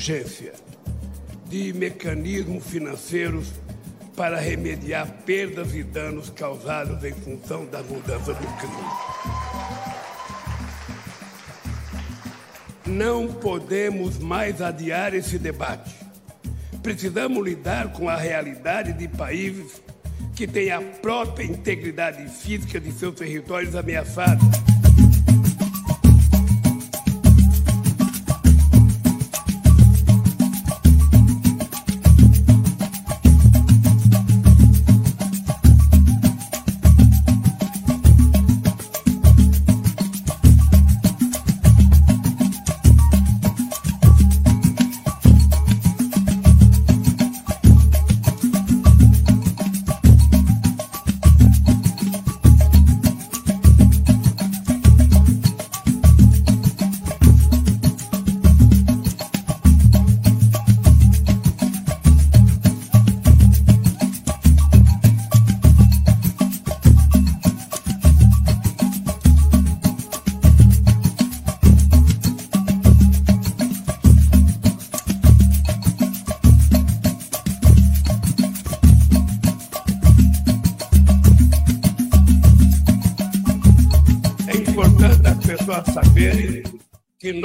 urgência, 0.00 0.54
de 1.46 1.74
mecanismos 1.74 2.64
financeiros 2.64 3.52
para 4.16 4.40
remediar 4.40 5.06
perdas 5.26 5.74
e 5.74 5.82
danos 5.82 6.30
causados 6.30 7.04
em 7.04 7.12
função 7.12 7.66
da 7.66 7.82
mudança 7.82 8.32
do 8.32 8.46
clima. 8.56 8.98
Não 12.86 13.28
podemos 13.28 14.18
mais 14.18 14.62
adiar 14.62 15.14
esse 15.14 15.38
debate. 15.38 15.94
Precisamos 16.82 17.44
lidar 17.44 17.92
com 17.92 18.08
a 18.08 18.16
realidade 18.16 18.94
de 18.94 19.06
países 19.06 19.82
que 20.34 20.46
têm 20.46 20.70
a 20.70 20.80
própria 20.80 21.44
integridade 21.44 22.26
física 22.26 22.80
de 22.80 22.90
seus 22.90 23.14
territórios 23.16 23.76
ameaçados. 23.76 24.69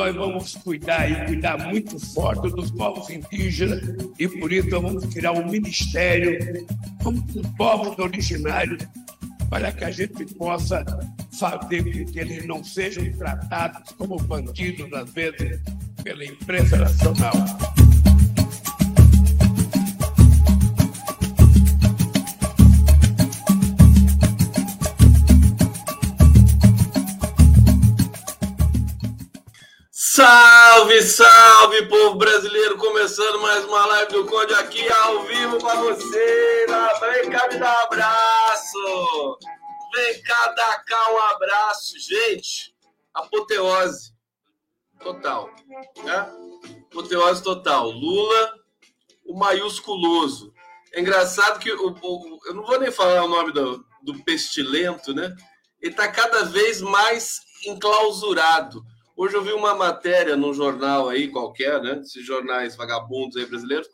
Nós 0.05 0.15
vamos 0.15 0.55
cuidar 0.55 1.09
e 1.09 1.25
cuidar 1.25 1.57
muito 1.57 1.99
forte 2.13 2.49
dos 2.51 2.69
povos 2.69 3.09
indígenas 3.09 3.81
e 4.19 4.27
por 4.27 4.51
isso 4.51 4.69
vamos 4.69 5.03
criar 5.05 5.31
um 5.31 5.49
ministério 5.49 6.65
com 7.03 7.09
os 7.09 7.47
povos 7.57 7.97
originários 7.97 8.85
para 9.49 9.71
que 9.71 9.83
a 9.83 9.91
gente 9.91 10.25
possa 10.35 10.85
fazer 11.39 11.83
com 11.83 12.11
que 12.11 12.19
eles 12.19 12.45
não 12.45 12.63
sejam 12.63 13.11
tratados 13.13 13.91
como 13.93 14.17
bandidos, 14.17 14.91
às 14.93 15.09
vezes, 15.11 15.59
pela 16.03 16.23
imprensa 16.23 16.77
nacional. 16.77 17.33
Salve, 30.15 31.01
salve, 31.01 31.87
povo 31.87 32.15
brasileiro! 32.15 32.77
Começando 32.77 33.37
mais 33.41 33.65
uma 33.65 33.85
live 33.85 34.13
do 34.13 34.25
Conde 34.25 34.53
aqui 34.53 34.89
ao 34.89 35.23
vivo 35.23 35.57
para 35.59 35.75
você. 35.75 36.65
Vem 37.01 37.29
cá 37.29 37.49
me 37.49 37.57
dar 37.57 37.75
um 37.75 37.83
abraço. 37.83 39.39
Vem 39.93 40.21
cá 40.21 40.47
dar 40.53 40.85
cá 40.85 41.11
um 41.11 41.17
abraço. 41.17 41.99
Gente, 41.99 42.73
apoteose 43.13 44.13
total. 45.01 45.49
Né? 46.05 46.29
Apoteose 46.89 47.43
total. 47.43 47.89
Lula, 47.89 48.53
o 49.25 49.37
maiusculoso. 49.37 50.53
É 50.93 51.01
engraçado 51.01 51.59
que 51.59 51.73
o, 51.73 51.89
o, 51.89 52.39
eu 52.45 52.53
não 52.53 52.65
vou 52.65 52.79
nem 52.79 52.89
falar 52.89 53.25
o 53.25 53.27
nome 53.27 53.51
do, 53.51 53.85
do 54.01 54.23
pestilento, 54.23 55.13
né? 55.13 55.35
Ele 55.81 55.91
está 55.91 56.07
cada 56.07 56.45
vez 56.45 56.79
mais 56.79 57.41
enclausurado 57.65 58.81
Hoje 59.17 59.33
eu 59.33 59.41
vi 59.41 59.53
uma 59.53 59.73
matéria 59.73 60.35
num 60.35 60.53
jornal 60.53 61.07
aí 61.07 61.29
qualquer, 61.29 61.81
né? 61.81 62.01
Esses 62.01 62.25
jornais 62.25 62.75
vagabundos 62.75 63.37
aí 63.37 63.45
brasileiros. 63.45 63.87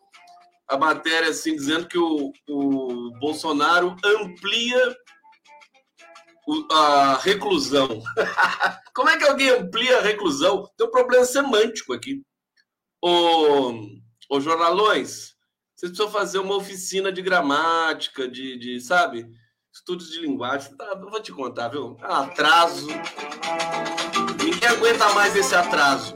A 0.68 0.78
matéria 0.78 1.30
assim 1.30 1.56
dizendo 1.56 1.88
que 1.88 1.98
o, 1.98 2.34
o 2.50 3.12
Bolsonaro 3.20 3.96
amplia 4.04 4.98
o, 6.48 6.74
a 6.74 7.18
reclusão. 7.18 8.02
Como 8.96 9.10
é 9.10 9.18
que 9.18 9.26
alguém 9.26 9.50
amplia 9.52 10.00
a 10.00 10.02
reclusão? 10.02 10.68
Tem 10.76 10.88
um 10.88 10.92
problema 10.92 11.24
semântico 11.24 11.94
aqui. 11.94 12.24
Ô, 13.00 13.74
ô 14.28 14.40
jornalões, 14.42 15.36
vocês 15.76 15.92
precisam 15.92 16.10
fazer 16.10 16.40
uma 16.40 16.56
oficina 16.56 17.12
de 17.12 17.22
gramática, 17.22 18.28
de, 18.28 18.58
de 18.58 18.82
sabe? 18.82 19.28
Estudos 19.74 20.12
de 20.12 20.20
linguagem. 20.20 20.76
Tá, 20.76 20.94
vou 20.96 21.22
te 21.22 21.32
contar, 21.32 21.70
viu? 21.70 21.98
Atraso. 22.02 22.88
Ninguém 24.44 24.68
aguenta 24.68 25.14
mais 25.14 25.36
esse 25.36 25.56
atraso. 25.56 26.14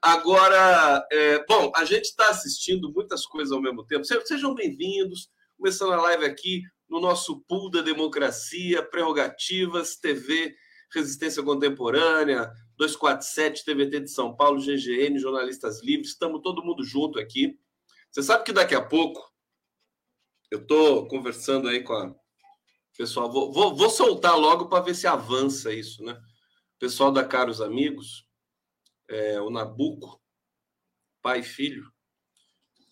Agora, 0.00 1.06
é, 1.10 1.44
bom, 1.46 1.72
a 1.74 1.84
gente 1.84 2.04
está 2.04 2.28
assistindo 2.28 2.92
muitas 2.92 3.26
coisas 3.26 3.52
ao 3.52 3.60
mesmo 3.60 3.84
tempo. 3.84 4.04
Sejam 4.04 4.54
bem-vindos. 4.54 5.30
Começando 5.56 5.92
a 5.92 6.02
live 6.02 6.24
aqui 6.24 6.62
no 6.88 7.00
nosso 7.00 7.40
pool 7.48 7.70
da 7.70 7.82
democracia, 7.82 8.82
prerrogativas, 8.82 9.96
TV, 9.96 10.54
Resistência 10.94 11.42
Contemporânea, 11.42 12.52
247, 12.76 13.64
TVT 13.64 14.00
de 14.00 14.10
São 14.10 14.36
Paulo, 14.36 14.60
GGN, 14.60 15.18
Jornalistas 15.18 15.82
Livres. 15.82 16.10
Estamos 16.10 16.40
todo 16.42 16.64
mundo 16.64 16.84
junto 16.84 17.18
aqui. 17.18 17.58
Você 18.10 18.22
sabe 18.22 18.44
que 18.44 18.52
daqui 18.52 18.74
a 18.74 18.82
pouco 18.82 19.20
eu 20.50 20.60
estou 20.60 21.08
conversando 21.08 21.68
aí 21.68 21.82
com 21.82 21.94
a 21.94 22.14
pessoal. 22.96 23.30
Vou, 23.30 23.52
vou, 23.52 23.74
vou 23.74 23.90
soltar 23.90 24.38
logo 24.38 24.66
para 24.66 24.84
ver 24.84 24.94
se 24.94 25.06
avança 25.06 25.72
isso, 25.72 26.02
né? 26.02 26.20
pessoal 26.82 27.12
da 27.12 27.24
Caros 27.24 27.60
Amigos, 27.60 28.26
é, 29.08 29.40
o 29.40 29.50
Nabuco, 29.50 30.20
pai 31.22 31.38
e 31.38 31.44
filho, 31.44 31.88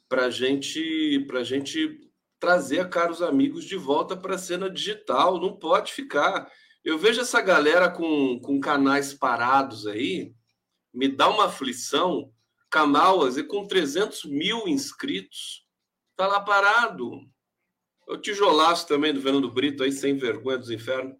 para 0.08 0.30
gente, 0.30 1.26
a 1.34 1.42
gente 1.42 1.98
trazer 2.38 2.78
a 2.78 2.88
Caros 2.88 3.20
Amigos 3.20 3.64
de 3.64 3.76
volta 3.76 4.16
para 4.16 4.36
a 4.36 4.38
cena 4.38 4.70
digital. 4.70 5.40
Não 5.40 5.56
pode 5.56 5.92
ficar. 5.92 6.48
Eu 6.84 6.98
vejo 6.98 7.20
essa 7.20 7.40
galera 7.40 7.90
com, 7.90 8.40
com 8.40 8.60
canais 8.60 9.12
parados 9.12 9.88
aí, 9.88 10.32
me 10.94 11.08
dá 11.08 11.28
uma 11.28 11.46
aflição. 11.46 12.32
Canal 12.70 13.28
e 13.28 13.42
com 13.42 13.66
300 13.66 14.24
mil 14.26 14.68
inscritos, 14.68 15.66
tá 16.14 16.28
lá 16.28 16.38
parado. 16.38 17.28
O 18.10 18.18
tijolaço 18.18 18.88
também 18.88 19.14
do 19.14 19.22
Fernando 19.22 19.48
Brito 19.48 19.84
aí, 19.84 19.92
sem 19.92 20.16
vergonha 20.16 20.58
dos 20.58 20.70
infernos. 20.70 21.16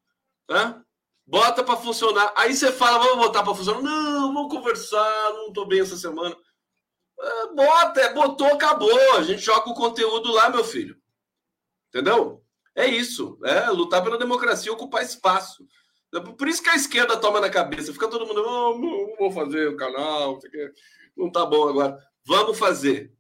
Hã? 0.48 0.84
Bota 1.25 1.62
para 1.62 1.76
funcionar. 1.76 2.32
Aí 2.37 2.52
você 2.52 2.72
fala, 2.72 2.98
vamos 2.98 3.26
botar 3.26 3.44
para 3.44 3.54
funcionar. 3.54 3.81
Não, 3.81 4.34
vamos 4.34 4.52
conversar, 4.52 5.32
não 5.34 5.48
estou 5.48 5.66
bem 5.66 5.81
essa 5.81 5.96
semana. 5.96 6.37
É, 7.20 7.46
bota, 7.54 8.00
é, 8.00 8.12
botou, 8.12 8.48
acabou. 8.48 9.16
A 9.16 9.22
gente 9.22 9.40
joga 9.40 9.70
o 9.70 9.75
conteúdo 9.75 10.32
lá, 10.32 10.50
meu 10.50 10.64
filho. 10.64 10.96
Entendeu? 11.88 12.42
É 12.75 12.87
isso. 12.87 13.38
É 13.44 13.70
lutar 13.70 14.02
pela 14.02 14.19
democracia, 14.19 14.72
ocupar 14.72 15.04
espaço. 15.04 15.64
Por 16.36 16.48
isso 16.48 16.60
que 16.60 16.70
a 16.70 16.75
esquerda 16.75 17.16
toma 17.16 17.40
na 17.40 17.48
cabeça. 17.48 17.93
Fica 17.93 18.08
todo 18.08 18.26
mundo, 18.26 18.43
oh, 18.44 18.76
não 18.76 19.16
vou 19.16 19.31
fazer 19.31 19.69
o 19.69 19.76
canal, 19.76 20.40
não 21.16 21.31
tá 21.31 21.46
bom 21.46 21.69
agora. 21.69 21.96
Vamos 22.25 22.58
fazer. 22.58 23.12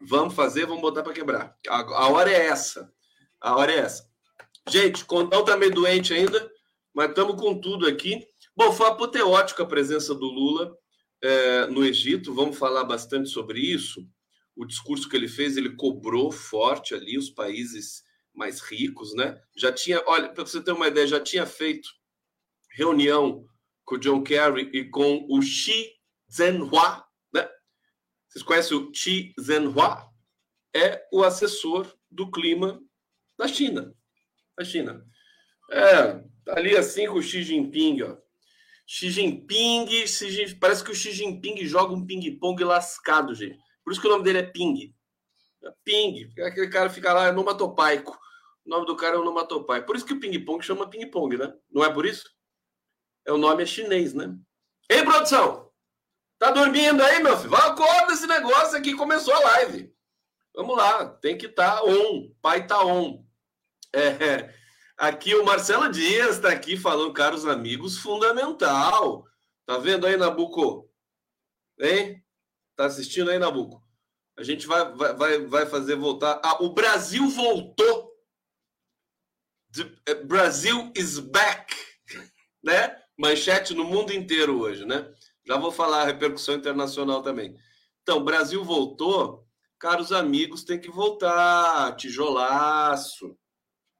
Vamos 0.00 0.34
fazer, 0.34 0.66
vamos 0.66 0.82
botar 0.82 1.02
para 1.02 1.12
quebrar. 1.12 1.56
A, 1.68 1.80
a, 1.80 2.08
hora 2.08 2.30
é 2.30 2.46
essa. 2.46 2.92
A 3.40 3.56
hora 3.56 3.72
é 3.72 3.78
essa. 3.78 4.08
Gente, 4.68 5.04
Condão 5.04 5.44
tá 5.44 5.56
meio 5.56 5.74
doente 5.74 6.12
ainda 6.12 6.50
mas 6.98 7.10
estamos 7.10 7.40
com 7.40 7.60
tudo 7.60 7.86
aqui. 7.86 8.26
Bom, 8.56 8.72
foi 8.72 8.88
apoteótica 8.88 9.62
a 9.62 9.66
presença 9.66 10.12
do 10.16 10.26
Lula 10.26 10.76
é, 11.22 11.66
no 11.68 11.84
Egito, 11.84 12.34
vamos 12.34 12.58
falar 12.58 12.82
bastante 12.82 13.28
sobre 13.28 13.60
isso. 13.60 14.04
O 14.56 14.64
discurso 14.64 15.08
que 15.08 15.16
ele 15.16 15.28
fez, 15.28 15.56
ele 15.56 15.76
cobrou 15.76 16.32
forte 16.32 16.94
ali 16.94 17.16
os 17.16 17.30
países 17.30 18.02
mais 18.34 18.60
ricos, 18.60 19.14
né? 19.14 19.40
Já 19.56 19.72
tinha, 19.72 20.02
olha, 20.08 20.28
para 20.28 20.44
você 20.44 20.60
ter 20.60 20.72
uma 20.72 20.88
ideia, 20.88 21.06
já 21.06 21.20
tinha 21.20 21.46
feito 21.46 21.88
reunião 22.72 23.46
com 23.84 23.94
o 23.94 23.98
John 23.98 24.20
Kerry 24.20 24.68
e 24.72 24.84
com 24.84 25.24
o 25.30 25.40
Xi 25.40 25.92
né? 26.38 27.07
Vocês 28.28 28.44
conhecem 28.44 28.76
o 28.76 28.92
Xi 28.94 29.34
Zhenhua? 29.40 30.08
É 30.74 31.06
o 31.12 31.24
assessor 31.24 31.92
do 32.10 32.30
clima 32.30 32.80
da 33.38 33.48
China. 33.48 33.94
Da 34.56 34.64
China. 34.64 35.04
É, 35.70 36.22
ali 36.52 36.76
assim 36.76 37.06
com 37.06 37.14
o 37.14 37.22
Xi 37.22 37.42
Jinping, 37.42 38.02
ó. 38.02 38.16
Xi 38.86 39.10
Jinping, 39.10 40.06
Xi 40.06 40.30
Jinping, 40.30 40.58
parece 40.58 40.84
que 40.84 40.90
o 40.90 40.94
Xi 40.94 41.12
Jinping 41.12 41.64
joga 41.64 41.94
um 41.94 42.06
ping-pong 42.06 42.62
lascado, 42.64 43.34
gente. 43.34 43.58
Por 43.84 43.92
isso 43.92 44.00
que 44.00 44.06
o 44.06 44.10
nome 44.10 44.24
dele 44.24 44.38
é 44.38 44.42
Ping. 44.42 44.94
É 45.62 45.72
ping, 45.84 46.32
aquele 46.42 46.68
cara 46.68 46.88
fica 46.88 47.12
lá, 47.12 47.26
é 47.26 47.32
nomatopaico. 47.32 48.18
O 48.64 48.70
nome 48.70 48.86
do 48.86 48.96
cara 48.96 49.16
é 49.16 49.18
onomatopai. 49.18 49.84
Por 49.84 49.96
isso 49.96 50.04
que 50.04 50.12
o 50.12 50.20
ping-pong 50.20 50.64
chama 50.64 50.88
ping-pong, 50.88 51.36
né? 51.36 51.52
Não 51.70 51.84
é 51.84 51.92
por 51.92 52.06
isso? 52.06 52.30
É 53.26 53.32
o 53.32 53.38
nome 53.38 53.62
é 53.62 53.66
chinês, 53.66 54.14
né? 54.14 54.34
Ei, 54.88 55.04
produção! 55.04 55.67
Tá 56.38 56.52
dormindo 56.52 57.02
aí, 57.02 57.22
meu 57.22 57.36
filho? 57.36 57.54
Acorda 57.56 58.12
esse 58.12 58.26
negócio 58.26 58.78
aqui, 58.78 58.94
começou 58.94 59.34
a 59.34 59.40
live. 59.40 59.92
Vamos 60.54 60.76
lá, 60.76 61.06
tem 61.06 61.36
que 61.36 61.46
estar 61.46 61.76
tá 61.76 61.84
on. 61.84 62.32
Pai 62.40 62.66
tá 62.66 62.84
on. 62.84 63.24
É, 63.92 64.54
aqui 64.96 65.34
o 65.34 65.44
Marcelo 65.44 65.90
Dias 65.90 66.36
está 66.36 66.50
aqui 66.50 66.76
falando, 66.76 67.12
caros 67.12 67.46
amigos, 67.46 67.98
fundamental. 67.98 69.24
Tá 69.66 69.78
vendo 69.78 70.06
aí, 70.06 70.16
Nabuco? 70.16 70.88
Hein? 71.80 72.24
Tá 72.76 72.86
assistindo 72.86 73.30
aí, 73.30 73.38
Nabuco? 73.38 73.82
A 74.38 74.44
gente 74.44 74.66
vai, 74.66 74.84
vai, 74.94 75.38
vai 75.46 75.66
fazer 75.66 75.96
voltar. 75.96 76.40
Ah, 76.44 76.62
o 76.62 76.72
Brasil 76.72 77.28
voltou. 77.28 78.08
The 79.72 79.92
eh, 80.06 80.14
Brasil 80.14 80.92
is 80.94 81.18
back. 81.18 81.74
Né? 82.60 83.00
Manchete 83.16 83.72
no 83.72 83.84
mundo 83.84 84.12
inteiro 84.12 84.58
hoje, 84.58 84.84
né? 84.84 85.14
Já 85.48 85.56
vou 85.56 85.72
falar 85.72 86.02
a 86.02 86.04
repercussão 86.04 86.54
internacional 86.54 87.22
também. 87.22 87.56
Então, 88.02 88.22
Brasil 88.22 88.62
voltou. 88.62 89.44
Caros 89.80 90.12
amigos, 90.12 90.62
tem 90.62 90.78
que 90.78 90.90
voltar. 90.90 91.96
Tijolaço 91.96 93.36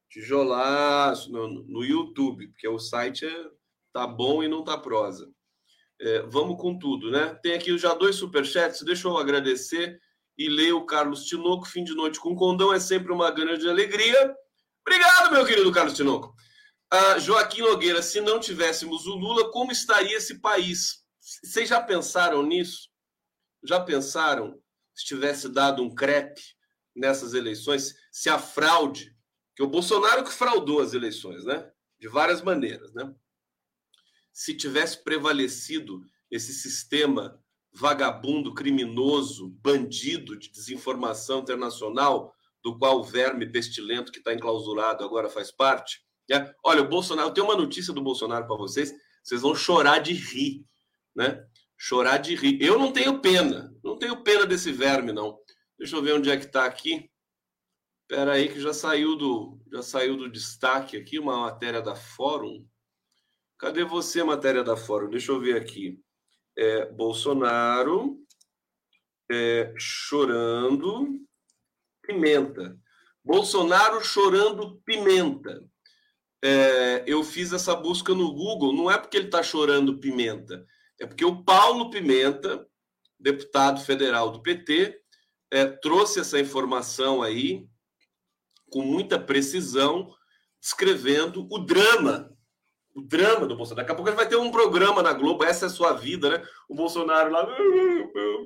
tijolaço 0.08 1.30
no, 1.30 1.48
no 1.48 1.84
YouTube, 1.84 2.48
porque 2.48 2.66
o 2.66 2.78
site 2.78 3.26
é, 3.26 3.44
tá 3.92 4.06
bom 4.06 4.42
e 4.42 4.48
não 4.48 4.64
tá 4.64 4.76
prosa. 4.76 5.30
É, 6.00 6.22
vamos 6.22 6.60
com 6.60 6.78
tudo, 6.78 7.10
né? 7.10 7.38
Tem 7.42 7.54
aqui 7.54 7.76
já 7.76 7.94
dois 7.94 8.16
superchats, 8.16 8.82
deixa 8.82 9.08
eu 9.08 9.16
agradecer 9.16 10.00
e 10.36 10.48
ler 10.48 10.72
o 10.72 10.86
Carlos 10.86 11.24
Tinoco. 11.24 11.66
Fim 11.66 11.84
de 11.84 11.94
noite 11.94 12.20
com 12.20 12.36
condão 12.36 12.72
é 12.72 12.80
sempre 12.80 13.12
uma 13.12 13.30
grande 13.30 13.68
alegria. 13.68 14.34
Obrigado, 14.86 15.32
meu 15.32 15.44
querido 15.44 15.72
Carlos 15.72 15.94
Tinoco. 15.94 16.34
Ah, 16.90 17.18
Joaquim 17.18 17.60
Nogueira, 17.60 18.00
se 18.00 18.20
não 18.20 18.40
tivéssemos 18.40 19.06
o 19.06 19.14
Lula, 19.14 19.50
como 19.50 19.72
estaria 19.72 20.16
esse 20.16 20.40
país? 20.40 21.04
Vocês 21.42 21.68
já 21.68 21.80
pensaram 21.80 22.42
nisso? 22.42 22.88
Já 23.62 23.80
pensaram 23.80 24.60
se 24.94 25.04
tivesse 25.04 25.48
dado 25.48 25.82
um 25.82 25.94
crepe 25.94 26.42
nessas 26.94 27.34
eleições? 27.34 27.94
Se 28.10 28.28
a 28.28 28.38
fraude 28.38 29.14
que 29.54 29.62
o 29.62 29.68
Bolsonaro 29.68 30.24
que 30.24 30.32
fraudou 30.32 30.80
as 30.80 30.94
eleições, 30.94 31.44
né? 31.44 31.70
De 31.98 32.08
várias 32.08 32.40
maneiras, 32.40 32.92
né? 32.94 33.12
Se 34.32 34.54
tivesse 34.54 35.02
prevalecido 35.02 36.00
esse 36.30 36.52
sistema 36.52 37.42
vagabundo, 37.72 38.54
criminoso, 38.54 39.48
bandido 39.60 40.38
de 40.38 40.48
desinformação 40.50 41.40
internacional, 41.40 42.34
do 42.62 42.78
qual 42.78 43.00
o 43.00 43.04
verme 43.04 43.50
pestilento 43.50 44.12
que 44.12 44.18
está 44.18 44.32
enclausurado 44.32 45.04
agora 45.04 45.28
faz 45.28 45.50
parte. 45.50 46.04
Né? 46.28 46.52
Olha, 46.62 46.82
o 46.82 46.88
Bolsonaro, 46.88 47.28
eu 47.28 47.34
tenho 47.34 47.46
uma 47.46 47.56
notícia 47.56 47.92
do 47.92 48.02
Bolsonaro 48.02 48.46
para 48.46 48.56
vocês, 48.56 48.94
vocês 49.22 49.42
vão 49.42 49.54
chorar 49.54 49.98
de 49.98 50.12
rir, 50.12 50.64
né? 51.18 51.44
Chorar 51.76 52.18
de 52.18 52.36
rir. 52.36 52.62
Eu 52.62 52.78
não 52.78 52.92
tenho 52.92 53.20
pena, 53.20 53.74
não 53.82 53.98
tenho 53.98 54.22
pena 54.22 54.46
desse 54.46 54.70
verme, 54.70 55.12
não. 55.12 55.36
Deixa 55.76 55.96
eu 55.96 56.02
ver 56.02 56.14
onde 56.14 56.30
é 56.30 56.36
que 56.36 56.46
está 56.46 56.64
aqui. 56.64 57.10
Espera 58.02 58.34
aí 58.34 58.48
que 58.48 58.60
já 58.60 58.72
saiu 58.72 59.16
do 59.16 59.60
já 59.70 59.82
saiu 59.82 60.16
do 60.16 60.30
destaque 60.30 60.96
aqui 60.96 61.18
uma 61.18 61.40
matéria 61.40 61.82
da 61.82 61.96
Fórum. 61.96 62.64
Cadê 63.58 63.84
você, 63.84 64.22
matéria 64.22 64.62
da 64.62 64.76
Fórum? 64.76 65.10
Deixa 65.10 65.32
eu 65.32 65.40
ver 65.40 65.56
aqui. 65.56 66.00
É, 66.56 66.86
Bolsonaro 66.86 68.16
é, 69.30 69.74
chorando 69.76 71.20
pimenta. 72.00 72.78
Bolsonaro 73.24 74.02
chorando 74.02 74.80
pimenta. 74.86 75.68
É, 76.42 77.02
eu 77.06 77.24
fiz 77.24 77.52
essa 77.52 77.74
busca 77.74 78.14
no 78.14 78.32
Google. 78.32 78.72
Não 78.72 78.90
é 78.90 78.96
porque 78.96 79.16
ele 79.16 79.26
está 79.26 79.42
chorando 79.42 79.98
pimenta, 79.98 80.64
é 81.00 81.06
porque 81.06 81.24
o 81.24 81.42
Paulo 81.42 81.90
Pimenta, 81.90 82.66
deputado 83.18 83.80
federal 83.80 84.30
do 84.30 84.42
PT, 84.42 85.00
é, 85.50 85.64
trouxe 85.66 86.20
essa 86.20 86.38
informação 86.38 87.22
aí 87.22 87.66
com 88.70 88.82
muita 88.82 89.18
precisão, 89.18 90.14
descrevendo 90.60 91.46
o 91.50 91.58
drama, 91.58 92.30
o 92.94 93.00
drama 93.00 93.46
do 93.46 93.56
Bolsonaro. 93.56 93.86
Daqui 93.86 93.92
a 93.92 93.94
pouco 93.94 94.10
ele 94.10 94.16
vai 94.16 94.28
ter 94.28 94.36
um 94.36 94.50
programa 94.50 95.02
na 95.02 95.12
Globo, 95.12 95.44
essa 95.44 95.66
é 95.66 95.68
a 95.68 95.70
sua 95.70 95.92
vida, 95.92 96.30
né? 96.30 96.46
O 96.68 96.74
Bolsonaro 96.74 97.30
lá, 97.30 97.48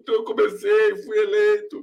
eu 0.06 0.24
comecei, 0.24 0.96
fui 1.02 1.18
eleito, 1.18 1.82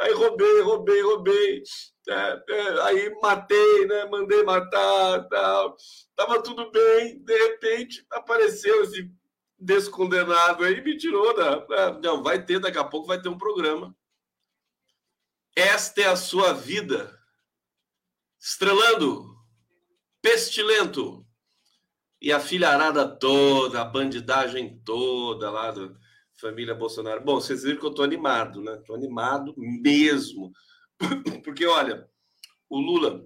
aí 0.00 0.12
roubei, 0.12 0.60
roubei, 0.62 1.02
roubei, 1.02 1.62
é, 2.08 2.42
é, 2.48 2.80
aí 2.82 3.14
matei, 3.20 3.86
né? 3.86 4.06
Mandei 4.06 4.42
matar, 4.42 5.28
tal. 5.28 5.76
Tava 6.16 6.42
tudo 6.42 6.70
bem, 6.70 7.18
de 7.18 7.36
repente 7.36 8.04
apareceu 8.10 8.82
esse 8.82 9.10
descondenado 9.58 10.64
aí 10.64 10.82
me 10.82 10.96
tirou 10.96 11.34
da. 11.34 11.98
Não, 12.00 12.22
vai 12.22 12.44
ter, 12.44 12.60
daqui 12.60 12.78
a 12.78 12.84
pouco 12.84 13.06
vai 13.06 13.20
ter 13.20 13.28
um 13.28 13.38
programa. 13.38 13.96
Esta 15.56 16.02
é 16.02 16.06
a 16.06 16.16
sua 16.16 16.52
vida 16.52 17.18
estrelando, 18.38 19.36
pestilento, 20.22 21.26
e 22.20 22.32
a 22.32 22.40
filharada 22.40 23.06
toda, 23.06 23.80
a 23.80 23.84
bandidagem 23.84 24.80
toda 24.84 25.50
lá 25.50 25.70
da 25.70 25.94
família 26.40 26.74
Bolsonaro. 26.74 27.24
Bom, 27.24 27.36
vocês 27.36 27.62
viram 27.62 27.78
que 27.78 27.86
eu 27.86 27.94
tô 27.94 28.02
animado, 28.02 28.60
né? 28.60 28.76
Tô 28.86 28.94
animado 28.94 29.54
mesmo. 29.56 30.52
Porque, 31.44 31.66
olha, 31.66 32.08
o 32.68 32.80
Lula, 32.80 33.24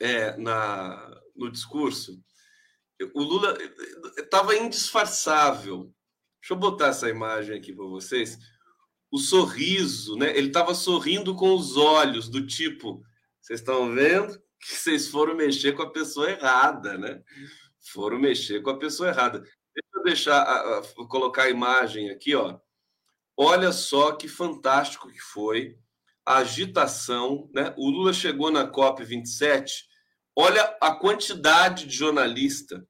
é, 0.00 0.36
na, 0.36 1.20
no 1.34 1.50
discurso, 1.50 2.22
o 3.14 3.22
Lula 3.22 3.56
estava 4.16 4.56
indisfarçável. 4.56 5.92
Deixa 6.40 6.52
eu 6.52 6.56
botar 6.56 6.88
essa 6.88 7.08
imagem 7.08 7.56
aqui 7.56 7.72
para 7.72 7.86
vocês. 7.86 8.38
O 9.10 9.18
sorriso, 9.18 10.16
né? 10.16 10.36
Ele 10.36 10.48
estava 10.48 10.74
sorrindo 10.74 11.34
com 11.34 11.54
os 11.54 11.76
olhos, 11.76 12.28
do 12.28 12.46
tipo 12.46 13.02
vocês 13.44 13.60
estão 13.60 13.94
vendo 13.94 14.42
que 14.58 14.74
vocês 14.74 15.08
foram 15.08 15.34
mexer 15.34 15.72
com 15.72 15.82
a 15.82 15.90
pessoa 15.90 16.30
errada, 16.30 16.96
né? 16.96 17.22
Foram 17.92 18.18
mexer 18.18 18.62
com 18.62 18.70
a 18.70 18.78
pessoa 18.78 19.10
errada. 19.10 19.40
Deixa 19.40 19.90
eu 19.94 20.02
deixar, 20.02 20.42
a, 20.42 20.78
a, 20.78 20.82
colocar 21.06 21.42
a 21.42 21.50
imagem 21.50 22.08
aqui, 22.08 22.34
ó. 22.34 22.58
Olha 23.36 23.70
só 23.70 24.12
que 24.12 24.28
fantástico 24.28 25.10
que 25.10 25.20
foi 25.20 25.78
a 26.24 26.38
agitação, 26.38 27.50
né? 27.52 27.74
O 27.76 27.90
Lula 27.90 28.14
chegou 28.14 28.50
na 28.50 28.66
COP 28.66 29.04
27. 29.04 29.86
Olha 30.36 30.76
a 30.80 30.94
quantidade 30.94 31.86
de 31.86 31.94
jornalista. 31.94 32.86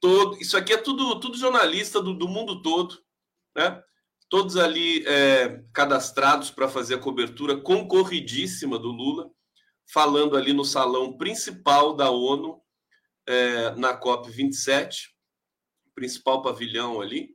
Todo, 0.00 0.38
isso 0.40 0.56
aqui 0.56 0.72
é 0.72 0.76
tudo, 0.76 1.18
tudo 1.18 1.38
jornalista 1.38 2.00
do, 2.00 2.12
do 2.12 2.28
mundo 2.28 2.60
todo, 2.62 3.02
né? 3.56 3.82
Todos 4.28 4.56
ali 4.56 5.06
é, 5.06 5.64
cadastrados 5.72 6.50
para 6.50 6.68
fazer 6.68 6.96
a 6.96 7.00
cobertura 7.00 7.56
concorridíssima 7.56 8.78
do 8.78 8.88
Lula 8.88 9.30
falando 9.86 10.36
ali 10.36 10.52
no 10.52 10.64
salão 10.64 11.16
principal 11.16 11.94
da 11.94 12.10
ONU, 12.10 12.60
é, 13.26 13.70
na 13.76 13.98
COP27, 13.98 15.08
principal 15.94 16.42
pavilhão 16.42 17.00
ali. 17.00 17.34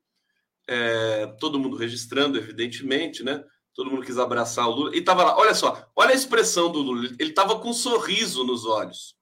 É, 0.67 1.27
todo 1.39 1.59
mundo 1.59 1.75
registrando, 1.75 2.37
evidentemente, 2.37 3.23
né? 3.23 3.43
Todo 3.73 3.89
mundo 3.89 4.05
quis 4.05 4.17
abraçar 4.17 4.67
o 4.67 4.71
Lula. 4.71 4.95
E 4.95 4.99
estava 4.99 5.23
lá, 5.23 5.37
olha 5.37 5.53
só, 5.53 5.89
olha 5.95 6.11
a 6.11 6.15
expressão 6.15 6.71
do 6.71 6.79
Lula. 6.79 7.05
Ele 7.19 7.29
estava 7.29 7.59
com 7.59 7.69
um 7.69 7.73
sorriso 7.73 8.43
nos 8.43 8.65
olhos. 8.65 9.15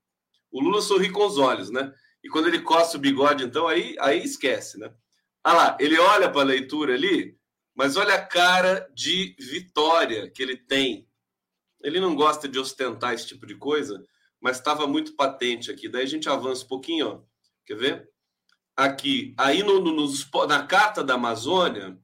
O 0.52 0.62
Lula 0.62 0.82
sorri 0.82 1.12
com 1.12 1.26
os 1.26 1.38
olhos, 1.38 1.70
né? 1.70 1.94
E 2.24 2.30
quando 2.30 2.48
ele 2.48 2.60
coça 2.60 2.98
o 2.98 3.00
bigode, 3.00 3.44
então, 3.44 3.68
aí, 3.68 3.96
aí 4.00 4.24
esquece, 4.24 4.80
né? 4.80 4.92
Ah 5.44 5.54
lá, 5.54 5.78
ele 5.80 5.98
olha 5.98 6.30
para 6.30 6.42
a 6.42 6.46
leitura 6.46 6.94
ali, 6.94 7.38
mas 7.76 7.96
olha 7.96 8.16
a 8.16 8.26
cara 8.26 8.90
de 8.94 9.36
vitória 9.40 10.30
que 10.30 10.42
ele 10.44 10.58
tem 10.58 11.08
ele 11.82 12.00
não 12.00 12.16
gosta 12.16 12.48
de 12.48 12.60
ostentar 12.60 13.14
esse 13.14 13.28
tipo 13.28 13.46
de 13.46 13.56
coisa, 13.56 14.06
mas 14.40 14.58
estava 14.58 14.88
muito 14.88 15.16
patente 15.16 15.72
aqui. 15.72 15.88
Daí 15.88 16.04
a 16.04 16.08
gente 16.08 16.30
avança 16.30 16.66
um 16.66 16.68
pouquinho, 16.68 17.08
ó. 17.08 17.22
Quer 17.66 17.76
ver? 17.76 18.10
Aqui, 18.76 19.34
aí 19.38 19.62
no, 19.64 19.80
no, 19.80 20.08
na 20.48 20.66
carta 20.66 21.04
da 21.04 21.16
Amazônia, 21.16 21.98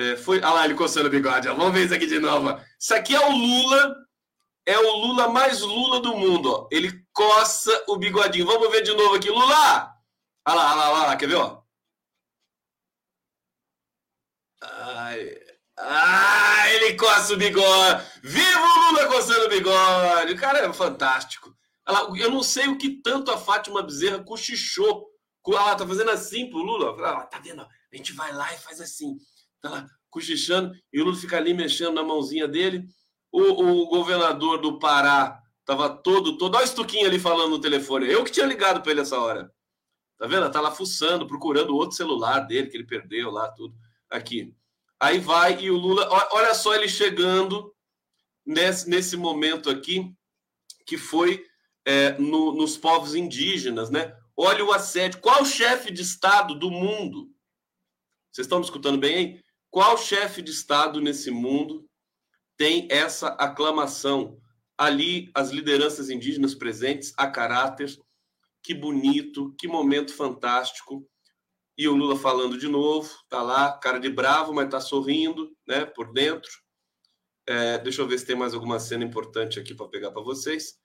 é, 0.00 0.16
foi. 0.16 0.42
Ah 0.42 0.52
lá, 0.52 0.64
ele 0.64 0.74
coçando 0.74 1.08
o 1.08 1.10
bigode. 1.10 1.48
Ó. 1.48 1.54
Vamos 1.54 1.72
ver 1.72 1.84
isso 1.84 1.94
aqui 1.94 2.06
de 2.06 2.18
novo. 2.18 2.58
Isso 2.78 2.94
aqui 2.94 3.14
é 3.14 3.20
o 3.20 3.30
Lula, 3.32 3.96
é 4.66 4.78
o 4.78 4.96
Lula 4.96 5.28
mais 5.28 5.60
Lula 5.60 6.00
do 6.00 6.16
mundo. 6.16 6.50
Ó. 6.50 6.68
Ele 6.70 7.04
coça 7.12 7.84
o 7.88 7.96
bigodinho. 7.96 8.46
Vamos 8.46 8.70
ver 8.70 8.82
de 8.82 8.92
novo 8.94 9.16
aqui. 9.16 9.28
Lula! 9.30 9.92
Olha 10.46 10.56
lá, 10.56 10.72
olha 10.72 10.74
lá, 10.74 10.90
olha 10.92 11.06
lá. 11.08 11.16
Quer 11.16 11.28
ver? 11.28 11.36
Ó? 11.36 11.62
Ai. 14.62 15.36
Ah, 15.78 16.68
ele 16.70 16.94
coça 16.96 17.34
o 17.34 17.36
bigode. 17.36 18.06
Viva 18.22 18.60
o 18.60 18.92
Lula 18.92 19.06
coçando 19.06 19.46
o 19.46 19.48
bigode. 19.48 20.32
O 20.32 20.38
cara 20.38 20.58
é 20.58 20.72
fantástico. 20.72 21.54
Eu 22.18 22.30
não 22.30 22.42
sei 22.42 22.68
o 22.68 22.78
que 22.78 23.00
tanto 23.02 23.30
a 23.30 23.38
Fátima 23.38 23.82
Bezerra 23.82 24.22
cochichou 24.22 25.08
Ah, 25.58 25.74
tá 25.74 25.86
fazendo 25.86 26.10
assim 26.10 26.48
pro 26.48 26.58
Lula. 26.58 26.96
Ah, 27.06 27.26
tá 27.26 27.38
vendo? 27.38 27.62
A 27.62 27.96
gente 27.96 28.12
vai 28.12 28.32
lá 28.32 28.52
e 28.54 28.58
faz 28.58 28.80
assim. 28.80 29.16
Tá 29.60 29.86
cochichando 30.10 30.74
e 30.92 31.00
o 31.00 31.04
Lula 31.04 31.16
fica 31.16 31.36
ali 31.36 31.54
mexendo 31.54 31.94
na 31.94 32.02
mãozinha 32.02 32.48
dele. 32.48 32.86
O, 33.32 33.40
o 33.42 33.86
governador 33.86 34.60
do 34.60 34.78
Pará 34.78 35.40
tava 35.64 35.88
todo, 35.88 36.36
todo. 36.36 36.54
Olha 36.56 36.64
o 36.64 36.66
Estuquinho 36.66 37.06
ali 37.06 37.18
falando 37.18 37.50
no 37.50 37.60
telefone. 37.60 38.10
Eu 38.10 38.24
que 38.24 38.32
tinha 38.32 38.46
ligado 38.46 38.82
para 38.82 38.90
ele 38.90 39.00
essa 39.00 39.18
hora. 39.18 39.52
Tá 40.18 40.26
vendo? 40.26 40.50
Tá 40.50 40.60
lá 40.60 40.70
fuçando, 40.70 41.26
procurando 41.26 41.70
o 41.70 41.76
outro 41.76 41.96
celular 41.96 42.40
dele 42.40 42.68
que 42.68 42.76
ele 42.76 42.86
perdeu 42.86 43.30
lá, 43.30 43.50
tudo. 43.52 43.74
Aqui. 44.10 44.54
Aí 44.98 45.18
vai 45.18 45.62
e 45.62 45.70
o 45.70 45.76
Lula. 45.76 46.08
Olha 46.32 46.52
só 46.54 46.74
ele 46.74 46.88
chegando 46.88 47.74
nesse, 48.44 48.88
nesse 48.90 49.16
momento 49.16 49.70
aqui, 49.70 50.12
que 50.84 50.98
foi 50.98 51.44
é, 51.86 52.18
no, 52.18 52.52
nos 52.52 52.76
povos 52.76 53.14
indígenas, 53.14 53.90
né? 53.90 54.14
Olha 54.36 54.64
o 54.64 54.72
assédio. 54.72 55.20
Qual 55.20 55.44
chefe 55.44 55.90
de 55.90 56.02
Estado 56.02 56.54
do 56.54 56.70
mundo? 56.70 57.30
Vocês 58.30 58.44
estão 58.44 58.58
me 58.58 58.64
escutando 58.64 58.98
bem, 58.98 59.16
hein? 59.16 59.44
Qual 59.70 59.96
chefe 59.96 60.42
de 60.42 60.50
Estado 60.50 61.00
nesse 61.00 61.30
mundo 61.30 61.86
tem 62.56 62.88
essa 62.90 63.28
aclamação? 63.28 64.38
Ali, 64.76 65.30
as 65.34 65.50
lideranças 65.50 66.10
indígenas 66.10 66.54
presentes 66.54 67.12
a 67.16 67.28
caráter. 67.28 67.96
Que 68.62 68.74
bonito, 68.74 69.54
que 69.58 69.68
momento 69.68 70.12
fantástico. 70.12 71.06
E 71.78 71.86
o 71.86 71.94
Lula 71.94 72.16
falando 72.16 72.58
de 72.58 72.68
novo, 72.68 73.08
tá 73.28 73.42
lá, 73.42 73.72
cara 73.78 73.98
de 73.98 74.10
bravo, 74.10 74.52
mas 74.52 74.68
tá 74.68 74.80
sorrindo, 74.80 75.56
né, 75.66 75.86
por 75.86 76.12
dentro. 76.12 76.50
É, 77.46 77.78
deixa 77.78 78.02
eu 78.02 78.08
ver 78.08 78.18
se 78.18 78.26
tem 78.26 78.36
mais 78.36 78.52
alguma 78.52 78.78
cena 78.78 79.04
importante 79.04 79.58
aqui 79.58 79.74
para 79.74 79.88
pegar 79.88 80.10
para 80.10 80.22
vocês. 80.22 80.78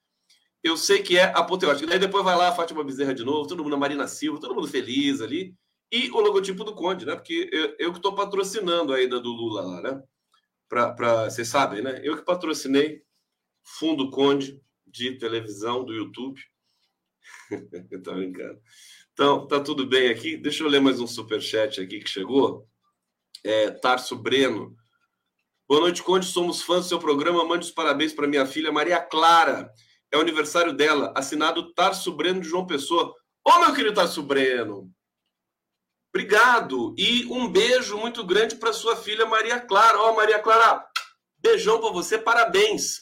Eu 0.63 0.77
sei 0.77 1.03
que 1.03 1.17
é 1.17 1.25
apoteótico. 1.25 1.87
Daí 1.87 1.99
depois 1.99 2.23
vai 2.23 2.35
lá 2.35 2.49
a 2.49 2.55
Fátima 2.55 2.83
Bezerra 2.83 3.13
de 3.13 3.23
novo, 3.23 3.47
todo 3.47 3.63
mundo, 3.63 3.75
a 3.75 3.79
Marina 3.79 4.07
Silva, 4.07 4.39
todo 4.39 4.55
mundo 4.55 4.67
feliz 4.67 5.21
ali. 5.21 5.55
E 5.91 6.09
o 6.11 6.19
logotipo 6.19 6.63
do 6.63 6.73
Conde, 6.73 7.05
né? 7.05 7.15
Porque 7.15 7.49
eu, 7.51 7.75
eu 7.79 7.91
que 7.91 7.99
estou 7.99 8.15
patrocinando 8.15 8.93
a 8.93 9.01
ida 9.01 9.19
do 9.19 9.29
Lula 9.29 9.61
lá, 9.61 9.81
né? 9.81 10.03
Para 10.67 11.29
vocês 11.29 11.47
sabem, 11.47 11.81
né? 11.81 12.01
Eu 12.03 12.17
que 12.17 12.25
patrocinei 12.25 13.03
Fundo 13.63 14.09
Conde 14.09 14.61
de 14.85 15.17
televisão 15.17 15.83
do 15.83 15.93
YouTube. 15.93 16.41
tá 18.03 18.13
brincando. 18.13 18.59
Então, 19.13 19.47
tá 19.47 19.59
tudo 19.59 19.87
bem 19.87 20.09
aqui. 20.09 20.35
Deixa 20.35 20.63
eu 20.63 20.67
ler 20.67 20.81
mais 20.81 20.99
um 20.99 21.07
super 21.07 21.41
chat 21.41 21.79
aqui 21.79 21.99
que 21.99 22.09
chegou. 22.09 22.67
É, 23.43 23.71
Tarso 23.71 24.15
Breno. 24.15 24.75
Boa 25.67 25.81
noite, 25.81 26.03
Conde. 26.03 26.25
Somos 26.25 26.61
fãs 26.61 26.85
do 26.85 26.89
seu 26.89 26.99
programa. 26.99 27.45
Mande 27.45 27.65
os 27.65 27.71
parabéns 27.71 28.13
para 28.13 28.27
minha 28.27 28.45
filha 28.45 28.71
Maria 28.71 28.99
Clara. 28.99 29.71
É 30.11 30.17
o 30.17 30.21
aniversário 30.21 30.73
dela. 30.73 31.13
Assinado 31.15 31.73
Tarso 31.73 32.11
Breno 32.11 32.41
de 32.41 32.47
João 32.47 32.67
Pessoa. 32.67 33.13
Ô, 33.43 33.59
meu 33.59 33.73
querido 33.73 33.95
Tarso 33.95 34.21
Breno. 34.21 34.91
Obrigado. 36.15 36.95
E 36.97 37.25
um 37.25 37.51
beijo 37.51 37.97
muito 37.97 38.23
grande 38.23 38.55
para 38.55 38.71
sua 38.71 38.95
filha 38.95 39.25
Maria 39.25 39.59
Clara. 39.59 39.99
Ó, 39.99 40.15
Maria 40.15 40.39
Clara, 40.39 40.87
beijão 41.37 41.81
para 41.81 41.91
você. 41.91 42.17
Parabéns. 42.17 43.01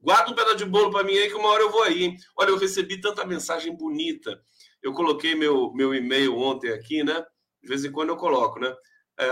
Guarda 0.00 0.30
um 0.30 0.34
pedaço 0.34 0.56
de 0.56 0.64
bolo 0.64 0.90
para 0.90 1.04
mim 1.04 1.12
aí 1.12 1.28
que 1.28 1.34
uma 1.34 1.50
hora 1.50 1.62
eu 1.62 1.70
vou 1.70 1.82
aí. 1.82 2.04
Hein? 2.04 2.16
Olha, 2.34 2.48
eu 2.48 2.56
recebi 2.56 2.98
tanta 2.98 3.26
mensagem 3.26 3.76
bonita. 3.76 4.42
Eu 4.82 4.94
coloquei 4.94 5.34
meu, 5.34 5.74
meu 5.74 5.94
e-mail 5.94 6.34
ontem 6.38 6.72
aqui, 6.72 7.04
né? 7.04 7.22
De 7.62 7.68
vez 7.68 7.84
em 7.84 7.92
quando 7.92 8.08
eu 8.08 8.16
coloco, 8.16 8.58
né? 8.58 8.74
é, 9.18 9.26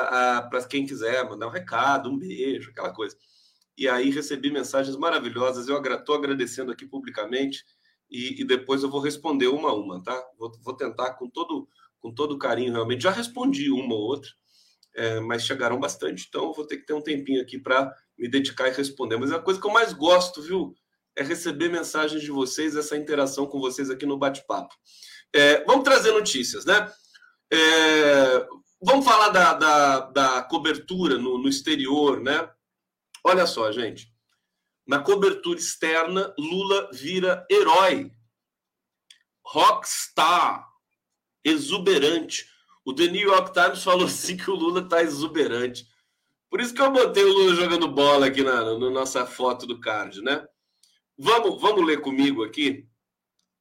para 0.50 0.62
quem 0.68 0.84
quiser 0.84 1.26
mandar 1.26 1.46
um 1.46 1.50
recado, 1.50 2.10
um 2.10 2.18
beijo, 2.18 2.70
aquela 2.70 2.92
coisa. 2.92 3.16
E 3.78 3.88
aí 3.88 4.10
recebi 4.10 4.50
mensagens 4.50 4.94
maravilhosas. 4.94 5.68
Eu 5.68 5.82
estou 5.82 6.14
agradecendo 6.14 6.70
aqui 6.70 6.84
publicamente 6.84 7.64
e, 8.10 8.42
e, 8.42 8.44
depois 8.44 8.82
eu 8.82 8.90
vou 8.90 9.00
responder 9.00 9.48
uma 9.48 9.70
a 9.70 9.74
uma, 9.74 10.02
tá? 10.02 10.22
Vou, 10.38 10.52
vou, 10.60 10.76
tentar 10.76 11.14
com 11.14 11.30
todo 11.30 11.66
com 12.00 12.12
todo 12.12 12.38
carinho, 12.38 12.72
realmente. 12.72 13.02
Já 13.02 13.10
respondi 13.10 13.70
uma 13.70 13.94
ou 13.94 14.00
outra, 14.00 14.30
é, 14.94 15.20
mas 15.20 15.44
chegaram 15.44 15.78
bastante. 15.78 16.26
Então 16.28 16.52
vou 16.52 16.66
ter 16.66 16.78
que 16.78 16.86
ter 16.86 16.94
um 16.94 17.02
tempinho 17.02 17.42
aqui 17.42 17.58
para 17.58 17.94
me 18.18 18.28
dedicar 18.28 18.68
e 18.68 18.72
responder. 18.72 19.16
Mas 19.16 19.32
a 19.32 19.38
coisa 19.38 19.60
que 19.60 19.66
eu 19.66 19.72
mais 19.72 19.92
gosto, 19.92 20.42
viu? 20.42 20.74
É 21.16 21.22
receber 21.22 21.68
mensagens 21.68 22.22
de 22.22 22.30
vocês, 22.30 22.76
essa 22.76 22.96
interação 22.96 23.46
com 23.46 23.60
vocês 23.60 23.90
aqui 23.90 24.06
no 24.06 24.18
bate-papo. 24.18 24.74
É, 25.34 25.64
vamos 25.64 25.84
trazer 25.84 26.12
notícias, 26.12 26.64
né? 26.64 26.90
É, 27.52 28.46
Vamos 28.82 29.04
falar 29.04 29.28
da, 29.28 29.52
da, 29.52 30.00
da 30.00 30.42
cobertura 30.42 31.18
no, 31.18 31.36
no 31.36 31.48
exterior, 31.48 32.18
né? 32.18 32.50
Olha 33.22 33.46
só, 33.46 33.70
gente. 33.70 34.10
Na 34.86 35.00
cobertura 35.00 35.58
externa, 35.58 36.34
Lula 36.38 36.88
vira 36.90 37.46
herói. 37.50 38.10
Rockstar. 39.44 40.66
Exuberante. 41.44 42.46
O 42.84 42.94
The 42.94 43.08
New 43.08 43.28
York 43.28 43.52
Times 43.52 43.82
falou 43.82 44.06
assim 44.06 44.36
que 44.36 44.50
o 44.50 44.54
Lula 44.54 44.80
está 44.80 45.02
exuberante. 45.02 45.86
Por 46.48 46.60
isso 46.60 46.74
que 46.74 46.80
eu 46.80 46.90
botei 46.90 47.24
o 47.24 47.32
Lula 47.32 47.54
jogando 47.54 47.86
bola 47.86 48.26
aqui 48.26 48.42
na, 48.42 48.64
na 48.78 48.90
nossa 48.90 49.24
foto 49.24 49.66
do 49.66 49.80
card, 49.80 50.20
né? 50.22 50.44
Vamos, 51.16 51.60
vamos 51.60 51.86
ler 51.86 52.00
comigo 52.00 52.42
aqui. 52.42 52.88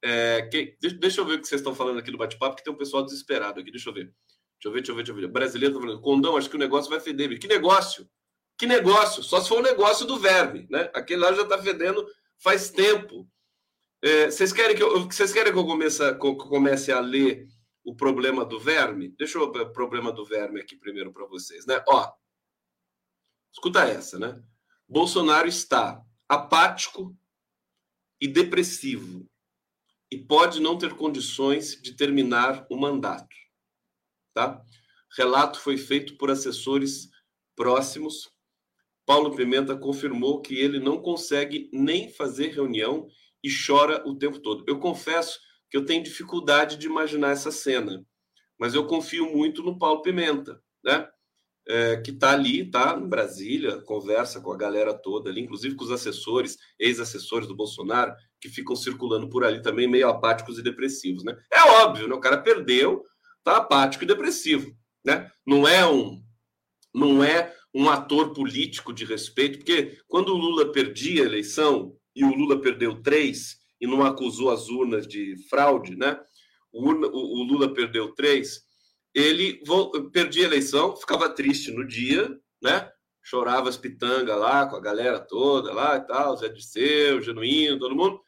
É, 0.01 0.43
que, 0.43 0.77
deixa 0.99 1.21
eu 1.21 1.25
ver 1.25 1.35
o 1.35 1.41
que 1.41 1.47
vocês 1.47 1.59
estão 1.59 1.75
falando 1.75 1.99
aqui 1.99 2.09
no 2.09 2.17
bate-papo, 2.17 2.55
que 2.55 2.63
tem 2.63 2.73
um 2.73 2.77
pessoal 2.77 3.03
desesperado 3.03 3.59
aqui. 3.59 3.69
Deixa 3.69 3.89
eu 3.89 3.93
ver. 3.93 4.05
Deixa 4.05 4.65
eu 4.65 4.71
ver, 4.71 4.79
deixa 4.79 4.91
eu 4.91 4.95
ver, 4.95 5.03
deixa 5.03 5.11
eu 5.11 5.21
ver. 5.21 5.27
Brasileiro 5.27 5.75
tá 5.75 5.81
falando, 5.81 6.01
condão, 6.01 6.37
acho 6.37 6.49
que 6.49 6.55
o 6.55 6.59
negócio 6.59 6.89
vai 6.89 6.99
feder. 6.99 7.37
Que 7.39 7.47
negócio? 7.47 8.09
Que 8.57 8.65
negócio? 8.65 9.23
Só 9.23 9.39
se 9.39 9.47
for 9.47 9.59
o 9.59 9.63
negócio 9.63 10.05
do 10.05 10.17
verme, 10.17 10.67
né? 10.69 10.89
Aquele 10.93 11.21
lá 11.21 11.31
já 11.31 11.45
tá 11.45 11.61
fedendo 11.61 12.05
faz 12.37 12.69
tempo. 12.69 13.27
É, 14.01 14.31
vocês, 14.31 14.51
querem 14.51 14.75
que 14.75 14.83
eu, 14.83 15.05
vocês 15.05 15.31
querem 15.31 15.51
que 15.51 15.59
eu 15.59 15.65
comece, 15.65 16.15
que 16.15 16.27
eu 16.27 16.35
comece 16.35 16.91
a 16.91 16.99
ler 16.99 17.47
o 17.89 17.95
problema 17.95 18.45
do 18.45 18.59
verme? 18.59 19.09
Deixa 19.17 19.39
eu 19.39 19.45
o 19.45 19.73
problema 19.73 20.11
do 20.11 20.23
verme 20.23 20.61
aqui 20.61 20.75
primeiro 20.75 21.11
para 21.11 21.25
vocês, 21.25 21.65
né? 21.65 21.83
Ó, 21.87 22.13
escuta 23.51 23.83
essa, 23.83 24.19
né? 24.19 24.43
Bolsonaro 24.87 25.47
está 25.47 25.99
apático 26.27 27.17
e 28.21 28.27
depressivo 28.27 29.25
e 30.11 30.19
pode 30.19 30.59
não 30.59 30.77
ter 30.77 30.93
condições 30.93 31.81
de 31.81 31.95
terminar 31.95 32.67
o 32.69 32.77
mandato. 32.77 33.35
Tá? 34.35 34.63
Relato 35.17 35.59
foi 35.59 35.75
feito 35.75 36.15
por 36.15 36.29
assessores 36.29 37.09
próximos. 37.55 38.29
Paulo 39.03 39.35
Pimenta 39.35 39.75
confirmou 39.75 40.43
que 40.43 40.53
ele 40.53 40.79
não 40.79 41.01
consegue 41.01 41.71
nem 41.73 42.07
fazer 42.07 42.49
reunião 42.49 43.07
e 43.43 43.49
chora 43.49 44.07
o 44.07 44.15
tempo 44.15 44.39
todo. 44.39 44.63
Eu 44.67 44.79
confesso 44.79 45.39
que 45.69 45.77
eu 45.77 45.85
tenho 45.85 46.03
dificuldade 46.03 46.77
de 46.77 46.87
imaginar 46.87 47.31
essa 47.31 47.51
cena, 47.51 48.03
mas 48.57 48.73
eu 48.73 48.85
confio 48.85 49.31
muito 49.31 49.63
no 49.63 49.77
Paulo 49.77 50.01
Pimenta, 50.01 50.61
né? 50.83 51.07
É, 51.67 51.97
que 51.97 52.09
está 52.09 52.31
ali, 52.31 52.69
tá 52.69 52.97
em 52.99 53.07
Brasília, 53.07 53.79
conversa 53.81 54.41
com 54.41 54.51
a 54.51 54.57
galera 54.57 54.91
toda 54.91 55.29
ali, 55.29 55.41
inclusive 55.41 55.75
com 55.75 55.83
os 55.83 55.91
assessores, 55.91 56.57
ex-assessores 56.79 57.47
do 57.47 57.55
Bolsonaro, 57.55 58.11
que 58.41 58.49
ficam 58.49 58.75
circulando 58.75 59.29
por 59.29 59.43
ali 59.43 59.61
também, 59.61 59.87
meio 59.87 60.09
apáticos 60.09 60.57
e 60.57 60.63
depressivos, 60.63 61.23
né? 61.23 61.37
É 61.53 61.61
óbvio, 61.83 62.07
né? 62.07 62.15
O 62.15 62.19
cara 62.19 62.39
perdeu, 62.39 63.03
tá 63.43 63.57
apático 63.57 64.03
e 64.03 64.07
depressivo, 64.07 64.75
né? 65.05 65.29
Não 65.45 65.67
é 65.67 65.85
um 65.85 66.23
não 66.91 67.23
é 67.23 67.55
um 67.73 67.87
ator 67.87 68.33
político 68.33 68.91
de 68.91 69.05
respeito, 69.05 69.59
porque 69.59 69.99
quando 70.07 70.29
o 70.29 70.37
Lula 70.37 70.71
perdia 70.71 71.21
a 71.21 71.25
eleição 71.25 71.95
e 72.15 72.23
o 72.23 72.33
Lula 72.33 72.59
perdeu 72.59 73.01
três 73.01 73.58
e 73.79 73.87
não 73.87 74.03
acusou 74.03 74.51
as 74.51 74.69
urnas 74.69 75.07
de 75.07 75.35
fraude, 75.49 75.95
né? 75.95 76.19
O, 76.71 76.89
o, 76.91 77.41
o 77.41 77.43
Lula 77.43 77.73
perdeu 77.73 78.13
três, 78.13 78.61
ele 79.13 79.61
perdia 80.11 80.43
a 80.43 80.47
eleição, 80.47 80.95
ficava 80.95 81.29
triste 81.29 81.71
no 81.71 81.85
dia, 81.85 82.29
né? 82.61 82.91
Chorava 83.23 83.69
as 83.69 83.77
pitangas 83.77 84.37
lá 84.37 84.67
com 84.67 84.75
a 84.75 84.81
galera 84.81 85.19
toda 85.19 85.73
lá 85.73 85.97
e 85.97 86.01
tal, 86.01 86.37
Zé 86.37 86.49
Disseu, 86.49 87.21
Genuíno, 87.21 87.79
todo 87.79 87.95
mundo. 87.95 88.19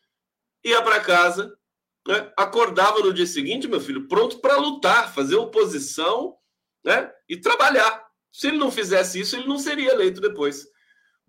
Ia 0.63 0.81
para 0.81 0.99
casa, 0.99 1.55
né? 2.07 2.31
acordava 2.37 2.99
no 2.99 3.13
dia 3.13 3.25
seguinte, 3.25 3.67
meu 3.67 3.79
filho, 3.79 4.07
pronto 4.07 4.39
para 4.39 4.57
lutar, 4.57 5.13
fazer 5.13 5.35
oposição 5.35 6.35
né? 6.83 7.11
e 7.27 7.37
trabalhar. 7.37 8.03
Se 8.31 8.47
ele 8.47 8.57
não 8.57 8.71
fizesse 8.71 9.19
isso, 9.19 9.35
ele 9.35 9.47
não 9.47 9.57
seria 9.57 9.91
eleito 9.91 10.21
depois. 10.21 10.65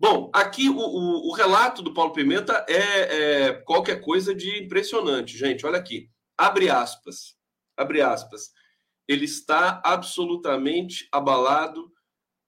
Bom, 0.03 0.29
aqui 0.33 0.67
o, 0.67 0.75
o, 0.75 1.29
o 1.29 1.33
relato 1.33 1.81
do 1.81 1.93
Paulo 1.93 2.11
Pimenta 2.11 2.65
é, 2.67 2.75
é, 3.45 3.53
qualquer 3.53 4.01
coisa 4.01 4.35
de 4.35 4.61
impressionante, 4.61 5.37
gente. 5.37 5.65
Olha 5.65 5.77
aqui, 5.77 6.09
abre 6.37 6.69
aspas, 6.69 7.37
abre 7.77 8.01
aspas. 8.01 8.51
Ele 9.07 9.23
está 9.23 9.81
absolutamente 9.81 11.07
abalado 11.09 11.89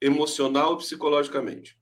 emocional 0.01 0.73
e 0.73 0.79
psicologicamente. 0.79 1.79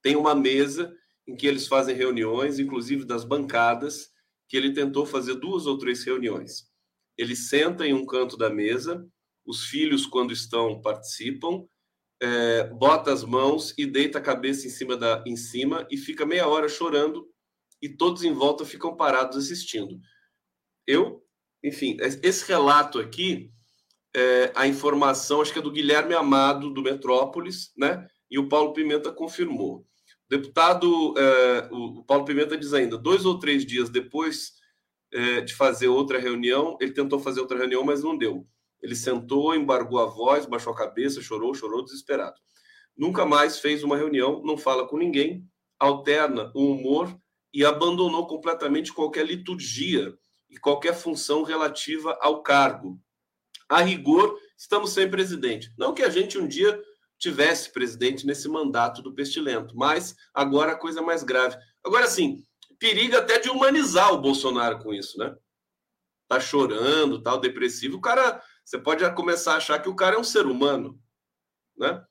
Tem 0.00 0.14
uma 0.14 0.36
mesa 0.36 0.96
em 1.26 1.34
que 1.34 1.48
eles 1.48 1.66
fazem 1.66 1.96
reuniões, 1.96 2.60
inclusive 2.60 3.04
das 3.04 3.24
bancadas, 3.24 4.12
que 4.48 4.56
ele 4.56 4.72
tentou 4.72 5.04
fazer 5.04 5.34
duas 5.34 5.66
ou 5.66 5.76
três 5.78 6.04
reuniões. 6.04 6.70
Ele 7.18 7.34
senta 7.34 7.84
em 7.84 7.92
um 7.92 8.06
canto 8.06 8.36
da 8.36 8.48
mesa, 8.48 9.04
os 9.44 9.64
filhos, 9.64 10.06
quando 10.06 10.32
estão, 10.32 10.80
participam, 10.80 11.66
é, 12.22 12.64
bota 12.64 13.12
as 13.12 13.24
mãos 13.24 13.74
e 13.76 13.86
deita 13.86 14.18
a 14.18 14.22
cabeça 14.22 14.66
em 14.66 14.70
cima, 14.70 14.96
da, 14.96 15.22
em 15.26 15.36
cima 15.36 15.86
e 15.90 15.96
fica 15.96 16.26
meia 16.26 16.48
hora 16.48 16.68
chorando 16.68 17.28
e 17.82 17.88
todos 17.88 18.24
em 18.24 18.32
volta 18.32 18.64
ficam 18.64 18.96
parados 18.96 19.36
assistindo. 19.36 19.98
Eu 20.86 21.26
enfim, 21.66 21.96
esse 22.00 22.46
relato 22.46 22.98
aqui, 23.00 23.50
é, 24.14 24.52
a 24.54 24.66
informação, 24.68 25.40
acho 25.40 25.52
que 25.52 25.58
é 25.58 25.62
do 25.62 25.72
Guilherme 25.72 26.14
Amado, 26.14 26.70
do 26.70 26.82
Metrópolis, 26.82 27.72
né? 27.76 28.06
E 28.30 28.38
o 28.38 28.48
Paulo 28.48 28.72
Pimenta 28.72 29.10
confirmou. 29.12 29.78
O 29.78 29.84
deputado, 30.30 31.14
é, 31.18 31.68
o 31.72 32.04
Paulo 32.04 32.24
Pimenta 32.24 32.56
diz 32.56 32.72
ainda, 32.72 32.96
dois 32.96 33.24
ou 33.24 33.38
três 33.38 33.66
dias 33.66 33.90
depois 33.90 34.52
é, 35.12 35.40
de 35.40 35.54
fazer 35.54 35.88
outra 35.88 36.18
reunião, 36.18 36.76
ele 36.80 36.92
tentou 36.92 37.18
fazer 37.18 37.40
outra 37.40 37.58
reunião, 37.58 37.82
mas 37.84 38.02
não 38.02 38.16
deu. 38.16 38.46
Ele 38.82 38.94
sentou, 38.94 39.54
embargou 39.54 39.98
a 39.98 40.06
voz, 40.06 40.46
baixou 40.46 40.72
a 40.72 40.76
cabeça, 40.76 41.20
chorou, 41.20 41.54
chorou 41.54 41.84
desesperado. 41.84 42.36
Nunca 42.96 43.26
mais 43.26 43.58
fez 43.58 43.82
uma 43.82 43.96
reunião, 43.96 44.42
não 44.44 44.56
fala 44.56 44.86
com 44.86 44.96
ninguém, 44.96 45.44
alterna 45.78 46.50
o 46.54 46.72
humor 46.72 47.14
e 47.52 47.64
abandonou 47.64 48.26
completamente 48.26 48.92
qualquer 48.92 49.26
liturgia 49.26 50.16
e 50.48 50.56
qualquer 50.56 50.94
função 50.94 51.42
relativa 51.42 52.16
ao 52.20 52.42
cargo. 52.42 52.98
A 53.68 53.80
rigor, 53.80 54.38
estamos 54.56 54.90
sem 54.90 55.10
presidente. 55.10 55.72
Não 55.76 55.92
que 55.92 56.02
a 56.02 56.08
gente 56.08 56.38
um 56.38 56.46
dia 56.46 56.80
tivesse 57.18 57.72
presidente 57.72 58.26
nesse 58.26 58.48
mandato 58.48 59.02
do 59.02 59.14
pestilento, 59.14 59.76
mas 59.76 60.14
agora 60.34 60.72
a 60.72 60.76
coisa 60.76 61.00
é 61.00 61.02
mais 61.02 61.22
grave. 61.22 61.56
Agora 61.84 62.06
sim, 62.06 62.42
periga 62.78 63.18
até 63.18 63.38
de 63.38 63.48
humanizar 63.48 64.12
o 64.12 64.20
Bolsonaro 64.20 64.78
com 64.78 64.92
isso, 64.92 65.18
né? 65.18 65.34
Tá 66.28 66.40
chorando, 66.40 67.22
tal, 67.22 67.38
depressivo. 67.38 67.96
O 67.96 68.00
cara, 68.00 68.42
você 68.66 68.78
pode 68.78 69.08
começar 69.14 69.52
a 69.52 69.56
achar 69.58 69.80
que 69.80 69.88
o 69.88 69.94
cara 69.94 70.16
é 70.16 70.18
um 70.18 70.24
ser 70.24 70.44
humano, 70.44 71.00
né? 71.78 72.04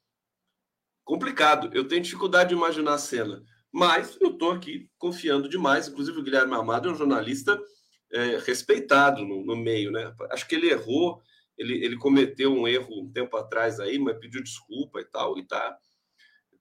Complicado. 1.03 1.69
Eu 1.73 1.85
tenho 1.85 2.01
dificuldade 2.01 2.49
de 2.49 2.55
imaginar 2.55 2.93
a 2.93 2.97
cena. 2.97 3.43
Mas 3.73 4.17
eu 4.21 4.31
estou 4.31 4.51
aqui 4.51 4.89
confiando 4.97 5.49
demais. 5.49 5.89
Inclusive, 5.89 6.17
o 6.17 6.23
Guilherme 6.23 6.55
Amado 6.55 6.87
é 6.87 6.91
um 6.93 6.95
jornalista 6.95 7.61
é, 8.09 8.37
respeitado 8.37 9.25
no, 9.25 9.45
no, 9.45 9.57
meio, 9.57 9.91
né? 9.91 10.15
Acho 10.31 10.47
que 10.47 10.55
ele 10.55 10.69
errou, 10.69 11.21
ele, 11.57 11.83
ele 11.83 11.97
cometeu 11.97 12.53
um 12.53 12.65
erro 12.65 13.01
um 13.01 13.11
tempo 13.11 13.35
atrás 13.35 13.81
aí, 13.81 13.99
mas 13.99 14.17
pediu 14.17 14.41
desculpa 14.41 15.01
e 15.01 15.05
tal, 15.05 15.37
e 15.37 15.45
tá, 15.45 15.77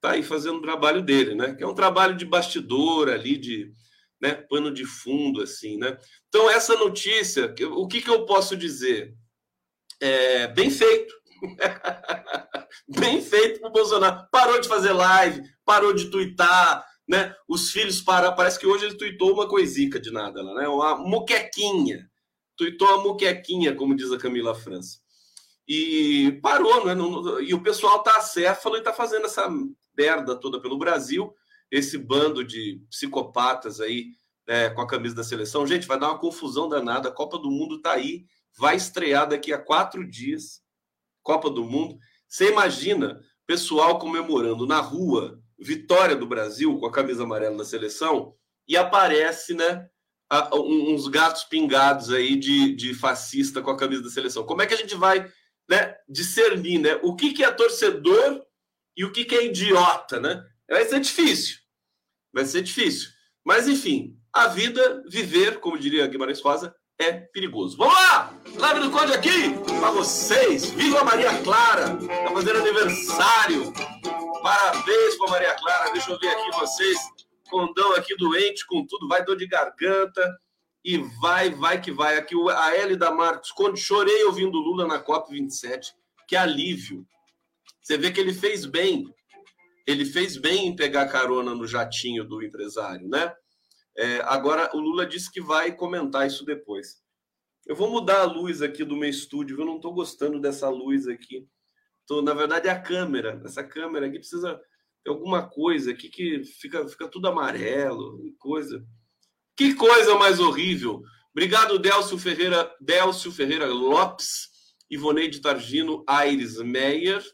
tá 0.00 0.10
aí 0.10 0.24
fazendo 0.24 0.58
o 0.58 0.62
trabalho 0.62 1.02
dele, 1.02 1.36
né? 1.36 1.54
Que 1.54 1.62
é 1.62 1.66
um 1.68 1.74
trabalho 1.74 2.16
de 2.16 2.24
bastidor 2.24 3.08
ali, 3.08 3.38
de 3.38 3.72
né, 4.20 4.34
pano 4.34 4.72
de 4.72 4.84
fundo, 4.84 5.40
assim, 5.40 5.78
né? 5.78 5.96
Então, 6.28 6.50
essa 6.50 6.74
notícia, 6.76 7.54
o 7.76 7.86
que, 7.86 8.02
que 8.02 8.10
eu 8.10 8.26
posso 8.26 8.56
dizer? 8.56 9.14
É, 10.00 10.48
bem 10.48 10.70
feito. 10.70 11.14
bem 12.88 13.20
feito 13.20 13.64
o 13.66 13.70
Bolsonaro. 13.70 14.26
Parou 14.30 14.60
de 14.60 14.68
fazer 14.68 14.92
live, 14.92 15.42
parou 15.64 15.92
de 15.92 16.10
twittar, 16.10 16.84
né? 17.06 17.34
Os 17.48 17.70
filhos 17.70 18.00
pararam. 18.00 18.34
Parece 18.34 18.58
que 18.58 18.66
hoje 18.66 18.86
ele 18.86 18.96
tuitou 18.96 19.32
uma 19.32 19.48
coisica 19.48 20.00
de 20.00 20.10
nada 20.10 20.42
lá, 20.42 20.54
né? 20.54 20.68
Uma 20.68 20.96
muquequinha. 20.96 22.08
Tuitou 22.56 22.88
uma 22.88 23.02
muquequinha, 23.02 23.74
como 23.74 23.96
diz 23.96 24.12
a 24.12 24.18
Camila 24.18 24.54
França. 24.54 24.98
E 25.66 26.38
parou, 26.42 26.84
né? 26.84 26.94
E 27.42 27.54
o 27.54 27.62
pessoal 27.62 28.02
tá 28.02 28.18
acéfalo 28.18 28.76
e 28.76 28.82
tá 28.82 28.92
fazendo 28.92 29.26
essa 29.26 29.48
merda 29.96 30.36
toda 30.36 30.60
pelo 30.60 30.78
Brasil. 30.78 31.34
Esse 31.70 31.96
bando 31.98 32.44
de 32.44 32.80
psicopatas 32.90 33.80
aí 33.80 34.08
é, 34.46 34.68
com 34.70 34.80
a 34.80 34.86
camisa 34.86 35.14
da 35.14 35.24
seleção. 35.24 35.66
Gente, 35.66 35.86
vai 35.86 35.98
dar 35.98 36.08
uma 36.08 36.18
confusão 36.18 36.68
danada. 36.68 37.08
A 37.08 37.12
Copa 37.12 37.38
do 37.38 37.50
Mundo 37.50 37.80
tá 37.80 37.92
aí. 37.92 38.24
Vai 38.56 38.76
estrear 38.76 39.28
daqui 39.28 39.52
a 39.52 39.58
quatro 39.58 40.08
dias. 40.08 40.62
Copa 41.22 41.50
do 41.50 41.64
Mundo. 41.64 41.98
Você 42.28 42.50
imagina 42.50 43.20
pessoal 43.46 43.98
comemorando 43.98 44.66
na 44.66 44.80
rua 44.80 45.40
vitória 45.58 46.16
do 46.16 46.26
Brasil 46.26 46.78
com 46.78 46.86
a 46.86 46.92
camisa 46.92 47.22
amarela 47.22 47.56
da 47.56 47.64
seleção 47.64 48.34
e 48.66 48.76
aparece, 48.76 49.54
né, 49.54 49.88
uns 50.52 51.06
gatos 51.08 51.44
pingados 51.44 52.10
aí 52.10 52.36
de, 52.36 52.74
de 52.74 52.94
fascista 52.94 53.62
com 53.62 53.70
a 53.70 53.76
camisa 53.76 54.02
da 54.02 54.10
seleção. 54.10 54.44
Como 54.44 54.62
é 54.62 54.66
que 54.66 54.74
a 54.74 54.76
gente 54.76 54.94
vai 54.94 55.30
né, 55.68 55.94
discernir, 56.08 56.78
né? 56.78 56.98
O 57.02 57.14
que, 57.14 57.32
que 57.32 57.44
é 57.44 57.50
torcedor 57.50 58.42
e 58.96 59.04
o 59.04 59.12
que, 59.12 59.24
que 59.24 59.34
é 59.34 59.46
idiota, 59.46 60.20
né? 60.20 60.44
Vai 60.68 60.84
ser 60.86 61.00
difícil. 61.00 61.58
Vai 62.32 62.44
ser 62.44 62.62
difícil. 62.62 63.10
Mas, 63.44 63.68
enfim, 63.68 64.18
a 64.32 64.48
vida, 64.48 65.02
viver, 65.08 65.60
como 65.60 65.78
diria 65.78 66.06
Guimarães 66.06 66.40
Rosa, 66.40 66.74
é 66.98 67.12
perigoso. 67.12 67.76
Vamos 67.76 67.94
lá! 67.94 68.32
Live 68.56 68.80
do 68.80 68.90
Conde 68.90 69.12
aqui 69.12 69.54
para 69.80 69.90
vocês. 69.90 70.70
Viva 70.70 71.04
Maria 71.04 71.42
Clara! 71.42 71.96
Tá 71.96 72.32
fazendo 72.32 72.58
aniversário. 72.58 73.72
Parabéns 74.42 75.16
para 75.16 75.30
Maria 75.30 75.54
Clara. 75.54 75.92
Deixa 75.92 76.10
eu 76.12 76.18
ver 76.18 76.28
aqui 76.28 76.50
vocês. 76.58 76.98
Condão 77.50 77.94
aqui 77.94 78.16
doente 78.16 78.66
com 78.66 78.86
tudo. 78.86 79.08
Vai 79.08 79.24
dor 79.24 79.36
de 79.36 79.46
garganta. 79.46 80.38
E 80.84 80.98
vai, 81.20 81.50
vai 81.50 81.80
que 81.80 81.90
vai. 81.90 82.16
Aqui 82.16 82.34
a 82.50 82.76
L 82.76 82.96
da 82.96 83.10
Marcos. 83.10 83.50
Conde, 83.50 83.80
chorei 83.80 84.24
ouvindo 84.24 84.58
Lula 84.58 84.86
na 84.86 85.02
COP27. 85.02 85.92
Que 86.28 86.36
alívio. 86.36 87.06
Você 87.82 87.98
vê 87.98 88.10
que 88.10 88.20
ele 88.20 88.32
fez 88.32 88.64
bem. 88.64 89.04
Ele 89.86 90.04
fez 90.04 90.36
bem 90.36 90.68
em 90.68 90.76
pegar 90.76 91.08
carona 91.08 91.54
no 91.54 91.66
jatinho 91.66 92.24
do 92.24 92.42
empresário, 92.42 93.08
né? 93.08 93.34
É, 93.96 94.20
agora, 94.24 94.70
o 94.74 94.80
Lula 94.80 95.06
disse 95.06 95.30
que 95.30 95.40
vai 95.40 95.74
comentar 95.74 96.26
isso 96.26 96.44
depois. 96.44 97.02
Eu 97.66 97.74
vou 97.74 97.90
mudar 97.90 98.20
a 98.20 98.24
luz 98.24 98.60
aqui 98.60 98.84
do 98.84 98.96
meu 98.96 99.08
estúdio, 99.08 99.58
eu 99.58 99.64
não 99.64 99.76
estou 99.76 99.94
gostando 99.94 100.40
dessa 100.40 100.68
luz 100.68 101.08
aqui. 101.08 101.48
Tô, 102.06 102.20
na 102.20 102.34
verdade, 102.34 102.68
é 102.68 102.70
a 102.70 102.80
câmera. 102.80 103.40
Essa 103.44 103.64
câmera 103.64 104.06
aqui 104.06 104.18
precisa 104.18 104.60
ter 105.02 105.10
alguma 105.10 105.48
coisa 105.48 105.92
aqui 105.92 106.08
que 106.08 106.44
fica, 106.44 106.86
fica 106.86 107.08
tudo 107.08 107.28
amarelo, 107.28 108.20
coisa. 108.38 108.84
Que 109.56 109.74
coisa 109.74 110.14
mais 110.16 110.40
horrível! 110.40 111.02
Obrigado, 111.30 111.78
Délcio 111.78 112.18
Ferreira, 112.18 112.72
Délcio 112.80 113.32
Ferreira 113.32 113.66
Lopes, 113.66 114.50
Ivoneide 114.90 115.40
Targino, 115.40 116.04
Aires 116.06 116.58
Meyer. 116.58 117.24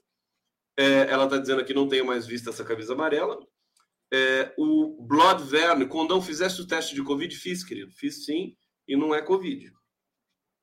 É, 0.78 1.10
ela 1.10 1.24
está 1.24 1.38
dizendo 1.38 1.60
aqui 1.60 1.74
não 1.74 1.88
tenho 1.88 2.06
mais 2.06 2.26
visto 2.26 2.48
essa 2.48 2.64
camisa 2.64 2.94
amarela. 2.94 3.38
É, 4.12 4.52
o 4.58 5.06
Blood 5.06 5.44
Verne, 5.44 5.86
Condão, 5.86 6.20
fizesse 6.20 6.60
o 6.60 6.66
teste 6.66 6.94
de 6.94 7.02
Covid? 7.02 7.34
Fiz, 7.36 7.62
querido. 7.64 7.92
Fiz 7.92 8.24
sim, 8.24 8.56
e 8.86 8.96
não 8.96 9.14
é 9.14 9.22
Covid. 9.22 9.72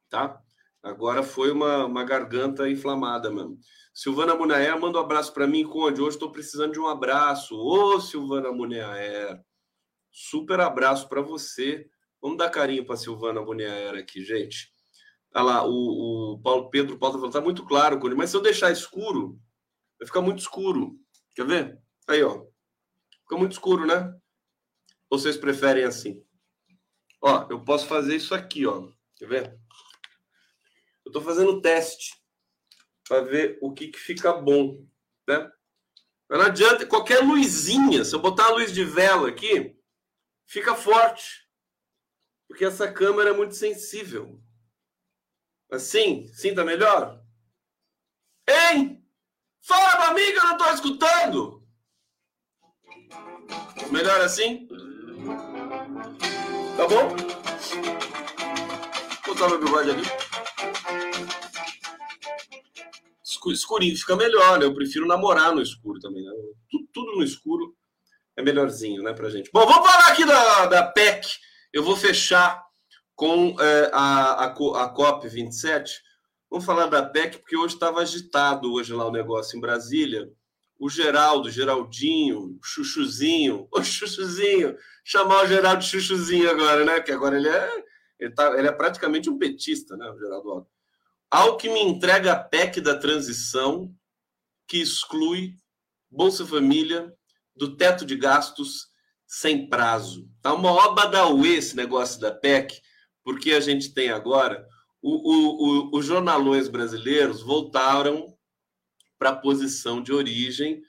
Tá? 0.10 0.42
Agora 0.84 1.24
foi 1.24 1.52
uma, 1.52 1.86
uma 1.86 2.04
garganta 2.04 2.70
inflamada 2.70 3.30
mesmo. 3.30 3.58
Silvana 3.94 4.36
Munaer, 4.36 4.80
manda 4.80 5.00
um 5.00 5.02
abraço 5.02 5.34
para 5.34 5.48
mim, 5.48 5.64
Conde. 5.64 6.02
Hoje 6.02 6.16
estou 6.16 6.32
precisando 6.32 6.74
de 6.74 6.80
um 6.80 6.88
abraço. 6.88 7.56
Ô, 7.56 8.00
Silvana 8.00 8.52
Munaer, 8.52 9.42
super 10.12 10.60
abraço 10.60 11.10
para 11.10 11.22
você. 11.22 11.90
Vamos 12.22 12.38
dar 12.38 12.50
carinho 12.50 12.86
para 12.86 12.96
Silvana 12.96 13.42
Munaer 13.42 13.96
aqui, 13.96 14.24
gente. 14.24 14.72
Olha 15.34 15.44
lá, 15.44 15.66
o, 15.66 16.34
o 16.34 16.42
Paulo 16.42 16.70
Pedro 16.70 16.98
Paulo 16.98 17.16
tá 17.16 17.20
falando, 17.20 17.34
tá 17.34 17.42
muito 17.42 17.66
claro, 17.66 18.00
Conde, 18.00 18.16
mas 18.16 18.30
se 18.30 18.38
eu 18.38 18.42
deixar 18.42 18.72
escuro, 18.72 19.40
vai 20.00 20.08
ficar 20.08 20.22
muito 20.22 20.40
escuro. 20.40 20.96
Quer 21.36 21.46
ver? 21.46 21.80
Aí, 22.08 22.24
ó. 22.24 22.46
Fica 23.28 23.38
muito 23.38 23.52
escuro, 23.52 23.86
né? 23.86 24.18
Ou 25.10 25.20
vocês 25.20 25.36
preferem 25.36 25.84
assim? 25.84 26.26
Ó, 27.22 27.46
eu 27.50 27.62
posso 27.62 27.86
fazer 27.86 28.16
isso 28.16 28.34
aqui, 28.34 28.66
ó. 28.66 28.90
Quer 29.18 29.28
ver? 29.28 29.60
Eu 31.04 31.10
estou 31.10 31.22
fazendo 31.22 31.62
teste 31.62 32.16
para 33.06 33.22
ver 33.22 33.60
o 33.62 33.74
que, 33.74 33.90
que 33.90 34.00
fica 34.00 34.32
bom, 34.32 34.88
né? 35.28 35.52
Mas 36.30 36.40
não 36.40 36.46
adianta, 36.46 36.86
qualquer 36.86 37.20
luzinha, 37.20 38.06
se 38.06 38.16
eu 38.16 38.20
botar 38.20 38.46
a 38.46 38.54
luz 38.54 38.74
de 38.74 38.86
vela 38.86 39.28
aqui, 39.28 39.78
fica 40.46 40.74
forte. 40.74 41.50
Porque 42.48 42.64
essa 42.64 42.90
câmera 42.90 43.32
é 43.32 43.34
muito 43.34 43.56
sensível. 43.56 44.42
Assim, 45.70 46.28
sim, 46.34 46.56
tá 46.56 46.64
melhor? 46.64 47.22
Hein? 48.48 49.06
Fala 49.62 49.98
pra 49.98 50.14
mim 50.14 50.32
que 50.32 50.38
eu 50.38 50.46
não 50.46 50.58
tô 50.58 50.70
escutando! 50.72 51.57
Melhor 53.92 54.22
assim? 54.22 54.68
Tá 56.76 56.88
bom? 56.88 57.16
Vou 59.26 59.36
botar 59.36 59.50
meu 59.50 59.60
bigode 59.60 59.92
ali. 59.92 60.04
Escurinho 63.48 63.98
fica 63.98 64.16
melhor, 64.16 64.60
né? 64.60 64.66
Eu 64.66 64.74
prefiro 64.74 65.08
namorar 65.08 65.56
no 65.56 65.62
escuro 65.62 66.00
também. 66.00 66.24
Né? 66.24 66.32
Tudo, 66.70 66.88
tudo, 66.94 67.16
no 67.16 67.24
escuro 67.24 67.76
é 68.36 68.44
melhorzinho, 68.44 69.02
né, 69.02 69.14
pra 69.14 69.30
gente. 69.30 69.50
Bom, 69.54 69.66
vamos 69.66 69.90
falar 69.90 70.08
aqui 70.10 70.26
da, 70.26 70.66
da 70.66 70.84
PEC. 70.84 71.26
Eu 71.72 71.82
vou 71.82 71.96
fechar 71.96 72.62
com 73.16 73.56
é, 73.60 73.90
a, 73.94 74.46
a, 74.46 74.84
a 74.84 74.94
COP27. 74.94 75.90
Vamos 76.50 76.66
falar 76.66 76.88
da 76.88 77.04
PEC, 77.04 77.38
porque 77.40 77.58
hoje 77.58 77.74
estava 77.74 78.02
agitado 78.02 78.72
hoje 78.74 78.94
lá 78.94 79.08
o 79.08 79.12
negócio 79.12 79.58
em 79.58 79.62
Brasília 79.62 80.30
o 80.80 80.90
Geraldo, 80.90 81.50
Geraldinho, 81.50 82.60
Chuchuzinho, 82.64 83.68
o 83.74 83.84
Chuchuzinho, 83.84 84.78
chamar 85.04 85.44
o 85.44 85.48
Geraldo 85.48 85.84
Chuchuzinho 85.84 86.50
agora, 86.50 86.86
né? 86.86 87.00
Que 87.00 87.12
agora 87.12 87.38
ele 87.38 87.50
é, 87.50 87.84
ele, 88.20 88.34
tá, 88.34 88.58
ele 88.58 88.68
é 88.68 88.72
praticamente 88.72 89.30
um 89.30 89.38
petista, 89.38 89.96
né? 89.96 90.10
O 90.10 90.18
Geraldo 90.18 90.50
Alckmin. 90.50 90.78
Alckmin 91.30 91.88
entrega 91.90 92.34
a 92.34 92.40
PEC 92.40 92.80
da 92.80 92.98
transição 92.98 93.94
que 94.68 94.78
exclui 94.82 95.56
Bolsa 96.10 96.46
Família 96.46 97.14
do 97.56 97.76
teto 97.76 98.06
de 98.06 98.16
gastos 98.16 98.88
sem 99.26 99.68
prazo. 99.68 100.30
Tá 100.42 100.54
uma 100.54 100.72
oba 100.72 101.06
da 101.06 101.28
UE 101.28 101.56
esse 101.56 101.76
negócio 101.76 102.20
da 102.20 102.32
PEC, 102.32 102.82
porque 103.24 103.52
a 103.52 103.60
gente 103.60 103.94
tem 103.94 104.10
agora 104.10 104.66
o, 105.02 105.12
o, 105.12 105.90
o, 105.94 105.98
os 105.98 106.06
jornalões 106.06 106.68
brasileiros 106.68 107.42
voltaram 107.42 108.37
para 109.18 109.32
a 109.32 109.36
posição 109.36 110.02
de 110.02 110.14
origem, 110.14 110.82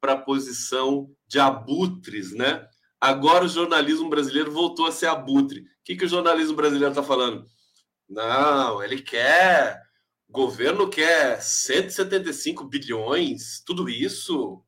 para 0.00 0.14
a 0.14 0.18
posição 0.18 1.10
de 1.26 1.38
abutres, 1.38 2.32
né? 2.32 2.66
Agora 3.00 3.44
o 3.44 3.48
jornalismo 3.48 4.08
brasileiro 4.08 4.52
voltou 4.52 4.86
a 4.86 4.92
ser 4.92 5.06
abutre. 5.06 5.60
O 5.60 5.64
que, 5.84 5.96
que 5.96 6.04
o 6.04 6.08
jornalismo 6.08 6.54
brasileiro 6.54 6.90
está 6.90 7.02
falando? 7.02 7.44
Não, 8.08 8.82
ele 8.82 9.00
quer. 9.00 9.82
O 10.28 10.32
governo 10.32 10.88
quer 10.88 11.40
175 11.40 12.64
bilhões, 12.64 13.62
tudo 13.66 13.88
isso, 13.88 14.62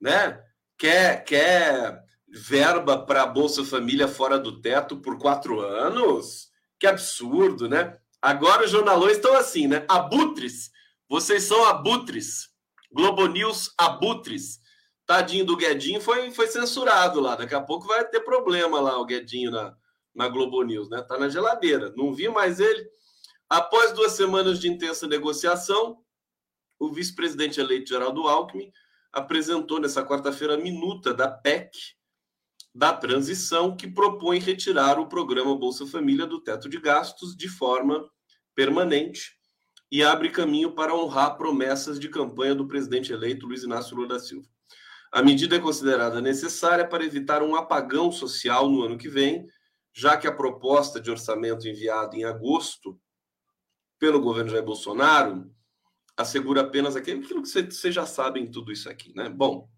né? 0.00 0.42
Quer, 0.76 1.24
quer 1.24 2.02
verba 2.28 2.98
para 3.04 3.22
a 3.22 3.26
Bolsa 3.26 3.64
Família 3.64 4.08
fora 4.08 4.38
do 4.38 4.60
teto 4.60 4.96
por 4.96 5.18
quatro 5.18 5.60
anos? 5.60 6.50
Que 6.78 6.86
absurdo, 6.86 7.68
né? 7.68 7.96
Agora 8.20 8.64
os 8.64 8.70
jornalões 8.70 9.16
estão 9.16 9.36
assim, 9.36 9.66
né? 9.66 9.84
Abutres. 9.88 10.70
Vocês 11.12 11.42
são 11.42 11.62
abutres. 11.66 12.48
Globo 12.90 13.26
News 13.26 13.70
abutres. 13.76 14.62
Tadinho 15.04 15.44
do 15.44 15.58
Guedinho 15.58 16.00
foi, 16.00 16.30
foi 16.30 16.46
censurado 16.46 17.20
lá. 17.20 17.36
Daqui 17.36 17.54
a 17.54 17.60
pouco 17.60 17.86
vai 17.86 18.02
ter 18.08 18.20
problema 18.20 18.80
lá 18.80 18.98
o 18.98 19.04
Guedinho 19.04 19.50
na, 19.50 19.76
na 20.14 20.26
Globo 20.26 20.62
News, 20.62 20.88
né? 20.88 21.02
Tá 21.02 21.18
na 21.18 21.28
geladeira. 21.28 21.92
Não 21.98 22.14
vi 22.14 22.30
mais 22.30 22.60
ele. 22.60 22.88
Após 23.46 23.92
duas 23.92 24.12
semanas 24.12 24.58
de 24.58 24.70
intensa 24.70 25.06
negociação, 25.06 25.98
o 26.80 26.90
vice-presidente 26.90 27.60
eleito 27.60 27.90
Geraldo 27.90 28.26
Alckmin 28.26 28.72
apresentou 29.12 29.78
nessa 29.78 30.02
quarta-feira 30.02 30.54
a 30.54 30.56
minuta 30.56 31.12
da 31.12 31.30
PEC 31.30 31.72
da 32.74 32.90
transição 32.90 33.76
que 33.76 33.86
propõe 33.86 34.38
retirar 34.38 34.98
o 34.98 35.06
programa 35.06 35.54
Bolsa 35.54 35.86
Família 35.86 36.26
do 36.26 36.40
teto 36.40 36.70
de 36.70 36.80
gastos 36.80 37.36
de 37.36 37.50
forma 37.50 38.10
permanente 38.54 39.41
e 39.92 40.02
abre 40.02 40.30
caminho 40.30 40.72
para 40.72 40.94
honrar 40.94 41.36
promessas 41.36 42.00
de 42.00 42.08
campanha 42.08 42.54
do 42.54 42.66
presidente 42.66 43.12
eleito 43.12 43.46
Luiz 43.46 43.62
Inácio 43.62 43.94
Lula 43.94 44.08
da 44.08 44.18
Silva. 44.18 44.48
A 45.12 45.22
medida 45.22 45.56
é 45.56 45.58
considerada 45.58 46.18
necessária 46.18 46.88
para 46.88 47.04
evitar 47.04 47.42
um 47.42 47.54
apagão 47.54 48.10
social 48.10 48.70
no 48.70 48.82
ano 48.82 48.96
que 48.96 49.10
vem, 49.10 49.46
já 49.92 50.16
que 50.16 50.26
a 50.26 50.34
proposta 50.34 50.98
de 50.98 51.10
orçamento 51.10 51.68
enviada 51.68 52.16
em 52.16 52.24
agosto 52.24 52.98
pelo 53.98 54.18
governo 54.18 54.48
Jair 54.48 54.64
Bolsonaro 54.64 55.54
assegura 56.16 56.62
apenas 56.62 56.96
aquilo 56.96 57.20
que 57.20 57.34
vocês 57.34 57.94
já 57.94 58.06
sabem 58.06 58.50
tudo 58.50 58.72
isso 58.72 58.88
aqui, 58.88 59.12
né? 59.14 59.28
Bom, 59.28 59.68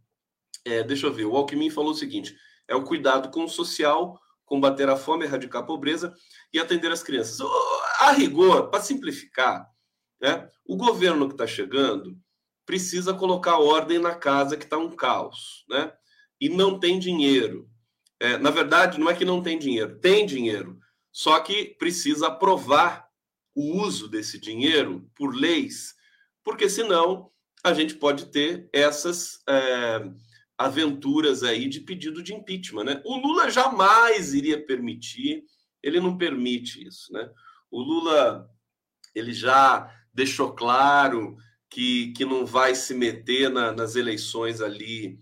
é, 0.65 0.85
deixa 0.85 1.09
eu 1.09 1.13
ver. 1.13 1.25
O 1.25 1.37
Alckmin 1.37 1.71
falou 1.71 1.91
o 1.91 1.97
seguinte: 1.97 2.37
é 2.69 2.77
o 2.77 2.85
cuidado 2.85 3.33
com 3.33 3.43
o 3.43 3.49
social, 3.49 4.17
combater 4.45 4.89
a 4.89 4.97
fome, 4.97 5.25
erradicar 5.25 5.63
a 5.63 5.67
pobreza 5.67 6.15
e 6.53 6.61
atender 6.61 6.93
as 6.93 7.03
crianças. 7.03 7.41
A 7.99 8.13
rigor, 8.13 8.71
para 8.71 8.81
simplificar, 8.81 9.74
né, 10.25 10.49
o 10.65 10.75
governo 10.75 11.27
que 11.29 11.35
está 11.35 11.47
chegando 11.47 12.19
precisa 12.65 13.13
colocar 13.13 13.59
ordem 13.59 13.99
na 13.99 14.15
casa 14.15 14.57
que 14.57 14.65
está 14.65 14.79
um 14.79 14.91
caos, 14.91 15.67
né? 15.69 15.93
E 16.41 16.49
não 16.49 16.81
tem 16.81 16.99
dinheiro. 16.99 17.69
É, 18.19 18.39
na 18.39 18.51
verdade, 18.51 18.99
não 18.99 19.11
é 19.11 19.15
que 19.15 19.25
não 19.25 19.43
tem 19.43 19.59
dinheiro, 19.59 19.99
tem 19.99 20.25
dinheiro, 20.25 20.79
só 21.13 21.41
que 21.41 21.77
precisa 21.79 22.29
aprovar 22.29 23.07
o 23.55 23.83
uso 23.83 24.09
desse 24.09 24.41
dinheiro 24.41 25.07
por 25.15 25.35
leis, 25.37 25.95
porque 26.43 26.71
senão 26.71 27.31
a 27.63 27.75
gente 27.75 27.95
pode 27.95 28.27
ter 28.31 28.67
essas 28.73 29.43
é, 29.47 30.11
aventuras 30.57 31.43
aí 31.43 31.69
de 31.69 31.81
pedido 31.81 32.23
de 32.23 32.33
impeachment, 32.33 32.85
né? 32.85 33.03
O 33.05 33.19
Lula 33.19 33.51
jamais 33.51 34.33
iria 34.33 34.65
permitir, 34.65 35.45
ele 35.83 36.01
não 36.01 36.17
permite 36.17 36.83
isso, 36.83 37.13
né? 37.13 37.31
O 37.71 37.83
Lula 37.83 38.49
ele 39.15 39.35
já 39.35 39.93
deixou 40.15 40.55
claro 40.55 41.37
que, 41.69 42.13
que 42.13 42.25
não 42.25 42.47
vai 42.47 42.75
se 42.75 42.95
meter 42.95 43.51
na, 43.51 43.73
nas 43.73 43.97
eleições 43.97 44.61
ali 44.61 45.21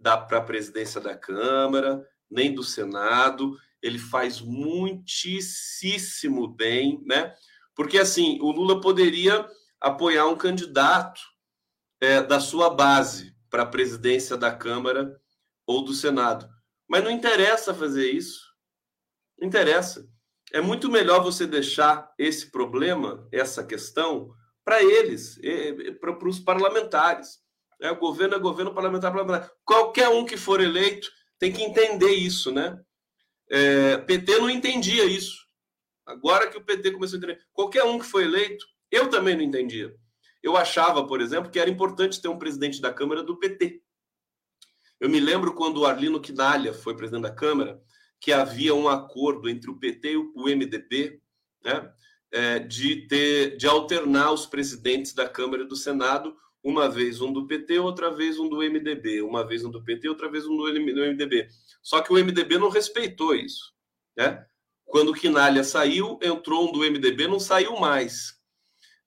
para 0.00 0.38
a 0.38 0.42
presidência 0.42 1.00
da 1.00 1.16
Câmara, 1.16 2.06
nem 2.30 2.54
do 2.54 2.62
Senado. 2.62 3.58
Ele 3.82 3.98
faz 3.98 4.40
muitíssimo 4.40 6.46
bem, 6.46 7.02
né? 7.06 7.34
Porque 7.74 7.98
assim, 7.98 8.38
o 8.40 8.52
Lula 8.52 8.80
poderia 8.80 9.48
apoiar 9.80 10.26
um 10.26 10.36
candidato 10.36 11.20
é, 12.00 12.22
da 12.22 12.38
sua 12.38 12.70
base 12.70 13.34
para 13.48 13.62
a 13.62 13.66
presidência 13.66 14.36
da 14.36 14.54
Câmara 14.54 15.18
ou 15.66 15.82
do 15.82 15.94
Senado. 15.94 16.48
Mas 16.88 17.02
não 17.02 17.10
interessa 17.10 17.72
fazer 17.72 18.10
isso. 18.10 18.44
Não 19.38 19.48
interessa. 19.48 20.06
É 20.54 20.60
muito 20.60 20.88
melhor 20.88 21.20
você 21.20 21.48
deixar 21.48 22.14
esse 22.16 22.48
problema, 22.48 23.26
essa 23.32 23.64
questão, 23.64 24.32
para 24.64 24.80
eles, 24.80 25.36
para 26.00 26.28
os 26.28 26.38
parlamentares. 26.38 27.40
É, 27.80 27.90
o 27.90 27.96
governo 27.96 28.36
é 28.36 28.38
governo, 28.38 28.72
parlamentar 28.72 29.10
é 29.10 29.14
parlamentar. 29.16 29.50
Qualquer 29.64 30.08
um 30.10 30.24
que 30.24 30.36
for 30.36 30.60
eleito 30.60 31.10
tem 31.40 31.52
que 31.52 31.60
entender 31.60 32.12
isso, 32.12 32.52
né? 32.52 32.80
É, 33.50 33.96
PT 33.98 34.38
não 34.38 34.48
entendia 34.48 35.04
isso. 35.04 35.44
Agora 36.06 36.48
que 36.48 36.56
o 36.56 36.64
PT 36.64 36.92
começou 36.92 37.16
a 37.16 37.18
entender. 37.18 37.40
Qualquer 37.52 37.82
um 37.82 37.98
que 37.98 38.06
foi 38.06 38.22
eleito, 38.22 38.64
eu 38.92 39.10
também 39.10 39.34
não 39.34 39.42
entendia. 39.42 39.92
Eu 40.40 40.56
achava, 40.56 41.04
por 41.04 41.20
exemplo, 41.20 41.50
que 41.50 41.58
era 41.58 41.68
importante 41.68 42.22
ter 42.22 42.28
um 42.28 42.38
presidente 42.38 42.80
da 42.80 42.92
Câmara 42.92 43.24
do 43.24 43.40
PT. 43.40 43.82
Eu 45.00 45.10
me 45.10 45.18
lembro 45.18 45.52
quando 45.52 45.78
o 45.78 45.84
Arlino 45.84 46.20
Quinalha 46.20 46.72
foi 46.72 46.94
presidente 46.94 47.24
da 47.24 47.34
Câmara, 47.34 47.82
que 48.20 48.32
havia 48.32 48.74
um 48.74 48.88
acordo 48.88 49.48
entre 49.48 49.70
o 49.70 49.78
PT 49.78 50.12
e 50.12 50.16
o 50.16 50.44
MDB, 50.44 51.20
né? 51.62 51.92
é, 52.34 52.58
de 52.58 53.06
ter 53.06 53.56
de 53.56 53.66
alternar 53.66 54.32
os 54.32 54.44
presidentes 54.44 55.14
da 55.14 55.28
Câmara 55.28 55.62
e 55.62 55.68
do 55.68 55.76
Senado, 55.76 56.36
uma 56.64 56.88
vez 56.88 57.20
um 57.20 57.32
do 57.32 57.46
PT, 57.46 57.78
outra 57.78 58.10
vez 58.10 58.40
um 58.40 58.48
do 58.48 58.56
MDB, 58.56 59.22
uma 59.22 59.46
vez 59.46 59.64
um 59.64 59.70
do 59.70 59.84
PT, 59.84 60.08
outra 60.08 60.28
vez 60.28 60.44
um 60.44 60.56
do 60.56 60.64
MDB. 60.64 61.46
Só 61.80 62.00
que 62.00 62.12
o 62.12 62.16
MDB 62.16 62.58
não 62.58 62.70
respeitou 62.70 63.36
isso, 63.36 63.72
né? 64.16 64.44
Quando 64.84 65.10
o 65.10 65.14
Quinalha 65.14 65.62
saiu, 65.62 66.18
entrou 66.20 66.68
um 66.68 66.72
do 66.72 66.80
MDB, 66.80 67.28
não 67.28 67.38
saiu 67.38 67.78
mais. 67.78 68.34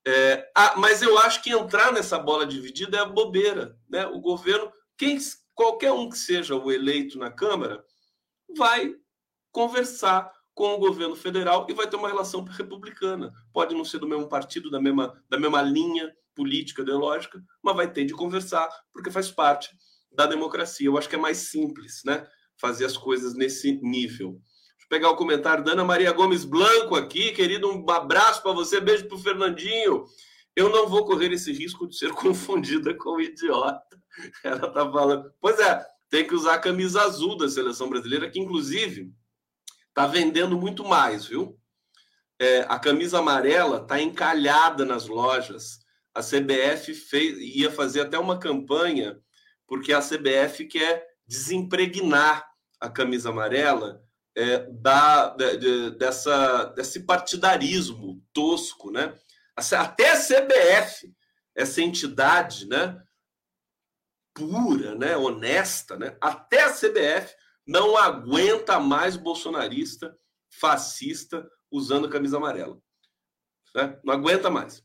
É, 0.05 0.49
ah, 0.55 0.75
mas 0.77 1.01
eu 1.01 1.17
acho 1.17 1.43
que 1.43 1.51
entrar 1.51 1.91
nessa 1.91 2.17
bola 2.17 2.45
dividida 2.45 2.97
é 2.97 3.05
bobeira, 3.05 3.77
né? 3.89 4.07
O 4.07 4.21
governo, 4.21 4.71
quem, 4.97 5.17
qualquer 5.53 5.91
um 5.91 6.09
que 6.09 6.17
seja 6.17 6.55
o 6.55 6.71
eleito 6.71 7.19
na 7.19 7.29
Câmara, 7.29 7.83
vai 8.55 8.93
conversar 9.51 10.31
com 10.53 10.73
o 10.73 10.79
governo 10.79 11.15
federal 11.15 11.67
e 11.69 11.73
vai 11.73 11.87
ter 11.87 11.95
uma 11.95 12.07
relação 12.07 12.43
republicana. 12.43 13.31
Pode 13.53 13.75
não 13.75 13.85
ser 13.85 13.99
do 13.99 14.07
mesmo 14.07 14.27
partido, 14.27 14.71
da 14.71 14.81
mesma, 14.81 15.13
da 15.29 15.39
mesma 15.39 15.61
linha 15.61 16.11
política, 16.35 16.81
ideológica, 16.81 17.39
mas 17.61 17.75
vai 17.75 17.91
ter 17.91 18.05
de 18.05 18.13
conversar, 18.13 18.67
porque 18.91 19.11
faz 19.11 19.29
parte 19.29 19.69
da 20.11 20.25
democracia. 20.25 20.87
Eu 20.87 20.97
acho 20.97 21.07
que 21.07 21.15
é 21.15 21.19
mais 21.19 21.37
simples, 21.49 22.01
né? 22.05 22.25
Fazer 22.59 22.85
as 22.85 22.97
coisas 22.97 23.35
nesse 23.35 23.79
nível. 23.83 24.31
Deixa 24.31 24.85
eu 24.85 24.89
pegar 24.89 25.09
o 25.11 25.15
comentário 25.15 25.63
da 25.63 25.73
Ana 25.73 25.83
Maria 25.83 26.11
Gomes 26.11 26.43
Blanco 26.43 26.95
aqui, 26.95 27.31
querido, 27.33 27.69
um 27.69 27.89
abraço 27.91 28.41
para 28.41 28.51
você, 28.51 28.79
beijo 28.79 29.07
para 29.07 29.17
o 29.17 29.21
Fernandinho. 29.21 30.05
Eu 30.55 30.69
não 30.69 30.87
vou 30.87 31.05
correr 31.05 31.31
esse 31.31 31.51
risco 31.51 31.87
de 31.87 31.95
ser 31.95 32.11
confundida 32.17 32.95
com 32.95 33.21
idiota. 33.21 33.95
Ela 34.43 34.71
tá 34.71 34.91
falando. 34.91 35.31
Pois 35.39 35.59
é, 35.59 35.85
tem 36.09 36.25
que 36.25 36.33
usar 36.33 36.55
a 36.55 36.59
camisa 36.59 37.01
azul 37.01 37.37
da 37.37 37.49
seleção 37.49 37.89
brasileira, 37.89 38.29
que 38.29 38.39
inclusive 38.39 39.11
Está 39.97 40.05
vendendo 40.05 40.55
muito 40.55 40.85
mais, 40.85 41.25
viu? 41.25 41.59
É, 42.39 42.59
a 42.69 42.77
camisa 42.77 43.17
amarela 43.17 43.81
está 43.81 43.99
encalhada 43.99 44.85
nas 44.85 45.07
lojas. 45.07 45.79
A 46.13 46.21
CBF 46.21 46.93
fez, 46.93 47.35
ia 47.39 47.71
fazer 47.71 48.01
até 48.01 48.19
uma 48.19 48.37
campanha, 48.37 49.17
porque 49.65 49.91
a 49.91 49.99
CBF 49.99 50.65
quer 50.65 51.03
desempregnar 51.25 52.45
a 52.79 52.87
camisa 52.91 53.29
amarela 53.29 53.99
é, 54.35 54.69
da, 54.69 55.29
de, 55.29 55.57
de, 55.57 55.97
dessa, 55.97 56.65
desse 56.75 56.99
partidarismo 56.99 58.23
tosco, 58.31 58.91
né? 58.91 59.15
Até 59.55 60.11
a 60.11 60.19
CBF, 60.19 61.11
essa 61.55 61.81
entidade, 61.81 62.67
né? 62.67 63.01
Pura, 64.37 64.93
né? 64.93 65.17
Honesta, 65.17 65.97
né? 65.97 66.15
Até 66.21 66.63
a 66.63 66.71
CBF 66.71 67.33
não 67.65 67.97
aguenta 67.97 68.79
mais 68.79 69.17
bolsonarista, 69.17 70.15
fascista, 70.49 71.49
usando 71.71 72.07
camisa 72.07 72.37
amarela. 72.37 72.77
Né? 73.75 73.99
Não 74.03 74.13
aguenta 74.13 74.49
mais. 74.49 74.83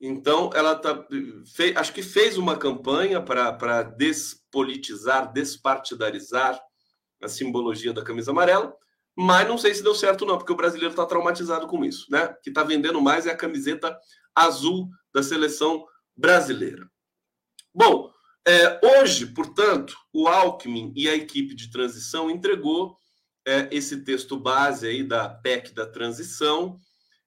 Então, 0.00 0.50
ela 0.54 0.74
tá, 0.74 1.06
fez, 1.54 1.76
acho 1.76 1.92
que 1.92 2.02
fez 2.02 2.36
uma 2.36 2.56
campanha 2.56 3.22
para 3.22 3.82
despolitizar, 3.82 5.32
despartidarizar 5.32 6.60
a 7.22 7.28
simbologia 7.28 7.92
da 7.92 8.02
camisa 8.02 8.30
amarela, 8.30 8.74
mas 9.16 9.46
não 9.46 9.58
sei 9.58 9.74
se 9.74 9.82
deu 9.82 9.94
certo 9.94 10.24
não, 10.24 10.38
porque 10.38 10.52
o 10.52 10.56
brasileiro 10.56 10.92
está 10.92 11.04
traumatizado 11.04 11.66
com 11.66 11.84
isso, 11.84 12.06
né? 12.10 12.34
Que 12.42 12.48
está 12.48 12.64
vendendo 12.64 13.00
mais 13.00 13.26
é 13.26 13.30
a 13.30 13.36
camiseta 13.36 13.96
azul 14.34 14.88
da 15.12 15.22
seleção 15.22 15.84
brasileira. 16.16 16.90
Bom, 17.74 18.10
é, 18.46 18.80
hoje, 19.00 19.26
portanto, 19.26 19.94
o 20.12 20.26
Alckmin 20.28 20.92
e 20.96 21.08
a 21.08 21.14
equipe 21.14 21.54
de 21.54 21.70
transição 21.70 22.30
entregou 22.30 22.96
é, 23.46 23.68
esse 23.70 24.04
texto 24.04 24.36
base 24.38 24.86
aí 24.86 25.02
da 25.02 25.28
PEC 25.28 25.72
da 25.74 25.86
transição, 25.86 26.78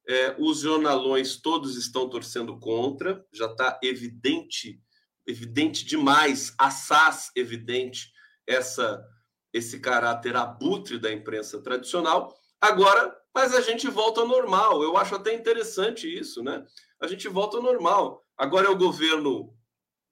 É, 0.06 0.36
os 0.38 0.60
jornalões 0.60 1.40
todos 1.40 1.78
estão 1.78 2.10
torcendo 2.10 2.58
contra, 2.60 3.24
já 3.32 3.46
está 3.46 3.80
evidente, 3.82 4.78
evidente 5.26 5.82
demais, 5.86 6.52
assaz 6.58 7.30
evidente 7.34 8.12
essa 8.46 9.02
esse 9.50 9.80
caráter 9.80 10.36
abutre 10.36 10.98
da 10.98 11.10
imprensa 11.10 11.62
tradicional. 11.62 12.36
Agora, 12.60 13.16
mas 13.34 13.54
a 13.54 13.60
gente 13.62 13.88
volta 13.88 14.20
ao 14.20 14.28
normal. 14.28 14.82
Eu 14.82 14.96
acho 14.96 15.14
até 15.14 15.32
interessante 15.32 16.06
isso, 16.06 16.42
né? 16.42 16.62
A 17.00 17.06
gente 17.06 17.26
volta 17.28 17.56
ao 17.56 17.62
normal. 17.62 18.20
Agora 18.36 18.66
é 18.66 18.70
o 18.70 18.76
governo 18.76 19.54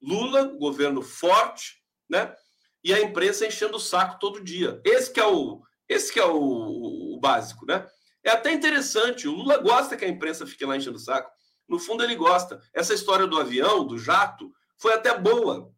Lula, 0.03 0.43
governo 0.43 1.01
forte, 1.01 1.81
né? 2.09 2.35
E 2.83 2.93
a 2.93 3.01
imprensa 3.01 3.47
enchendo 3.47 3.77
o 3.77 3.79
saco 3.79 4.19
todo 4.19 4.43
dia. 4.43 4.81
Esse 4.83 5.11
que 5.11 5.19
é 5.19 5.25
o, 5.25 5.63
esse 5.87 6.11
que 6.11 6.19
é 6.19 6.25
o, 6.25 7.15
o 7.15 7.19
básico, 7.19 7.65
né? 7.65 7.87
É 8.21 8.31
até 8.31 8.51
interessante. 8.51 9.27
O 9.27 9.31
Lula 9.31 9.57
gosta 9.57 9.95
que 9.95 10.03
a 10.03 10.09
imprensa 10.09 10.45
fique 10.45 10.65
lá 10.65 10.75
enchendo 10.75 10.97
o 10.97 10.99
saco. 10.99 11.31
No 11.67 11.79
fundo, 11.79 12.03
ele 12.03 12.15
gosta. 12.15 12.61
Essa 12.73 12.93
história 12.93 13.25
do 13.25 13.39
avião, 13.39 13.85
do 13.85 13.97
jato, 13.97 14.53
foi 14.77 14.93
até 14.93 15.17
boa. 15.17 15.73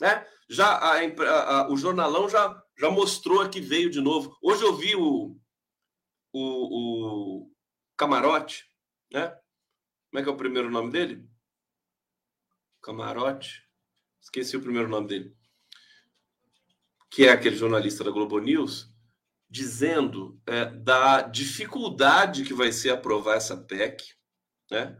Né? 0.00 0.24
Já 0.48 0.66
a, 0.68 1.00
a, 1.00 1.60
a, 1.60 1.72
o 1.72 1.76
jornalão 1.76 2.28
já, 2.28 2.62
já 2.78 2.90
mostrou 2.90 3.48
que 3.48 3.60
veio 3.60 3.90
de 3.90 4.00
novo. 4.00 4.36
Hoje 4.40 4.62
eu 4.62 4.76
vi 4.76 4.94
o, 4.94 5.36
o, 6.32 7.42
o 7.42 7.50
Camarote, 7.96 8.64
né? 9.12 9.28
Como 10.10 10.20
é 10.20 10.22
que 10.22 10.28
é 10.28 10.32
o 10.32 10.36
primeiro 10.36 10.70
nome 10.70 10.90
dele? 10.90 11.28
Camarote. 12.82 13.62
Esqueci 14.20 14.56
o 14.56 14.62
primeiro 14.62 14.88
nome 14.88 15.08
dele. 15.08 15.36
Que 17.10 17.26
é 17.26 17.32
aquele 17.32 17.56
jornalista 17.56 18.04
da 18.04 18.10
Globo 18.10 18.38
News 18.38 18.92
dizendo 19.50 20.38
é, 20.46 20.66
da 20.66 21.22
dificuldade 21.22 22.44
que 22.44 22.52
vai 22.52 22.70
ser 22.70 22.90
aprovar 22.90 23.36
essa 23.36 23.56
PEC, 23.56 24.14
né? 24.70 24.96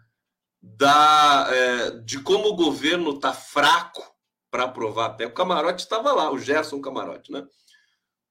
da, 0.61 1.49
é, 1.51 1.91
de 2.01 2.21
como 2.21 2.49
o 2.49 2.57
governo 2.57 3.11
está 3.11 3.33
fraco 3.33 4.03
para 4.51 4.65
aprovar 4.65 5.07
a 5.07 5.11
PEC. 5.11 5.31
O 5.31 5.35
Camarote 5.35 5.83
estava 5.83 6.13
lá, 6.13 6.33
o 6.33 6.39
Gerson 6.39 6.81
Camarote, 6.81 7.31
né? 7.31 7.47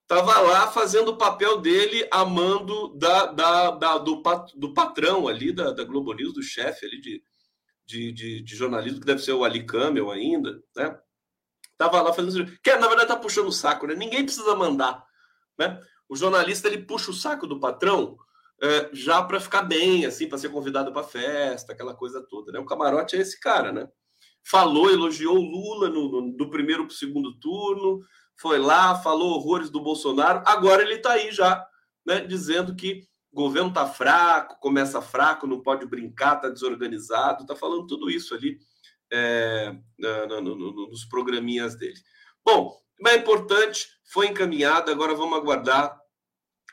Estava 0.02 0.40
lá 0.40 0.72
fazendo 0.72 1.12
o 1.12 1.18
papel 1.18 1.60
dele, 1.60 2.08
amando 2.12 2.98
da, 2.98 3.26
da, 3.26 3.72
da 3.72 3.98
do, 3.98 4.22
pat, 4.22 4.54
do 4.56 4.74
patrão 4.74 5.28
ali 5.28 5.52
da, 5.52 5.72
da 5.72 5.84
Globo 5.84 6.14
News, 6.14 6.34
do 6.34 6.42
chefe 6.42 6.86
ali 6.86 7.02
de, 7.02 7.22
de, 7.88 8.12
de, 8.12 8.42
de, 8.42 8.56
jornalismo, 8.56 9.00
que 9.00 9.06
deve 9.06 9.22
ser 9.22 9.32
o 9.32 9.44
Ali 9.44 9.66
Camel 9.66 10.12
ainda, 10.12 10.62
né? 10.76 11.00
Tava 11.78 12.02
lá 12.02 12.14
fazendo. 12.14 12.58
Que 12.62 12.76
na 12.76 12.88
verdade 12.88 13.08
tá 13.08 13.16
puxando 13.16 13.48
o 13.48 13.52
saco, 13.52 13.88
né? 13.88 13.96
Ninguém 13.96 14.24
precisa 14.24 14.56
mandar, 14.56 15.04
né? 15.58 15.82
o 16.10 16.16
jornalista 16.16 16.68
ele 16.68 16.80
puxa 16.80 17.12
o 17.12 17.14
saco 17.14 17.46
do 17.46 17.60
patrão 17.60 18.18
é, 18.62 18.90
já 18.94 19.22
para 19.22 19.40
ficar 19.40 19.64
bem, 19.64 20.06
assim, 20.06 20.28
para 20.28 20.38
ser 20.38 20.50
convidado 20.50 20.92
para 20.92 21.04
festa, 21.04 21.74
aquela 21.74 21.94
coisa 21.94 22.26
toda. 22.28 22.52
Né? 22.52 22.60
O 22.60 22.66
camarote 22.66 23.16
é 23.16 23.20
esse 23.20 23.40
cara, 23.40 23.72
né? 23.72 23.88
Falou, 24.50 24.90
elogiou 24.90 25.38
o 25.38 25.42
Lula 25.42 25.90
no, 25.90 26.10
no 26.10 26.38
do 26.38 26.50
primeiro 26.50 26.86
para 26.86 26.94
o 26.94 26.98
segundo 26.98 27.38
turno, 27.40 28.00
foi 28.40 28.58
lá, 28.58 28.96
falou 28.96 29.36
horrores 29.36 29.70
do 29.70 29.82
Bolsonaro. 29.82 30.42
Agora 30.46 30.82
ele 30.82 30.96
está 30.96 31.12
aí 31.12 31.32
já, 31.32 31.64
né, 32.06 32.22
dizendo 32.22 32.74
que 32.76 33.04
governo 33.38 33.70
está 33.70 33.86
fraco, 33.86 34.60
começa 34.60 35.00
fraco, 35.00 35.46
não 35.46 35.62
pode 35.62 35.86
brincar, 35.86 36.38
está 36.38 36.50
desorganizado, 36.50 37.44
está 37.44 37.56
falando 37.56 37.86
tudo 37.86 38.10
isso 38.10 38.34
ali 38.34 38.60
é, 39.14 39.78
no, 39.98 40.42
no, 40.42 40.56
no, 40.56 40.90
nos 40.90 41.06
programinhas 41.06 41.76
dele. 41.76 42.00
Bom, 42.44 42.76
mas 43.00 43.14
é 43.14 43.18
importante, 43.18 43.88
foi 44.12 44.28
encaminhado, 44.28 44.90
agora 44.90 45.14
vamos 45.14 45.38
aguardar 45.38 45.96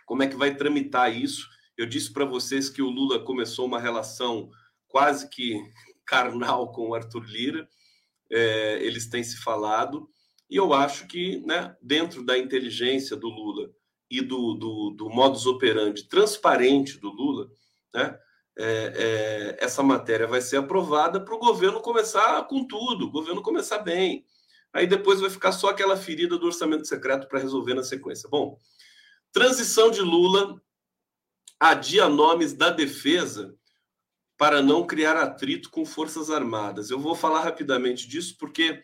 como 0.07 0.23
é 0.23 0.27
que 0.27 0.37
vai 0.37 0.55
tramitar 0.57 1.15
isso. 1.15 1.47
Eu 1.77 1.85
disse 1.85 2.11
para 2.11 2.25
vocês 2.25 2.71
que 2.71 2.81
o 2.81 2.89
Lula 2.89 3.23
começou 3.23 3.67
uma 3.67 3.79
relação 3.79 4.51
quase 4.89 5.29
que 5.29 5.61
carnal 6.07 6.73
com 6.73 6.89
o 6.89 6.95
Arthur 6.95 7.25
Lira, 7.25 7.69
é, 8.31 8.79
eles 8.83 9.07
têm 9.07 9.23
se 9.23 9.37
falado, 9.37 10.09
e 10.49 10.57
eu 10.57 10.73
acho 10.73 11.07
que, 11.07 11.41
né, 11.45 11.77
dentro 11.83 12.25
da 12.25 12.39
inteligência 12.39 13.17
do 13.17 13.29
Lula 13.29 13.71
e 14.19 14.23
do, 14.23 14.55
do, 14.55 14.91
do 14.91 15.11
modus 15.11 15.47
operandi 15.47 16.05
transparente 16.05 16.99
do 16.99 17.11
Lula, 17.11 17.51
né, 17.93 18.19
é, 18.57 19.57
é, 19.59 19.65
essa 19.65 19.83
matéria 19.83 20.27
vai 20.27 20.41
ser 20.41 20.59
aprovada 20.59 21.21
para 21.21 21.35
o 21.35 21.39
governo 21.39 21.81
começar 21.81 22.43
com 22.47 22.67
tudo, 22.67 23.07
o 23.07 23.11
governo 23.11 23.43
começar 23.43 23.79
bem. 23.79 24.25
Aí 24.73 24.87
depois 24.87 25.21
vai 25.21 25.31
ficar 25.31 25.53
só 25.53 25.69
aquela 25.69 25.97
ferida 25.97 26.37
do 26.37 26.47
orçamento 26.47 26.87
secreto 26.87 27.29
para 27.29 27.39
resolver 27.39 27.75
na 27.75 27.83
sequência. 27.83 28.29
Bom, 28.29 28.59
transição 29.33 29.91
de 29.91 30.01
Lula 30.01 30.61
adia 31.59 32.09
nomes 32.09 32.53
da 32.53 32.71
defesa 32.71 33.57
para 34.37 34.61
não 34.61 34.87
criar 34.87 35.17
atrito 35.17 35.71
com 35.71 35.87
Forças 35.87 36.31
Armadas. 36.31 36.91
Eu 36.91 36.99
vou 36.99 37.15
falar 37.15 37.41
rapidamente 37.41 38.09
disso 38.09 38.37
porque 38.39 38.83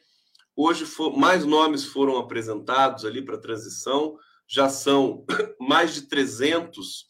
hoje 0.55 0.87
for, 0.87 1.17
mais 1.17 1.45
nomes 1.45 1.85
foram 1.85 2.19
apresentados 2.19 3.05
ali 3.05 3.23
para 3.23 3.37
a 3.37 3.41
transição, 3.41 4.17
já 4.51 4.69
são 4.69 5.25
mais 5.61 5.95
de 5.95 6.03
300 6.03 7.07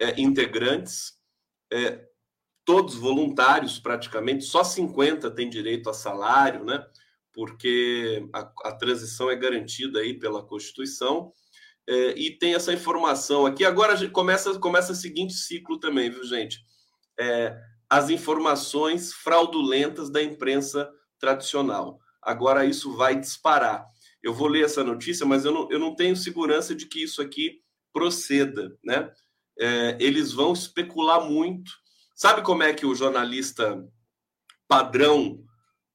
é, 0.00 0.20
integrantes, 0.20 1.12
é, 1.72 2.04
todos 2.64 2.94
voluntários 2.94 3.78
praticamente, 3.78 4.44
só 4.44 4.64
50 4.64 5.30
têm 5.30 5.48
direito 5.48 5.88
a 5.88 5.94
salário, 5.94 6.64
né? 6.64 6.84
porque 7.32 8.28
a, 8.32 8.40
a 8.64 8.72
transição 8.72 9.30
é 9.30 9.36
garantida 9.36 10.00
aí 10.00 10.18
pela 10.18 10.42
Constituição. 10.42 11.32
É, 11.88 12.10
e 12.16 12.38
tem 12.38 12.54
essa 12.54 12.72
informação 12.72 13.46
aqui. 13.46 13.64
Agora 13.64 14.08
começa, 14.10 14.58
começa 14.58 14.92
o 14.92 14.96
seguinte 14.96 15.32
ciclo 15.34 15.80
também, 15.80 16.10
viu, 16.10 16.24
gente? 16.24 16.64
É, 17.18 17.56
as 17.88 18.10
informações 18.10 19.12
fraudulentas 19.12 20.10
da 20.10 20.22
imprensa 20.22 20.90
tradicional. 21.18 21.98
Agora 22.22 22.64
isso 22.64 22.96
vai 22.96 23.18
disparar. 23.18 23.86
Eu 24.22 24.32
vou 24.32 24.46
ler 24.46 24.64
essa 24.64 24.84
notícia, 24.84 25.26
mas 25.26 25.44
eu 25.44 25.52
não, 25.52 25.70
eu 25.70 25.78
não 25.78 25.94
tenho 25.94 26.16
segurança 26.16 26.74
de 26.74 26.86
que 26.86 27.02
isso 27.02 27.20
aqui 27.20 27.60
proceda, 27.92 28.76
né? 28.82 29.12
É, 29.58 29.96
eles 30.00 30.32
vão 30.32 30.52
especular 30.52 31.28
muito. 31.28 31.72
Sabe 32.14 32.42
como 32.42 32.62
é 32.62 32.72
que 32.72 32.86
o 32.86 32.94
jornalista 32.94 33.84
padrão 34.68 35.44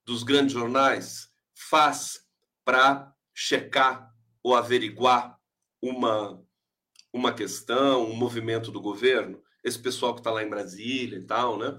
dos 0.05 0.23
grandes 0.23 0.53
jornais 0.53 1.29
faz 1.55 2.21
para 2.65 3.13
checar 3.33 4.11
ou 4.43 4.55
averiguar 4.55 5.39
uma, 5.81 6.43
uma 7.11 7.33
questão, 7.33 8.09
um 8.09 8.15
movimento 8.15 8.71
do 8.71 8.81
governo? 8.81 9.41
Esse 9.63 9.79
pessoal 9.79 10.13
que 10.13 10.19
está 10.19 10.31
lá 10.31 10.43
em 10.43 10.49
Brasília 10.49 11.17
e 11.17 11.25
tal, 11.25 11.57
né? 11.57 11.77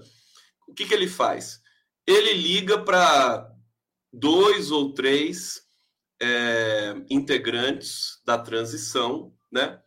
O 0.67 0.73
que, 0.73 0.85
que 0.85 0.93
ele 0.93 1.07
faz? 1.07 1.61
Ele 2.05 2.33
liga 2.33 2.83
para 2.83 3.49
dois 4.11 4.71
ou 4.71 4.93
três 4.93 5.68
é, 6.21 6.95
integrantes 7.09 8.21
da 8.25 8.37
transição, 8.37 9.33
né? 9.51 9.79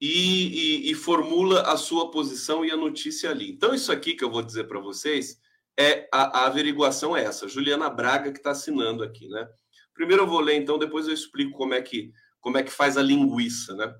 E, 0.00 0.86
e, 0.88 0.90
e, 0.90 0.94
formula 0.94 1.62
a 1.62 1.76
sua 1.76 2.10
posição 2.10 2.64
e 2.64 2.70
a 2.70 2.76
notícia 2.76 3.30
ali. 3.30 3.50
Então, 3.50 3.74
isso 3.74 3.90
aqui 3.90 4.14
que 4.14 4.22
eu 4.22 4.30
vou 4.30 4.42
dizer 4.42 4.64
para 4.64 4.78
vocês 4.78 5.40
é 5.78 6.06
a, 6.12 6.40
a 6.40 6.46
averiguação 6.46 7.16
é 7.16 7.24
essa. 7.24 7.48
Juliana 7.48 7.88
Braga 7.88 8.30
que 8.30 8.38
está 8.38 8.50
assinando 8.50 9.02
aqui, 9.02 9.26
né? 9.28 9.48
Primeiro 9.94 10.24
eu 10.24 10.26
vou 10.26 10.40
ler, 10.40 10.56
então, 10.56 10.78
depois 10.78 11.06
eu 11.06 11.14
explico 11.14 11.56
como 11.56 11.72
é 11.72 11.80
que, 11.80 12.12
como 12.40 12.58
é 12.58 12.62
que 12.62 12.70
faz 12.70 12.98
a 12.98 13.02
linguiça, 13.02 13.74
né? 13.74 13.90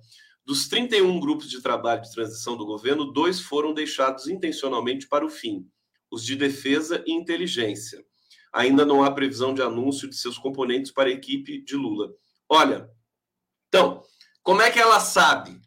Dos 0.44 0.68
31 0.68 1.18
grupos 1.18 1.50
de 1.50 1.62
trabalho 1.62 2.02
de 2.02 2.12
transição 2.12 2.56
do 2.56 2.66
governo, 2.66 3.12
dois 3.12 3.40
foram 3.40 3.72
deixados 3.72 4.28
intencionalmente 4.28 5.08
para 5.08 5.24
o 5.24 5.30
fim: 5.30 5.66
os 6.10 6.22
de 6.24 6.36
defesa 6.36 7.02
e 7.06 7.12
inteligência. 7.12 8.04
Ainda 8.56 8.84
não 8.84 9.04
há 9.04 9.10
previsão 9.10 9.54
de 9.54 9.62
anúncio 9.62 10.08
de 10.08 10.16
seus 10.16 10.38
componentes 10.38 10.90
para 10.90 11.08
a 11.08 11.12
equipe 11.12 11.62
de 11.62 11.76
Lula. 11.76 12.10
Olha, 12.48 12.90
então, 13.68 14.02
como 14.42 14.62
é 14.62 14.70
que 14.70 14.78
ela 14.78 14.98
sabe? 14.98 15.60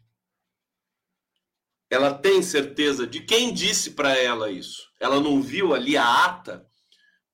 Ela 1.88 2.12
tem 2.12 2.42
certeza 2.42 3.06
de 3.06 3.20
quem 3.20 3.52
disse 3.52 3.92
para 3.92 4.16
ela 4.16 4.50
isso? 4.50 4.90
ela 5.00 5.18
não 5.18 5.40
viu 5.40 5.74
ali 5.74 5.96
a 5.96 6.24
ata, 6.26 6.66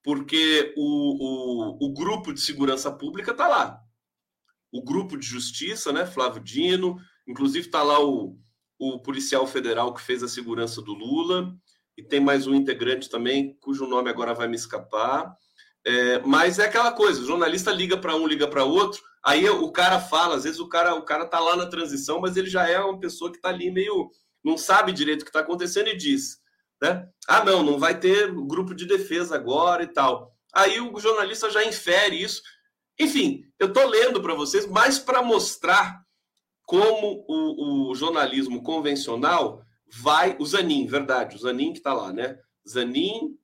porque 0.01 0.73
o, 0.77 1.81
o, 1.83 1.85
o 1.85 1.93
grupo 1.93 2.33
de 2.33 2.39
segurança 2.39 2.89
pública 2.89 3.31
está 3.31 3.47
lá. 3.47 3.79
O 4.71 4.81
grupo 4.81 5.17
de 5.17 5.27
justiça, 5.27 5.91
né, 5.91 6.05
Flávio 6.05 6.41
Dino, 6.41 6.97
inclusive 7.27 7.67
está 7.67 7.83
lá 7.83 8.01
o, 8.01 8.39
o 8.79 8.99
policial 8.99 9.45
federal 9.45 9.93
que 9.93 10.01
fez 10.01 10.23
a 10.23 10.29
segurança 10.29 10.81
do 10.81 10.93
Lula, 10.93 11.53
e 11.97 12.03
tem 12.03 12.21
mais 12.21 12.47
um 12.47 12.55
integrante 12.55 13.09
também, 13.09 13.57
cujo 13.59 13.85
nome 13.85 14.09
agora 14.09 14.33
vai 14.33 14.47
me 14.47 14.55
escapar. 14.55 15.35
É, 15.89 16.19
mas 16.19 16.59
é 16.59 16.65
aquela 16.65 16.91
coisa, 16.91 17.21
o 17.21 17.25
jornalista 17.25 17.71
liga 17.71 17.95
para 17.97 18.13
um, 18.13 18.27
liga 18.27 18.45
para 18.45 18.65
outro, 18.65 19.01
aí 19.23 19.49
o 19.49 19.71
cara 19.71 20.01
fala, 20.01 20.35
às 20.35 20.43
vezes 20.43 20.59
o 20.59 20.67
cara 20.67 20.93
o 20.95 21.03
cara 21.03 21.25
tá 21.25 21.39
lá 21.39 21.55
na 21.55 21.65
transição, 21.65 22.19
mas 22.19 22.35
ele 22.35 22.49
já 22.49 22.67
é 22.67 22.77
uma 22.77 22.99
pessoa 22.99 23.31
que 23.31 23.37
está 23.37 23.47
ali 23.47 23.71
meio 23.71 24.11
não 24.43 24.57
sabe 24.57 24.91
direito 24.91 25.21
o 25.21 25.23
que 25.23 25.29
está 25.29 25.39
acontecendo 25.39 25.87
e 25.87 25.95
diz: 25.95 26.41
né? 26.81 27.07
Ah, 27.25 27.43
não, 27.43 27.63
não 27.63 27.79
vai 27.79 27.97
ter 27.97 28.33
grupo 28.33 28.75
de 28.75 28.85
defesa 28.85 29.35
agora 29.35 29.83
e 29.83 29.87
tal. 29.87 30.33
Aí 30.53 30.77
o 30.79 30.99
jornalista 30.99 31.49
já 31.49 31.63
infere 31.63 32.21
isso. 32.21 32.41
Enfim, 32.99 33.43
eu 33.57 33.67
estou 33.67 33.85
lendo 33.87 34.21
para 34.21 34.33
vocês, 34.33 34.65
mais 34.65 34.99
para 34.99 35.21
mostrar 35.21 36.01
como 36.65 37.25
o, 37.29 37.91
o, 37.91 37.95
jornalismo 37.95 38.61
convencional 38.61 39.61
vai. 39.89 40.35
O 40.37 40.45
Zanin, 40.45 40.85
verdade, 40.85 41.35
o 41.35 41.39
Zanin 41.39 41.71
que 41.71 41.79
está 41.79 41.93
lá, 41.93 42.11
né? 42.11 42.37
Zanin, 42.67 43.37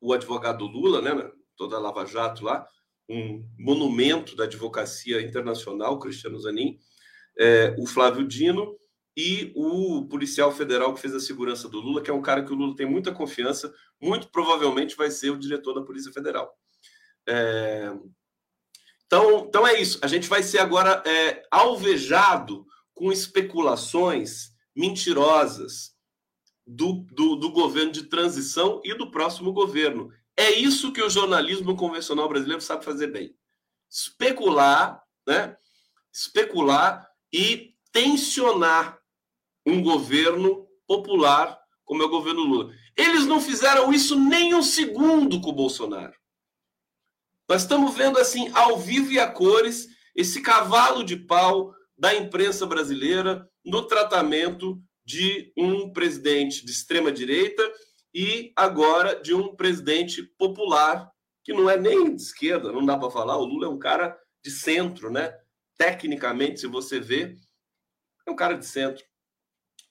o 0.00 0.12
advogado 0.12 0.66
Lula, 0.66 1.02
né? 1.02 1.30
Toda 1.60 1.76
a 1.76 1.78
Lava 1.78 2.06
Jato 2.06 2.42
lá, 2.42 2.66
um 3.06 3.46
monumento 3.58 4.34
da 4.34 4.44
advocacia 4.44 5.20
internacional, 5.20 5.98
Cristiano 5.98 6.40
Zanin, 6.40 6.78
é, 7.38 7.76
o 7.78 7.86
Flávio 7.86 8.26
Dino 8.26 8.78
e 9.14 9.52
o 9.54 10.08
policial 10.08 10.50
federal 10.50 10.94
que 10.94 11.02
fez 11.02 11.14
a 11.14 11.20
segurança 11.20 11.68
do 11.68 11.78
Lula, 11.78 12.00
que 12.00 12.10
é 12.10 12.14
um 12.14 12.22
cara 12.22 12.42
que 12.42 12.50
o 12.50 12.56
Lula 12.56 12.74
tem 12.74 12.86
muita 12.86 13.12
confiança, 13.12 13.70
muito 14.00 14.30
provavelmente 14.30 14.96
vai 14.96 15.10
ser 15.10 15.28
o 15.28 15.38
diretor 15.38 15.74
da 15.74 15.82
Polícia 15.82 16.10
Federal. 16.10 16.50
É... 17.28 17.92
Então, 19.04 19.44
então 19.46 19.66
é 19.66 19.78
isso. 19.78 19.98
A 20.00 20.06
gente 20.06 20.26
vai 20.26 20.42
ser 20.42 20.60
agora 20.60 21.02
é, 21.04 21.42
alvejado 21.50 22.64
com 22.94 23.12
especulações 23.12 24.52
mentirosas 24.74 25.94
do, 26.66 27.04
do, 27.12 27.36
do 27.36 27.52
governo 27.52 27.92
de 27.92 28.04
transição 28.04 28.80
e 28.82 28.94
do 28.94 29.10
próximo 29.10 29.52
governo. 29.52 30.10
É 30.36 30.50
isso 30.50 30.92
que 30.92 31.02
o 31.02 31.10
jornalismo 31.10 31.76
convencional 31.76 32.28
brasileiro 32.28 32.60
sabe 32.60 32.84
fazer 32.84 33.08
bem. 33.08 33.34
Especular, 33.90 35.02
né? 35.26 35.56
Especular 36.12 37.08
e 37.32 37.74
tensionar 37.92 38.98
um 39.66 39.82
governo 39.82 40.66
popular 40.86 41.60
como 41.84 42.02
é 42.02 42.06
o 42.06 42.10
governo 42.10 42.42
Lula. 42.42 42.72
Eles 42.96 43.26
não 43.26 43.40
fizeram 43.40 43.92
isso 43.92 44.18
nem 44.18 44.54
um 44.54 44.62
segundo 44.62 45.40
com 45.40 45.50
o 45.50 45.54
Bolsonaro. 45.54 46.14
Nós 47.48 47.62
estamos 47.62 47.96
vendo 47.96 48.18
assim, 48.18 48.48
ao 48.54 48.78
vivo 48.78 49.10
e 49.10 49.18
a 49.18 49.28
cores, 49.28 49.88
esse 50.14 50.40
cavalo 50.40 51.02
de 51.02 51.16
pau 51.16 51.74
da 51.98 52.14
imprensa 52.14 52.64
brasileira 52.64 53.44
no 53.64 53.86
tratamento 53.88 54.80
de 55.04 55.52
um 55.56 55.92
presidente 55.92 56.64
de 56.64 56.70
extrema 56.70 57.10
direita 57.10 57.62
e 58.14 58.52
agora 58.56 59.20
de 59.20 59.34
um 59.34 59.54
presidente 59.54 60.22
popular 60.38 61.10
que 61.44 61.52
não 61.52 61.70
é 61.70 61.76
nem 61.76 62.14
de 62.14 62.22
esquerda, 62.22 62.72
não 62.72 62.84
dá 62.84 62.98
para 62.98 63.10
falar. 63.10 63.36
O 63.36 63.44
Lula 63.44 63.66
é 63.66 63.70
um 63.70 63.78
cara 63.78 64.18
de 64.44 64.50
centro, 64.50 65.10
né? 65.10 65.36
Tecnicamente, 65.76 66.60
se 66.60 66.66
você 66.66 67.00
vê, 67.00 67.36
é 68.26 68.30
um 68.30 68.36
cara 68.36 68.54
de 68.54 68.66
centro. 68.66 69.04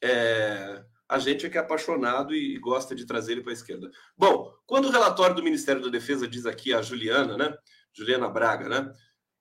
É, 0.02 0.84
a 1.08 1.18
gente 1.18 1.46
é 1.46 1.50
que 1.50 1.58
é 1.58 1.62
apaixonado 1.62 2.36
e 2.36 2.58
gosta 2.60 2.94
de 2.94 3.06
trazer 3.06 3.34
ele 3.34 3.42
para 3.42 3.52
a 3.52 3.54
esquerda. 3.54 3.90
Bom, 4.16 4.54
quando 4.66 4.86
o 4.86 4.92
relatório 4.92 5.36
do 5.36 5.44
Ministério 5.44 5.82
da 5.82 5.90
Defesa 5.90 6.28
diz 6.28 6.46
aqui 6.46 6.74
a 6.74 6.82
Juliana, 6.82 7.36
né? 7.36 7.58
Juliana 7.94 8.30
Braga, 8.30 8.70
né? 8.70 8.94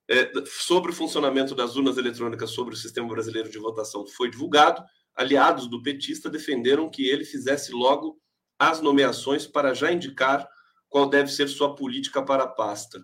É, 0.09 0.31
sobre 0.47 0.91
o 0.91 0.95
funcionamento 0.95 1.53
das 1.53 1.75
urnas 1.75 1.97
eletrônicas 1.97 2.49
sobre 2.49 2.73
o 2.73 2.77
sistema 2.77 3.07
brasileiro 3.07 3.49
de 3.49 3.59
votação 3.59 4.07
foi 4.07 4.31
divulgado, 4.31 4.83
aliados 5.15 5.67
do 5.67 5.83
petista 5.83 6.27
defenderam 6.31 6.89
que 6.89 7.07
ele 7.07 7.23
fizesse 7.23 7.71
logo 7.71 8.19
as 8.59 8.81
nomeações 8.81 9.47
para 9.47 9.73
já 9.73 9.91
indicar 9.91 10.47
qual 10.89 11.09
deve 11.09 11.31
ser 11.31 11.47
sua 11.47 11.75
política 11.75 12.21
para 12.21 12.43
a 12.43 12.47
pasta. 12.47 13.03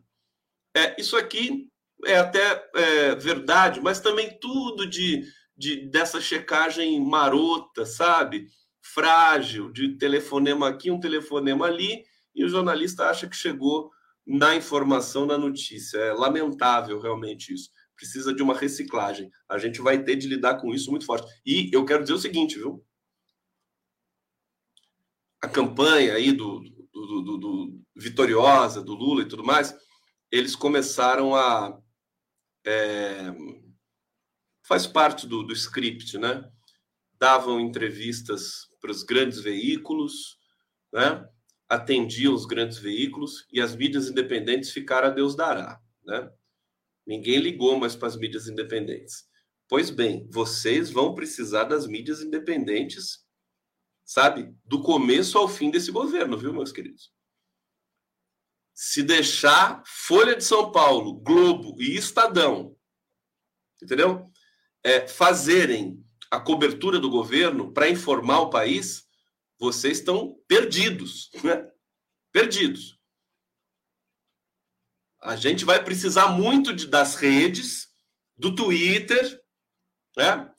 É, 0.75 0.99
isso 0.99 1.15
aqui 1.15 1.69
é 2.05 2.17
até 2.17 2.69
é, 2.75 3.15
verdade, 3.15 3.79
mas 3.81 4.01
também 4.01 4.37
tudo 4.39 4.87
de 4.87 5.25
de, 5.57 5.87
dessa 5.89 6.19
checagem 6.19 6.99
marota, 7.03 7.85
sabe? 7.85 8.47
Frágil, 8.81 9.71
de 9.71 9.97
telefonema 9.97 10.67
aqui, 10.67 10.91
um 10.91 10.99
telefonema 10.99 11.65
ali, 11.65 12.03
e 12.35 12.43
o 12.43 12.49
jornalista 12.49 13.09
acha 13.09 13.27
que 13.27 13.35
chegou 13.35 13.89
na 14.27 14.55
informação, 14.55 15.25
na 15.25 15.37
notícia. 15.37 15.97
É 15.97 16.13
lamentável 16.13 16.99
realmente 16.99 17.53
isso. 17.53 17.69
Precisa 17.95 18.33
de 18.33 18.43
uma 18.43 18.53
reciclagem. 18.53 19.29
A 19.49 19.57
gente 19.57 19.81
vai 19.81 20.03
ter 20.03 20.15
de 20.17 20.27
lidar 20.27 20.55
com 20.55 20.73
isso 20.73 20.91
muito 20.91 21.05
forte. 21.05 21.27
E 21.45 21.69
eu 21.71 21.85
quero 21.85 22.03
dizer 22.03 22.13
o 22.13 22.19
seguinte, 22.19 22.57
viu? 22.57 22.83
A 25.45 25.47
campanha 25.47 26.15
aí 26.15 26.31
do, 26.31 26.59
do, 26.91 27.21
do, 27.21 27.37
do 27.37 27.81
vitoriosa 27.95 28.81
do 28.81 28.95
Lula 28.95 29.21
e 29.21 29.27
tudo 29.27 29.43
mais, 29.43 29.75
eles 30.31 30.55
começaram 30.55 31.35
a 31.35 31.79
é, 32.65 33.31
faz 34.67 34.87
parte 34.87 35.27
do, 35.27 35.43
do 35.43 35.53
script, 35.53 36.17
né? 36.17 36.43
Davam 37.19 37.59
entrevistas 37.59 38.67
para 38.81 38.89
os 38.89 39.03
grandes 39.03 39.39
veículos, 39.39 40.35
né? 40.91 41.23
atendiam 41.69 42.33
os 42.33 42.47
grandes 42.47 42.79
veículos 42.79 43.45
e 43.53 43.61
as 43.61 43.75
mídias 43.75 44.09
independentes 44.09 44.71
ficaram 44.71 45.09
a 45.09 45.11
Deus 45.11 45.35
dará, 45.35 45.79
né? 46.03 46.27
Ninguém 47.05 47.37
ligou 47.37 47.77
mais 47.77 47.95
para 47.95 48.07
as 48.07 48.17
mídias 48.17 48.47
independentes. 48.47 49.25
Pois 49.69 49.91
bem, 49.91 50.27
vocês 50.31 50.89
vão 50.89 51.13
precisar 51.13 51.65
das 51.65 51.85
mídias 51.85 52.23
independentes, 52.23 53.24
sabe? 54.05 54.55
Do 54.63 54.81
começo 54.81 55.37
ao 55.37 55.47
fim 55.47 55.71
desse 55.71 55.91
governo, 55.91 56.37
viu, 56.37 56.53
meus 56.53 56.71
queridos? 56.71 57.11
Se 58.73 59.01
deixar 59.01 59.81
Folha 59.85 60.35
de 60.35 60.43
São 60.43 60.71
Paulo, 60.71 61.15
Globo 61.15 61.81
e 61.81 61.95
Estadão, 61.95 62.75
entendeu? 63.81 64.31
é, 64.85 65.07
fazerem 65.07 66.05
a 66.29 66.39
cobertura 66.39 66.99
do 66.99 67.09
governo 67.09 67.73
para 67.73 67.89
informar 67.89 68.41
o 68.41 68.51
país, 68.51 69.07
vocês 69.57 69.97
estão 69.97 70.39
perdidos, 70.47 71.31
né? 71.43 71.67
Perdidos. 72.31 72.99
A 75.19 75.35
gente 75.35 75.65
vai 75.65 75.83
precisar 75.83 76.27
muito 76.27 76.71
de, 76.71 76.85
das 76.85 77.15
redes, 77.15 77.87
do 78.37 78.53
Twitter, 78.53 79.41
né? 80.15 80.53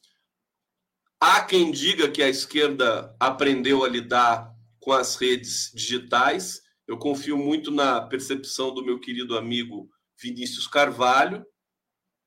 Há 1.29 1.43
quem 1.43 1.73
diga 1.73 2.09
que 2.09 2.23
a 2.23 2.29
esquerda 2.29 3.13
aprendeu 3.19 3.83
a 3.83 3.89
lidar 3.89 4.55
com 4.79 4.93
as 4.93 5.17
redes 5.17 5.73
digitais. 5.75 6.63
Eu 6.87 6.97
confio 6.97 7.37
muito 7.37 7.73
na 7.73 8.01
percepção 8.01 8.73
do 8.73 8.85
meu 8.85 9.01
querido 9.01 9.37
amigo 9.37 9.91
Vinícius 10.23 10.69
Carvalho, 10.69 11.45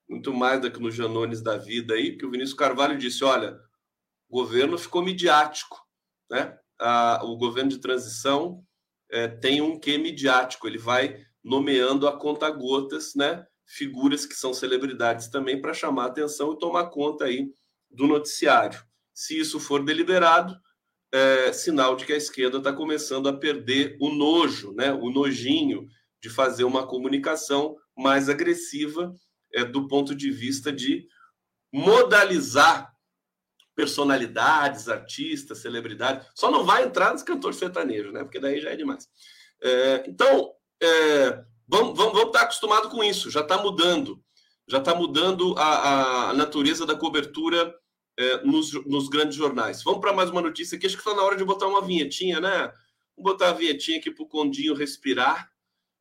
muito 0.10 0.34
mais 0.34 0.60
do 0.60 0.70
que 0.70 0.82
no 0.82 0.92
Janones 0.92 1.42
da 1.42 1.56
vida 1.56 1.94
aí, 1.94 2.18
que 2.18 2.26
o 2.26 2.30
Vinícius 2.30 2.60
Carvalho 2.60 2.98
disse: 2.98 3.24
olha, 3.24 3.58
o 4.28 4.36
governo 4.42 4.78
ficou 4.78 5.02
midiático, 5.02 5.80
né? 6.30 6.58
O 7.22 7.38
governo 7.38 7.70
de 7.70 7.78
transição 7.78 8.62
é, 9.10 9.30
tem 9.30 9.62
um 9.62 9.80
quê 9.80 9.98
midiático, 9.98 10.68
ele 10.68 10.78
vai 10.78 11.24
nomeando 11.42 12.06
a 12.06 12.20
conta-gotas, 12.20 13.16
né? 13.16 13.48
Figuras 13.66 14.26
que 14.26 14.36
são 14.36 14.54
celebridades 14.54 15.30
também 15.30 15.62
para 15.62 15.74
chamar 15.74 16.08
atenção 16.08 16.52
e 16.52 16.60
tomar 16.60 16.90
conta 16.90 17.24
aí 17.24 17.50
do 17.90 18.06
noticiário. 18.06 18.89
Se 19.20 19.38
isso 19.38 19.60
for 19.60 19.84
deliberado, 19.84 20.58
é 21.12 21.52
sinal 21.52 21.98
de 21.98 22.06
que 22.06 22.14
a 22.14 22.16
esquerda 22.16 22.60
está 22.60 22.72
começando 22.72 23.28
a 23.28 23.34
perder 23.34 23.98
o 24.00 24.10
nojo, 24.14 24.72
né? 24.72 24.94
O 24.94 25.10
nojinho 25.10 25.90
de 26.22 26.30
fazer 26.30 26.64
uma 26.64 26.88
comunicação 26.88 27.76
mais 27.98 28.30
agressiva 28.30 29.14
é, 29.54 29.66
do 29.66 29.90
ponto 29.90 30.16
de 30.16 30.32
vista 30.32 30.72
de 30.72 31.06
modalizar 31.70 32.94
personalidades, 33.76 34.88
artistas, 34.88 35.58
celebridades. 35.58 36.26
Só 36.34 36.50
não 36.50 36.64
vai 36.64 36.86
entrar 36.86 37.12
nos 37.12 37.22
cantores 37.22 37.58
sertanejos, 37.58 38.14
né? 38.14 38.24
Porque 38.24 38.40
daí 38.40 38.62
já 38.62 38.70
é 38.70 38.78
demais. 38.78 39.06
É, 39.62 40.06
então, 40.08 40.54
é, 40.82 41.44
vamos, 41.68 41.98
vamos, 41.98 42.14
vamos 42.14 42.28
estar 42.28 42.44
acostumados 42.44 42.90
com 42.90 43.04
isso. 43.04 43.30
Já 43.30 43.42
está 43.42 43.58
mudando. 43.58 44.24
Já 44.66 44.78
está 44.78 44.96
mudando 44.96 45.56
a, 45.58 46.30
a, 46.30 46.34
natureza 46.34 46.86
da 46.86 46.96
cobertura 46.96 47.76
é, 48.20 48.44
nos, 48.46 48.74
nos, 48.86 49.08
grandes 49.08 49.38
jornais. 49.38 49.82
Vamos 49.82 50.02
para 50.02 50.12
mais 50.12 50.30
uma 50.30 50.42
notícia 50.42 50.78
aqui. 50.78 50.86
Acho 50.86 50.98
que 50.98 51.02
está 51.02 51.16
na 51.16 51.24
hora 51.24 51.38
de 51.38 51.46
botar 51.46 51.68
uma 51.68 51.82
vinhetinha, 51.82 52.42
né? 52.42 52.72
Vamos 53.16 53.32
botar 53.32 53.50
a 53.50 53.54
vinhetinha 53.54 53.98
aqui 53.98 54.12
para 54.12 54.24
o 54.24 54.28
Condinho 54.28 54.76
respirar. 54.76 55.50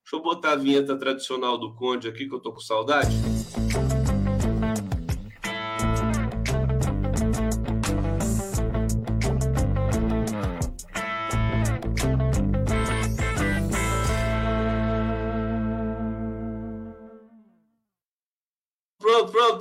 Deixa 0.03 0.17
eu 0.17 0.21
botar 0.21 0.53
a 0.53 0.57
vinheta 0.57 0.97
tradicional 0.97 1.57
do 1.57 1.75
Conde 1.77 2.09
aqui, 2.09 2.29
que 2.29 2.35
eu 2.35 2.41
tô 2.41 2.53
com 2.53 2.61
saudade. 2.61 3.15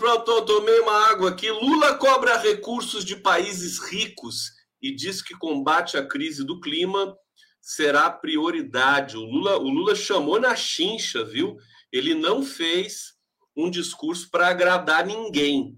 Pronto, 0.07 0.23
pronto, 0.23 0.45
tomei 0.45 0.79
uma 0.79 1.09
água 1.09 1.31
aqui. 1.31 1.51
Lula 1.51 1.95
cobra 1.95 2.37
recursos 2.37 3.03
de 3.03 3.17
países 3.17 3.77
ricos 3.77 4.53
e 4.81 4.95
diz 4.95 5.21
que 5.21 5.35
combate 5.35 5.97
a 5.97 6.07
crise 6.07 6.45
do 6.45 6.61
clima 6.61 7.13
será 7.61 8.09
prioridade. 8.09 9.17
O 9.17 9.25
Lula, 9.25 9.57
o 9.57 9.67
Lula 9.67 9.95
chamou 9.95 10.39
na 10.39 10.55
chincha, 10.55 11.25
viu? 11.25 11.57
Ele 11.91 12.13
não 12.13 12.41
fez 12.41 13.15
um 13.53 13.69
discurso 13.69 14.29
para 14.31 14.47
agradar 14.47 15.05
ninguém. 15.05 15.77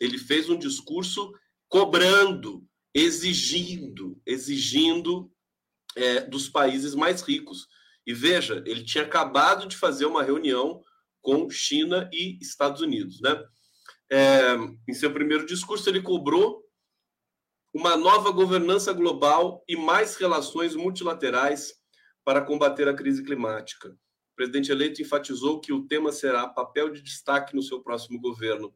Ele 0.00 0.16
fez 0.16 0.48
um 0.48 0.56
discurso 0.56 1.30
cobrando, 1.68 2.66
exigindo, 2.94 4.18
exigindo 4.24 5.30
é, 5.94 6.20
dos 6.20 6.48
países 6.48 6.94
mais 6.94 7.20
ricos. 7.20 7.68
E 8.06 8.14
veja, 8.14 8.64
ele 8.64 8.82
tinha 8.82 9.04
acabado 9.04 9.68
de 9.68 9.76
fazer 9.76 10.06
uma 10.06 10.22
reunião 10.22 10.80
com 11.22 11.48
China 11.48 12.10
e 12.12 12.38
Estados 12.42 12.82
Unidos, 12.82 13.20
né? 13.20 13.42
É, 14.10 14.54
em 14.86 14.92
seu 14.92 15.10
primeiro 15.12 15.46
discurso, 15.46 15.88
ele 15.88 16.02
cobrou 16.02 16.62
uma 17.72 17.96
nova 17.96 18.30
governança 18.30 18.92
global 18.92 19.64
e 19.66 19.74
mais 19.74 20.16
relações 20.16 20.76
multilaterais 20.76 21.72
para 22.22 22.42
combater 22.42 22.86
a 22.86 22.94
crise 22.94 23.24
climática. 23.24 23.88
O 23.88 24.36
presidente 24.36 24.70
eleito 24.70 25.00
enfatizou 25.00 25.60
que 25.60 25.72
o 25.72 25.86
tema 25.86 26.12
será 26.12 26.46
papel 26.46 26.90
de 26.90 27.00
destaque 27.02 27.54
no 27.54 27.62
seu 27.62 27.82
próximo 27.82 28.20
governo. 28.20 28.74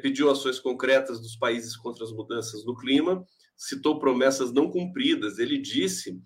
Pediu 0.00 0.30
ações 0.30 0.58
concretas 0.58 1.20
dos 1.20 1.36
países 1.36 1.76
contra 1.76 2.04
as 2.04 2.12
mudanças 2.12 2.64
no 2.64 2.74
clima, 2.74 3.26
citou 3.56 3.98
promessas 3.98 4.52
não 4.52 4.70
cumpridas. 4.70 5.38
Ele 5.38 5.58
disse 5.58 6.18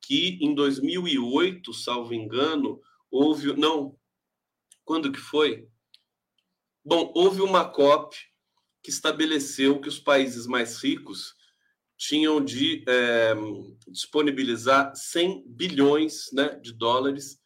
que 0.00 0.38
em 0.40 0.54
2008, 0.54 1.72
salvo 1.72 2.14
engano, 2.14 2.80
houve. 3.10 3.56
Não. 3.56 3.96
Quando 4.86 5.10
que 5.10 5.18
foi? 5.18 5.68
Bom, 6.84 7.12
houve 7.16 7.42
uma 7.42 7.64
COP 7.68 8.16
que 8.80 8.88
estabeleceu 8.88 9.80
que 9.80 9.88
os 9.88 9.98
países 9.98 10.46
mais 10.46 10.80
ricos 10.80 11.34
tinham 11.98 12.42
de 12.42 12.84
é, 12.86 13.34
disponibilizar 13.88 14.94
100 14.94 15.44
bilhões 15.48 16.30
né, 16.32 16.50
de 16.62 16.72
dólares 16.72 17.40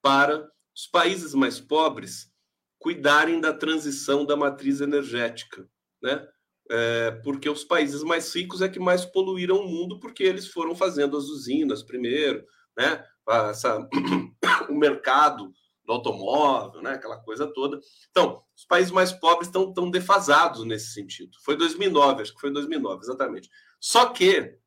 para 0.00 0.50
os 0.74 0.86
países 0.86 1.34
mais 1.34 1.60
pobres 1.60 2.32
cuidarem 2.78 3.42
da 3.42 3.52
transição 3.52 4.24
da 4.24 4.34
matriz 4.34 4.80
energética, 4.80 5.68
né? 6.02 6.26
É, 6.68 7.10
porque 7.22 7.48
os 7.48 7.62
países 7.62 8.02
mais 8.02 8.34
ricos 8.34 8.62
é 8.62 8.68
que 8.68 8.80
mais 8.80 9.04
poluíram 9.04 9.58
o 9.60 9.68
mundo, 9.68 10.00
porque 10.00 10.22
eles 10.24 10.48
foram 10.48 10.74
fazendo 10.74 11.16
as 11.16 11.24
usinas 11.24 11.82
primeiro, 11.82 12.44
né? 12.76 13.04
Essa, 13.28 13.86
o 14.68 14.74
mercado 14.74 15.52
do 15.86 15.92
automóvel, 15.92 16.82
né? 16.82 16.92
Aquela 16.92 17.16
coisa 17.16 17.46
toda. 17.46 17.80
Então, 18.10 18.42
os 18.56 18.64
países 18.64 18.90
mais 18.90 19.12
pobres 19.12 19.48
estão 19.48 19.72
tão 19.72 19.90
defasados 19.90 20.64
nesse 20.64 20.92
sentido. 20.92 21.38
Foi 21.44 21.56
2009, 21.56 22.22
acho 22.22 22.34
que 22.34 22.40
foi 22.40 22.52
2009, 22.52 23.02
exatamente. 23.02 23.48
Só 23.80 24.06
que 24.06 24.58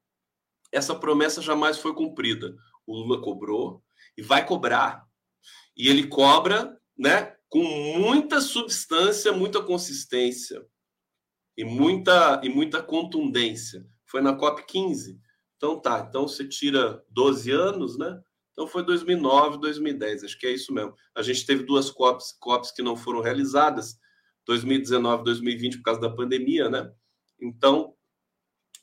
essa 0.72 0.96
promessa 0.96 1.42
jamais 1.42 1.78
foi 1.78 1.94
cumprida. 1.94 2.56
O 2.88 2.94
Lula 2.94 3.22
cobrou 3.22 3.84
e 4.18 4.22
vai 4.22 4.46
cobrar. 4.46 5.06
E 5.76 5.90
ele 5.90 6.08
cobra, 6.08 6.80
né, 6.98 7.36
com 7.50 7.64
muita 7.64 8.40
substância, 8.40 9.32
muita 9.32 9.62
consistência 9.62 10.66
e 11.58 11.66
muita 11.66 12.40
e 12.44 12.50
muita 12.50 12.82
contundência. 12.82 13.86
Foi 14.06 14.22
na 14.22 14.36
COP 14.36 14.66
15. 14.66 15.20
Então 15.58 15.80
tá, 15.80 16.06
então 16.08 16.28
você 16.28 16.48
tira 16.48 17.04
12 17.10 17.52
anos, 17.52 17.98
né? 17.98 18.22
Então 18.60 18.68
foi 18.68 18.84
2009, 18.84 19.58
2010, 19.58 20.26
acho 20.26 20.38
que 20.38 20.46
é 20.46 20.52
isso 20.52 20.74
mesmo. 20.74 20.94
A 21.16 21.22
gente 21.22 21.46
teve 21.46 21.64
duas 21.64 21.90
COPs, 21.90 22.34
COPs 22.42 22.72
que 22.72 22.82
não 22.82 22.98
foram 22.98 23.22
realizadas, 23.22 23.98
2019, 24.46 25.24
2020 25.24 25.78
por 25.78 25.84
causa 25.84 26.02
da 26.02 26.10
pandemia, 26.10 26.70
né? 26.70 26.92
Então 27.42 27.94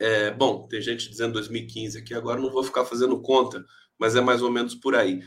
é, 0.00 0.30
bom, 0.30 0.66
tem 0.66 0.80
gente 0.80 1.10
dizendo 1.10 1.34
2015 1.34 1.98
aqui, 1.98 2.14
agora 2.14 2.40
não 2.40 2.50
vou 2.50 2.64
ficar 2.64 2.86
fazendo 2.86 3.20
conta, 3.20 3.62
mas 3.98 4.16
é 4.16 4.20
mais 4.22 4.40
ou 4.40 4.50
menos 4.50 4.74
por 4.74 4.94
aí. 4.94 5.22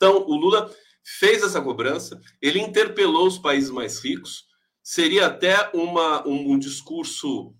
Então, 0.00 0.24
o 0.28 0.36
Lula 0.36 0.72
fez 1.02 1.42
essa 1.42 1.60
cobrança, 1.60 2.20
ele 2.40 2.60
interpelou 2.60 3.26
os 3.26 3.36
países 3.36 3.68
mais 3.68 3.98
ricos, 3.98 4.46
seria 4.80 5.26
até 5.26 5.70
uma, 5.74 6.24
um, 6.24 6.52
um 6.52 6.58
discurso 6.58 7.52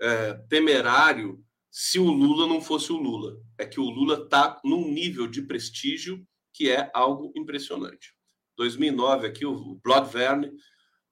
é, 0.00 0.34
temerário 0.48 1.40
se 1.76 1.98
o 1.98 2.04
Lula 2.04 2.46
não 2.46 2.60
fosse 2.60 2.92
o 2.92 2.96
Lula. 2.96 3.36
É 3.64 3.66
que 3.66 3.80
o 3.80 3.88
Lula 3.88 4.24
está 4.24 4.60
num 4.62 4.86
nível 4.86 5.26
de 5.26 5.40
prestígio 5.40 6.22
que 6.52 6.70
é 6.70 6.90
algo 6.92 7.32
impressionante. 7.34 8.14
2009 8.58 9.26
aqui, 9.26 9.46
o 9.46 9.80
Blood 9.82 10.12
Verne 10.12 10.52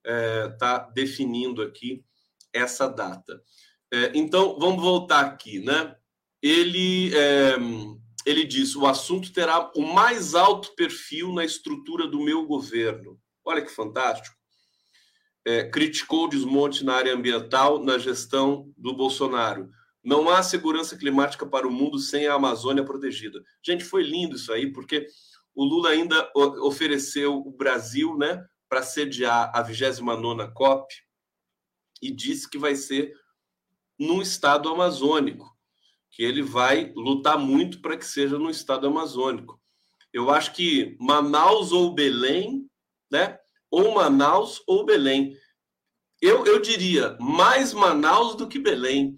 está 0.05 0.87
é, 0.89 0.95
definindo 0.95 1.63
aqui 1.63 2.05
essa 2.53 2.87
data. 2.87 3.43
É, 3.91 4.13
então, 4.15 4.59
vamos 4.59 4.83
voltar 4.83 5.25
aqui, 5.25 5.61
né? 5.61 5.97
Ele, 6.43 7.11
é, 7.17 7.57
ele 8.27 8.45
diz: 8.45 8.77
o 8.77 8.87
assunto 8.87 9.33
terá 9.33 9.73
o 9.75 9.83
mais 9.83 10.35
alto 10.35 10.75
perfil 10.75 11.33
na 11.33 11.45
estrutura 11.45 12.07
do 12.07 12.21
meu 12.21 12.47
governo. 12.47 13.19
Olha 13.45 13.63
que 13.63 13.73
fantástico. 13.73 14.37
É, 15.45 15.69
criticou 15.71 16.27
o 16.27 16.29
desmonte 16.29 16.85
na 16.85 16.95
área 16.95 17.15
ambiental 17.15 17.83
na 17.83 17.99
gestão 17.99 18.71
do 18.77 18.95
Bolsonaro. 18.95 19.71
Não 20.05 20.29
há 20.29 20.43
segurança 20.43 20.97
climática 20.97 21.47
para 21.47 21.67
o 21.67 21.71
mundo 21.71 21.99
sem 21.99 22.27
a 22.27 22.35
Amazônia 22.35 22.85
protegida. 22.85 23.43
Gente, 23.65 23.85
foi 23.85 24.03
lindo 24.03 24.37
isso 24.37 24.53
aí, 24.53 24.73
porque 24.73 25.07
o 25.55 25.65
Lula 25.65 25.91
ainda 25.91 26.31
ofereceu 26.35 27.37
o 27.37 27.53
Brasil 27.53 28.17
né, 28.17 28.45
para 28.69 28.83
sediar 28.83 29.51
a 29.55 29.63
29 29.63 30.53
COP, 30.55 30.93
e 32.03 32.11
disse 32.11 32.51
que 32.51 32.59
vai 32.59 32.75
ser 32.75 33.15
num 33.99 34.21
estado 34.21 34.69
amazônico, 34.69 35.57
que 36.11 36.25
ele 36.25 36.43
vai 36.43 36.93
lutar 36.97 37.39
muito 37.39 37.81
para 37.81 37.97
que 37.97 38.05
seja 38.05 38.37
no 38.39 38.51
estado 38.51 38.87
amazônico. 38.89 39.61
Eu 40.13 40.31
acho 40.31 40.53
que 40.53 40.97
Manaus 41.01 41.71
ou 41.71 41.95
Belém, 41.95 42.69
né? 43.11 43.39
Ou 43.71 43.95
Manaus 43.95 44.63
ou 44.67 44.85
Belém. 44.85 45.35
Eu, 46.21 46.45
eu 46.45 46.61
diria 46.61 47.17
mais 47.19 47.73
Manaus 47.73 48.35
do 48.35 48.49
que 48.49 48.59
Belém, 48.59 49.17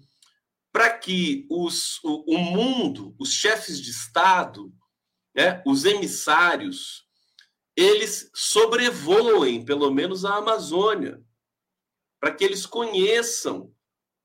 para 0.75 0.89
que 0.89 1.47
os, 1.49 2.03
o, 2.03 2.35
o 2.35 2.37
mundo, 2.37 3.15
os 3.17 3.31
chefes 3.31 3.79
de 3.81 3.91
Estado, 3.91 4.73
né, 5.33 5.63
os 5.65 5.85
emissários, 5.85 7.07
eles 7.77 8.29
sobrevoem 8.35 9.63
pelo 9.63 9.89
menos 9.89 10.25
a 10.25 10.35
Amazônia 10.35 11.23
para 12.19 12.33
que 12.33 12.43
eles 12.43 12.65
conheçam 12.65 13.71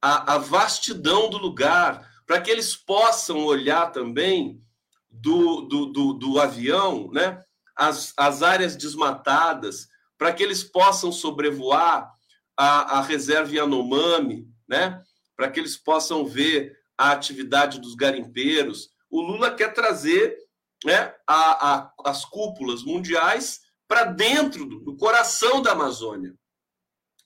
a, 0.03 0.35
a 0.35 0.39
vastidão 0.39 1.31
do 1.31 1.39
lugar, 1.39 2.11
para 2.27 2.41
que 2.41 2.51
eles 2.51 2.75
possam 2.75 3.45
olhar 3.45 3.93
também 3.93 4.61
do, 5.09 5.61
do, 5.69 5.87
do, 5.87 6.13
do 6.15 6.41
avião, 6.41 7.13
né? 7.13 7.41
As, 7.77 8.13
as 8.17 8.43
áreas 8.43 8.75
desmatadas, 8.75 9.87
para 10.19 10.33
que 10.33 10.43
eles 10.43 10.65
possam 10.65 11.13
sobrevoar 11.13 12.13
a, 12.57 12.99
a 12.99 13.03
reserva 13.03 13.55
Yanomami, 13.55 14.49
né? 14.69 15.01
Para 15.41 15.51
que 15.51 15.59
eles 15.59 15.75
possam 15.75 16.27
ver 16.27 16.79
a 16.99 17.13
atividade 17.13 17.81
dos 17.81 17.95
garimpeiros. 17.95 18.91
O 19.09 19.23
Lula 19.23 19.55
quer 19.55 19.73
trazer 19.73 20.37
né, 20.85 21.15
a, 21.27 21.77
a, 21.77 21.93
as 22.05 22.27
cúpulas 22.27 22.83
mundiais 22.83 23.59
para 23.89 24.05
dentro 24.05 24.67
do, 24.67 24.81
do 24.81 24.99
coração 24.99 25.63
da 25.63 25.73
Amazônia, 25.73 26.35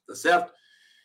tá 0.06 0.14
certo? 0.14 0.52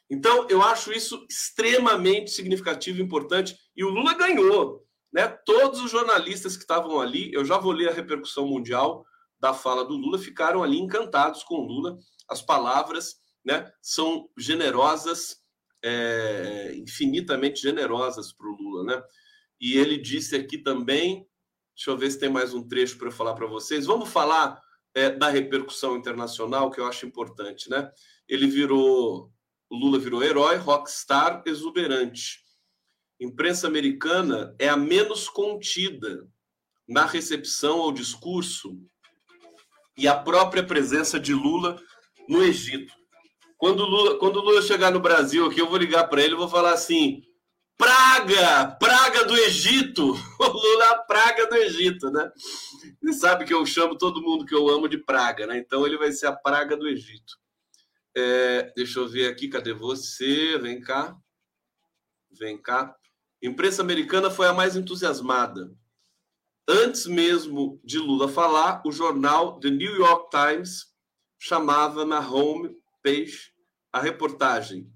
Então, 0.07 0.47
eu 0.51 0.61
acho 0.61 0.91
isso 0.91 1.25
extremamente 1.27 2.29
significativo 2.29 2.99
e 2.99 3.03
importante. 3.03 3.57
E 3.75 3.83
o 3.83 3.89
Lula 3.89 4.13
ganhou. 4.13 4.85
Né? 5.11 5.27
Todos 5.27 5.81
os 5.81 5.89
jornalistas 5.89 6.55
que 6.55 6.61
estavam 6.61 7.01
ali, 7.01 7.33
eu 7.33 7.43
já 7.43 7.57
vou 7.57 7.71
ler 7.71 7.89
a 7.89 7.93
repercussão 7.93 8.45
mundial 8.45 9.03
da 9.39 9.51
fala 9.51 9.83
do 9.83 9.97
Lula, 9.97 10.19
ficaram 10.19 10.61
ali 10.61 10.77
encantados 10.77 11.41
com 11.41 11.55
o 11.55 11.65
Lula. 11.65 11.97
As 12.29 12.39
palavras 12.39 13.15
né, 13.43 13.73
são 13.81 14.29
generosas, 14.37 15.38
é, 15.83 16.73
infinitamente 16.75 17.61
generosas 17.61 18.31
para 18.31 18.47
o 18.47 18.55
Lula. 18.55 18.83
Né? 18.83 19.03
E 19.59 19.77
ele 19.77 19.97
disse 19.97 20.35
aqui 20.35 20.57
também, 20.57 21.27
deixa 21.75 21.91
eu 21.91 21.97
ver 21.97 22.11
se 22.11 22.19
tem 22.19 22.29
mais 22.29 22.53
um 22.53 22.67
trecho 22.67 22.97
para 22.97 23.11
falar 23.11 23.33
para 23.33 23.47
vocês. 23.47 23.85
Vamos 23.85 24.09
falar 24.09 24.61
é, 24.93 25.09
da 25.09 25.29
repercussão 25.29 25.97
internacional, 25.97 26.71
que 26.71 26.79
eu 26.79 26.85
acho 26.85 27.05
importante. 27.05 27.69
Né? 27.69 27.89
Ele 28.27 28.47
virou 28.47 29.31
o 29.69 29.77
Lula 29.77 29.99
virou 29.99 30.23
herói, 30.23 30.57
rockstar, 30.57 31.43
exuberante. 31.45 32.43
Imprensa 33.19 33.67
americana 33.67 34.55
é 34.57 34.67
a 34.67 34.75
menos 34.75 35.29
contida 35.29 36.27
na 36.87 37.05
recepção 37.05 37.79
ao 37.81 37.91
discurso 37.91 38.81
e 39.95 40.07
a 40.07 40.17
própria 40.17 40.63
presença 40.63 41.19
de 41.19 41.33
Lula 41.33 41.79
no 42.27 42.41
Egito. 42.41 42.93
Quando 43.59 43.83
Lula, 43.85 44.17
quando 44.17 44.39
Lula 44.39 44.61
chegar 44.61 44.89
no 44.89 45.01
Brasil 45.01 45.45
aqui, 45.45 45.59
eu 45.59 45.67
vou 45.67 45.77
ligar 45.77 46.07
para 46.07 46.23
ele 46.23 46.33
e 46.33 46.37
vou 46.37 46.47
falar 46.47 46.71
assim: 46.71 47.21
praga, 47.77 48.71
praga 48.79 49.25
do 49.25 49.35
Egito. 49.35 50.13
O 50.39 50.47
Lula 50.47 50.85
é 50.85 50.87
a 50.87 50.97
praga 50.99 51.45
do 51.47 51.55
Egito, 51.55 52.09
né? 52.09 52.31
Você 53.01 53.13
sabe 53.13 53.43
que 53.43 53.53
eu 53.53 53.65
chamo 53.65 53.97
todo 53.97 54.21
mundo 54.21 54.45
que 54.45 54.55
eu 54.55 54.69
amo 54.69 54.87
de 54.87 54.97
praga, 54.97 55.45
né? 55.45 55.57
Então 55.57 55.85
ele 55.85 55.97
vai 55.97 56.11
ser 56.13 56.27
a 56.27 56.31
praga 56.31 56.77
do 56.77 56.87
Egito. 56.87 57.37
É, 58.15 58.71
deixa 58.75 58.99
eu 58.99 59.07
ver 59.07 59.27
aqui, 59.27 59.49
cadê 59.49 59.73
você? 59.73 60.57
Vem 60.57 60.79
cá. 60.79 61.15
Vem 62.31 62.57
cá. 62.57 62.95
Imprensa 63.43 63.81
americana 63.81 64.31
foi 64.31 64.47
a 64.47 64.53
mais 64.53 64.77
entusiasmada. 64.77 65.69
Antes 66.67 67.05
mesmo 67.05 67.79
de 67.83 67.97
Lula 67.97 68.29
falar, 68.29 68.81
o 68.85 68.91
jornal 68.91 69.59
The 69.59 69.69
New 69.69 69.95
York 69.97 70.29
Times 70.29 70.87
chamava 71.37 72.05
na 72.05 72.19
page 73.01 73.53
a 73.91 73.99
reportagem. 73.99 74.91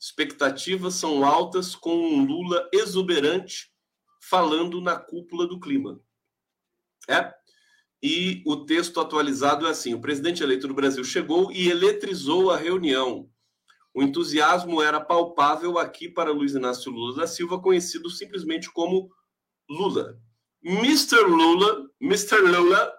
Expectativas 0.00 0.94
são 0.94 1.24
altas 1.24 1.74
com 1.74 1.94
um 1.94 2.24
Lula 2.24 2.68
exuberante 2.72 3.72
falando 4.20 4.80
na 4.80 4.96
cúpula 4.96 5.46
do 5.46 5.60
clima. 5.60 6.00
É? 7.08 7.32
E 8.02 8.42
o 8.44 8.64
texto 8.64 9.00
atualizado 9.00 9.66
é 9.66 9.70
assim: 9.70 9.94
o 9.94 10.00
presidente 10.00 10.42
eleito 10.42 10.66
do 10.66 10.74
Brasil 10.74 11.04
chegou 11.04 11.52
e 11.52 11.68
eletrizou 11.68 12.50
a 12.50 12.56
reunião. 12.56 13.30
O 13.94 14.02
entusiasmo 14.02 14.82
era 14.82 15.00
palpável 15.00 15.78
aqui 15.78 16.08
para 16.08 16.32
Luiz 16.32 16.54
Inácio 16.54 16.90
Lula 16.90 17.16
da 17.16 17.26
Silva, 17.26 17.60
conhecido 17.60 18.10
simplesmente 18.10 18.70
como 18.72 19.10
Lula. 19.68 20.18
Mr. 20.64 21.22
Lula, 21.22 21.90
Mr. 22.00 22.40
Lula 22.40 22.92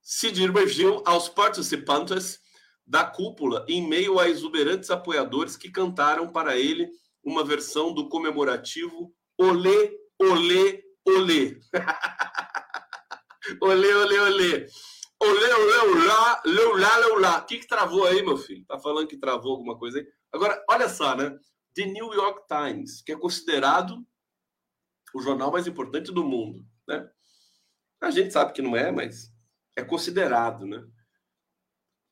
se 0.00 0.30
dirigiu 0.30 1.02
aos 1.04 1.28
participantes 1.28 2.40
da 2.86 3.04
cúpula 3.04 3.64
em 3.68 3.86
meio 3.86 4.18
a 4.18 4.28
exuberantes 4.28 4.90
apoiadores 4.90 5.56
que 5.56 5.70
cantaram 5.70 6.30
para 6.30 6.56
ele 6.56 6.90
uma 7.22 7.44
versão 7.44 7.92
do 7.92 8.08
comemorativo 8.08 9.14
Olê, 9.38 9.98
Olê, 10.20 10.84
Olê. 11.06 11.58
olê, 13.60 13.94
olê, 13.94 14.18
olê. 14.20 14.66
Olê, 15.20 15.54
olê, 15.54 15.76
olá, 15.78 16.42
leulá, 16.44 16.96
leulá. 16.98 17.38
O 17.38 17.46
que, 17.46 17.58
que 17.58 17.66
travou 17.66 18.06
aí, 18.06 18.22
meu 18.22 18.36
filho? 18.36 18.64
Tá 18.66 18.78
falando 18.78 19.08
que 19.08 19.16
travou 19.16 19.52
alguma 19.52 19.78
coisa 19.78 19.98
aí? 19.98 20.06
Agora, 20.32 20.62
olha 20.68 20.88
só, 20.88 21.16
né? 21.16 21.36
The 21.74 21.86
New 21.86 22.12
York 22.12 22.42
Times, 22.46 23.02
que 23.02 23.12
é 23.12 23.16
considerado 23.16 24.06
o 25.14 25.22
jornal 25.22 25.50
mais 25.50 25.66
importante 25.66 26.12
do 26.12 26.24
mundo, 26.24 26.64
né? 26.86 27.08
A 28.00 28.10
gente 28.10 28.32
sabe 28.32 28.52
que 28.52 28.60
não 28.60 28.76
é, 28.76 28.92
mas 28.92 29.32
é 29.76 29.82
considerado, 29.82 30.66
né? 30.66 30.84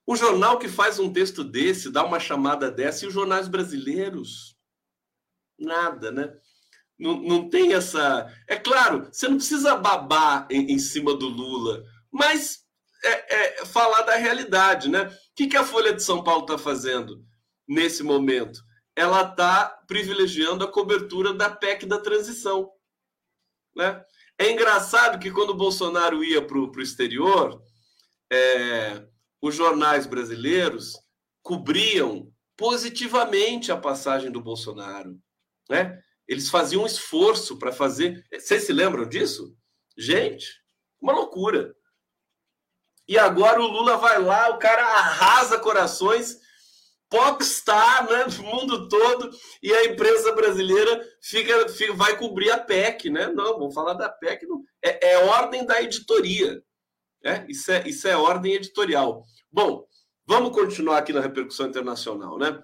O 0.06 0.16
jornal 0.16 0.58
que 0.58 0.68
faz 0.68 0.98
um 0.98 1.12
texto 1.12 1.44
desse, 1.44 1.90
dá 1.90 2.04
uma 2.04 2.18
chamada 2.18 2.70
dessa, 2.70 3.04
e 3.04 3.08
os 3.08 3.14
jornais 3.14 3.48
brasileiros? 3.48 4.56
Nada, 5.58 6.10
né? 6.10 6.32
Não, 6.98 7.20
não 7.20 7.48
tem 7.48 7.72
essa. 7.74 8.32
É 8.48 8.56
claro, 8.56 9.08
você 9.10 9.28
não 9.28 9.36
precisa 9.36 9.76
babar 9.76 10.46
em, 10.50 10.72
em 10.72 10.78
cima 10.78 11.14
do 11.14 11.28
Lula, 11.28 11.84
mas 12.10 12.62
é, 13.04 13.60
é, 13.60 13.66
falar 13.66 14.02
da 14.02 14.16
realidade, 14.16 14.88
né? 14.88 15.04
O 15.06 15.34
que, 15.34 15.46
que 15.46 15.56
a 15.56 15.64
Folha 15.64 15.92
de 15.92 16.02
São 16.02 16.22
Paulo 16.22 16.42
está 16.42 16.58
fazendo 16.58 17.24
nesse 17.66 18.02
momento? 18.02 18.60
Ela 18.94 19.22
está 19.22 19.82
privilegiando 19.86 20.64
a 20.64 20.70
cobertura 20.70 21.32
da 21.32 21.48
PEC 21.48 21.86
da 21.86 21.98
transição. 21.98 22.70
Né? 23.74 24.04
É 24.38 24.50
engraçado 24.50 25.18
que 25.18 25.30
quando 25.30 25.50
o 25.50 25.56
Bolsonaro 25.56 26.22
ia 26.22 26.42
para 26.46 26.58
o 26.58 26.80
exterior, 26.80 27.62
é, 28.30 29.06
os 29.42 29.56
jornais 29.56 30.06
brasileiros 30.06 30.96
cobriam 31.42 32.32
positivamente 32.56 33.72
a 33.72 33.76
passagem 33.76 34.30
do 34.30 34.40
Bolsonaro. 34.40 35.18
Né? 35.68 36.00
Eles 36.28 36.48
faziam 36.48 36.84
um 36.84 36.86
esforço 36.86 37.58
para 37.58 37.72
fazer. 37.72 38.24
Vocês 38.32 38.62
se 38.62 38.72
lembram 38.72 39.06
disso? 39.06 39.54
Gente, 39.98 40.46
uma 41.00 41.12
loucura. 41.12 41.74
E 43.08 43.18
agora 43.18 43.60
o 43.60 43.66
Lula 43.66 43.96
vai 43.96 44.22
lá, 44.22 44.50
o 44.50 44.58
cara 44.58 44.82
arrasa 44.84 45.58
corações, 45.58 46.38
popstar 47.10 48.08
né, 48.08 48.24
no 48.24 48.44
mundo 48.44 48.88
todo, 48.88 49.28
e 49.60 49.74
a 49.74 49.86
imprensa 49.86 50.32
brasileira 50.32 51.04
fica, 51.20 51.68
fica, 51.68 51.92
vai 51.94 52.16
cobrir 52.16 52.50
a 52.52 52.58
PEC, 52.58 53.10
né? 53.10 53.26
Não, 53.26 53.58
vamos 53.58 53.74
falar 53.74 53.94
da 53.94 54.08
PEC. 54.08 54.46
Não. 54.46 54.62
É, 54.82 55.14
é 55.14 55.18
ordem 55.24 55.66
da 55.66 55.82
editoria. 55.82 56.62
Né? 57.24 57.46
Isso, 57.48 57.70
é, 57.70 57.88
isso 57.88 58.08
é 58.08 58.16
ordem 58.16 58.54
editorial. 58.54 59.24
Bom, 59.50 59.86
vamos 60.26 60.52
continuar 60.52 60.98
aqui 60.98 61.12
na 61.12 61.20
repercussão 61.20 61.66
internacional, 61.66 62.38
né? 62.38 62.62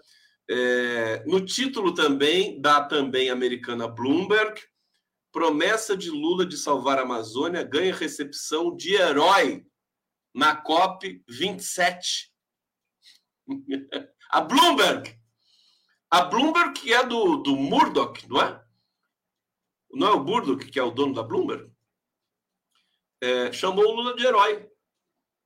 É, 0.51 1.25
no 1.27 1.45
título 1.45 1.93
também 1.93 2.61
da 2.61 2.83
também 2.83 3.29
americana 3.29 3.87
Bloomberg, 3.87 4.59
promessa 5.31 5.95
de 5.95 6.11
Lula 6.11 6.47
de 6.47 6.57
salvar 6.57 6.99
a 6.99 7.03
Amazônia 7.03 7.63
ganha 7.63 7.95
recepção 7.95 8.75
de 8.75 8.95
herói 8.95 9.67
na 10.35 10.57
COP 10.57 11.23
27. 11.29 12.33
a 14.31 14.41
Bloomberg, 14.41 15.15
a 16.11 16.23
Bloomberg 16.23 16.81
que 16.81 16.95
é 16.95 17.05
do, 17.05 17.37
do 17.37 17.55
Murdoch, 17.55 18.27
não 18.29 18.41
é? 18.41 18.65
Não 19.91 20.09
é 20.09 20.13
o 20.13 20.25
Murdoch 20.25 20.65
que 20.67 20.79
é 20.79 20.83
o 20.83 20.91
dono 20.91 21.15
da 21.15 21.23
Bloomberg? 21.23 21.71
É, 23.21 23.53
chamou 23.53 23.85
o 23.85 23.93
Lula 23.95 24.15
de 24.15 24.27
herói. 24.27 24.67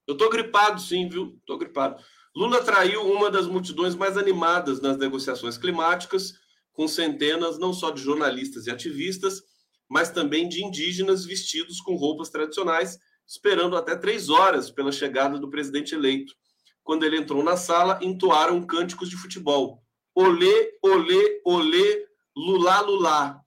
Eu 0.07 0.17
tô 0.17 0.29
gripado, 0.29 0.81
sim, 0.81 1.09
viu? 1.09 1.41
Tô 1.47 1.57
gripado. 1.57 2.03
Lula 2.35 2.59
atraiu 2.59 3.03
uma 3.03 3.31
das 3.31 3.47
multidões 3.47 3.95
mais 3.95 4.17
animadas 4.17 4.81
nas 4.81 4.97
negociações 4.97 5.59
climáticas, 5.59 6.35
com 6.73 6.89
centenas 6.89 7.59
não 7.59 7.73
só 7.73 7.91
de 7.91 8.01
jornalistas 8.01 8.67
e 8.67 8.71
ativistas, 8.71 9.43
mas 9.89 10.11
também 10.11 10.49
de 10.49 10.65
indígenas 10.65 11.25
vestidos 11.25 11.81
com 11.81 11.95
roupas 11.95 12.31
tradicionais, 12.31 12.99
esperando 13.27 13.77
até 13.77 13.95
três 13.95 14.31
horas 14.31 14.71
pela 14.71 14.91
chegada 14.91 15.39
do 15.39 15.51
presidente 15.51 15.95
eleito. 15.95 16.35
Quando 16.83 17.05
ele 17.05 17.19
entrou 17.19 17.45
na 17.45 17.57
sala, 17.57 17.99
entoaram 18.03 18.67
cânticos 18.67 19.09
de 19.09 19.17
futebol. 19.17 19.83
Olê, 20.15 20.73
olê, 20.83 21.41
olê, 21.45 22.07
lulá, 22.37 22.81
lulá. 22.81 23.41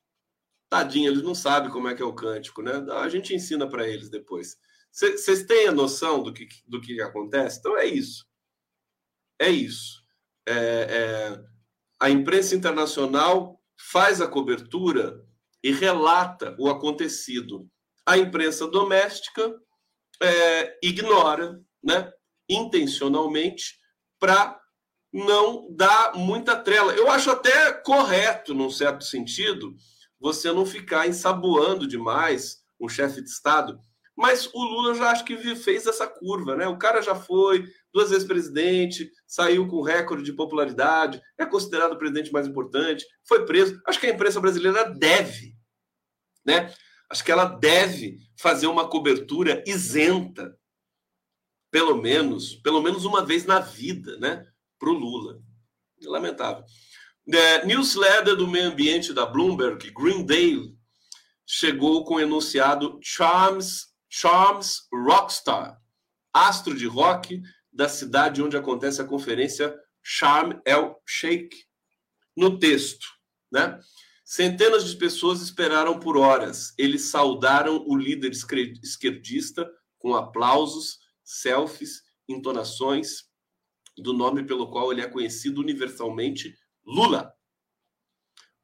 Tadinho, 0.76 1.10
eles 1.10 1.24
não 1.24 1.34
sabem 1.34 1.72
como 1.72 1.88
é 1.88 1.96
que 1.96 2.02
é 2.02 2.06
o 2.06 2.14
cântico, 2.14 2.62
né? 2.62 2.74
A 2.96 3.08
gente 3.08 3.34
ensina 3.34 3.66
para 3.66 3.88
eles 3.88 4.10
depois. 4.10 4.58
Vocês 4.92 5.46
têm 5.46 5.68
a 5.68 5.72
noção 5.72 6.22
do 6.22 6.34
que, 6.34 6.50
do 6.68 6.82
que 6.82 7.02
acontece? 7.02 7.60
Então 7.60 7.78
é 7.78 7.86
isso. 7.86 8.26
É 9.40 9.50
isso. 9.50 10.04
É, 10.46 10.54
é, 10.54 11.44
a 11.98 12.10
imprensa 12.10 12.56
internacional 12.56 13.58
faz 13.90 14.20
a 14.20 14.28
cobertura 14.28 15.26
e 15.64 15.72
relata 15.72 16.54
o 16.60 16.70
acontecido. 16.70 17.70
A 18.06 18.18
imprensa 18.18 18.68
doméstica 18.68 19.58
é, 20.22 20.78
ignora, 20.84 21.58
né, 21.82 22.12
intencionalmente, 22.50 23.80
para 24.20 24.60
não 25.14 25.74
dar 25.74 26.16
muita 26.16 26.54
trela. 26.54 26.94
Eu 26.94 27.10
acho 27.10 27.32
até 27.32 27.72
correto, 27.72 28.54
num 28.54 28.70
certo 28.70 29.06
sentido, 29.06 29.74
você 30.20 30.52
não 30.52 30.66
ficar 30.66 31.08
ensaboando 31.08 31.88
demais 31.88 32.64
um 32.80 32.90
chefe 32.90 33.22
de 33.22 33.30
Estado 33.30 33.80
mas 34.16 34.50
o 34.54 34.64
Lula 34.64 34.96
já 34.96 35.12
acho 35.12 35.26
que 35.26 35.56
fez 35.56 35.86
essa 35.86 36.08
curva, 36.08 36.56
né? 36.56 36.68
O 36.68 36.78
cara 36.78 37.02
já 37.02 37.14
foi 37.14 37.68
duas 37.94 38.10
vezes 38.10 38.26
presidente, 38.26 39.12
saiu 39.28 39.68
com 39.68 39.82
recorde 39.82 40.24
de 40.24 40.32
popularidade, 40.32 41.22
é 41.38 41.46
considerado 41.46 41.94
o 41.94 41.98
presidente 41.98 42.32
mais 42.32 42.48
importante, 42.48 43.06
foi 43.28 43.46
preso. 43.46 43.82
Acho 43.86 44.00
que 44.00 44.08
a 44.08 44.14
imprensa 44.14 44.40
brasileira 44.40 44.90
deve, 44.90 45.58
né? 46.46 46.74
Acho 47.10 47.24
que 47.24 47.32
ela 47.32 47.46
deve 47.46 48.20
fazer 48.38 48.68
uma 48.68 48.88
cobertura 48.88 49.62
isenta, 49.68 50.58
pelo 51.70 52.02
menos, 52.02 52.56
pelo 52.56 52.82
menos 52.82 53.04
uma 53.04 53.24
vez 53.24 53.46
na 53.46 53.60
vida, 53.60 54.18
né? 54.18 54.48
Para 54.80 54.90
o 54.90 54.94
Lula. 54.94 55.42
Lamentável. 56.04 56.64
É, 57.28 57.66
newsletter 57.66 58.36
do 58.36 58.48
meio 58.48 58.68
ambiente 58.68 59.12
da 59.12 59.26
Bloomberg, 59.26 59.92
Greendale, 59.92 60.76
chegou 61.46 62.04
com 62.04 62.16
o 62.16 62.20
enunciado 62.20 63.00
Charms 63.02 63.96
Charms 64.10 64.88
Rockstar, 64.94 65.78
astro 66.34 66.76
de 66.76 66.86
rock 66.86 67.42
da 67.74 67.90
cidade 67.90 68.42
onde 68.42 68.56
acontece 68.56 69.02
a 69.02 69.06
conferência 69.06 69.76
Sharm 70.02 70.54
El 70.66 71.02
Sheikh. 71.06 71.66
No 72.38 72.60
texto, 72.60 73.08
né? 73.52 73.80
Centenas 74.24 74.86
de 74.86 74.96
pessoas 74.98 75.42
esperaram 75.42 76.00
por 76.00 76.18
horas. 76.18 76.74
Eles 76.78 77.10
saudaram 77.10 77.84
o 77.88 77.96
líder 77.96 78.32
esquerdista 78.32 79.70
com 79.98 80.16
aplausos, 80.16 81.00
selfies, 81.24 82.02
entonações 82.28 83.26
do 83.98 84.14
nome 84.14 84.44
pelo 84.44 84.70
qual 84.70 84.92
ele 84.92 85.02
é 85.02 85.08
conhecido 85.08 85.62
universalmente, 85.62 86.58
Lula. 86.86 87.34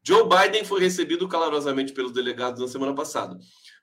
Joe 0.04 0.28
Biden 0.28 0.66
foi 0.66 0.82
recebido 0.82 1.28
calorosamente 1.28 1.94
pelos 1.94 2.12
delegados 2.12 2.60
na 2.60 2.68
semana 2.68 2.94
passada 2.94 3.38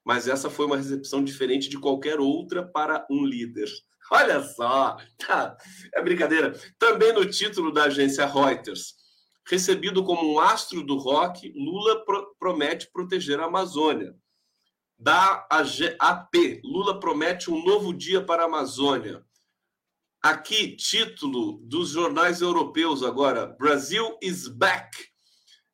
mas 0.09 0.26
essa 0.26 0.49
foi 0.49 0.64
uma 0.64 0.78
recepção 0.78 1.22
diferente 1.22 1.68
de 1.68 1.78
qualquer 1.78 2.18
outra 2.18 2.66
para 2.66 3.07
um 3.11 3.26
líder. 3.26 3.68
Olha 4.11 4.43
só, 4.43 4.97
tá, 5.18 5.55
é 5.95 6.03
brincadeira. 6.03 6.59
Também 6.78 7.12
no 7.12 7.26
título 7.26 7.70
da 7.70 7.84
agência 7.84 8.24
Reuters, 8.24 8.95
recebido 9.47 10.03
como 10.03 10.32
um 10.32 10.41
astro 10.41 10.82
do 10.82 10.97
rock, 10.97 11.53
Lula 11.55 12.07
pro 12.07 12.34
promete 12.39 12.91
proteger 12.91 13.39
a 13.39 13.45
Amazônia. 13.45 14.14
Da 14.99 15.47
AP, 15.99 16.62
Lula 16.64 16.99
promete 16.99 17.51
um 17.51 17.62
novo 17.62 17.93
dia 17.93 18.24
para 18.24 18.45
a 18.45 18.47
Amazônia. 18.47 19.22
Aqui, 20.23 20.75
título 20.75 21.61
dos 21.62 21.91
jornais 21.91 22.41
europeus 22.41 23.05
agora: 23.05 23.47
Brasil 23.47 24.19
is 24.21 24.49
back. 24.49 24.91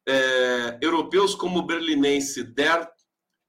É, 0.07 0.79
europeus 0.83 1.35
como 1.35 1.61
o 1.61 1.67
berlinense 1.67 2.45
Der 2.45 2.87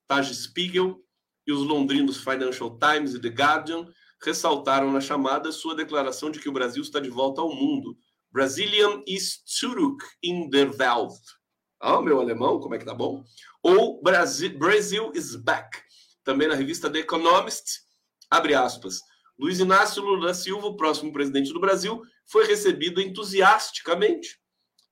Taj 0.07 0.33
Spiegel 0.33 1.03
e 1.45 1.51
os 1.51 1.63
londrinos 1.63 2.17
Financial 2.17 2.79
Times 2.79 3.13
e 3.13 3.19
The 3.19 3.27
Guardian 3.27 3.91
ressaltaram 4.23 4.89
na 4.89 5.01
chamada 5.01 5.51
sua 5.51 5.75
declaração 5.75 6.31
de 6.31 6.39
que 6.39 6.47
o 6.47 6.53
Brasil 6.53 6.81
está 6.81 7.01
de 7.01 7.09
volta 7.09 7.41
ao 7.41 7.53
mundo. 7.53 7.97
Brazilian 8.31 9.03
is 9.05 9.43
zurück 9.45 9.97
in 10.23 10.49
der 10.49 10.71
Welt. 10.79 11.19
Ah, 11.81 12.01
meu 12.01 12.21
alemão, 12.21 12.57
como 12.59 12.73
é 12.73 12.77
que 12.77 12.85
tá 12.85 12.93
bom? 12.93 13.21
Ou 13.61 14.01
Brasil, 14.01 14.57
Brazil 14.57 15.11
is 15.13 15.35
back. 15.35 15.77
Também 16.23 16.47
na 16.47 16.55
revista 16.55 16.89
The 16.89 16.99
Economist, 16.99 17.81
abre 18.31 18.55
aspas. 18.55 19.01
Luiz 19.37 19.59
Inácio 19.59 20.03
Lula 20.03 20.33
Silva, 20.33 20.67
o 20.67 20.77
próximo 20.77 21.11
presidente 21.11 21.51
do 21.51 21.59
Brasil, 21.59 22.01
foi 22.25 22.45
recebido 22.45 23.01
entusiasticamente. 23.01 24.39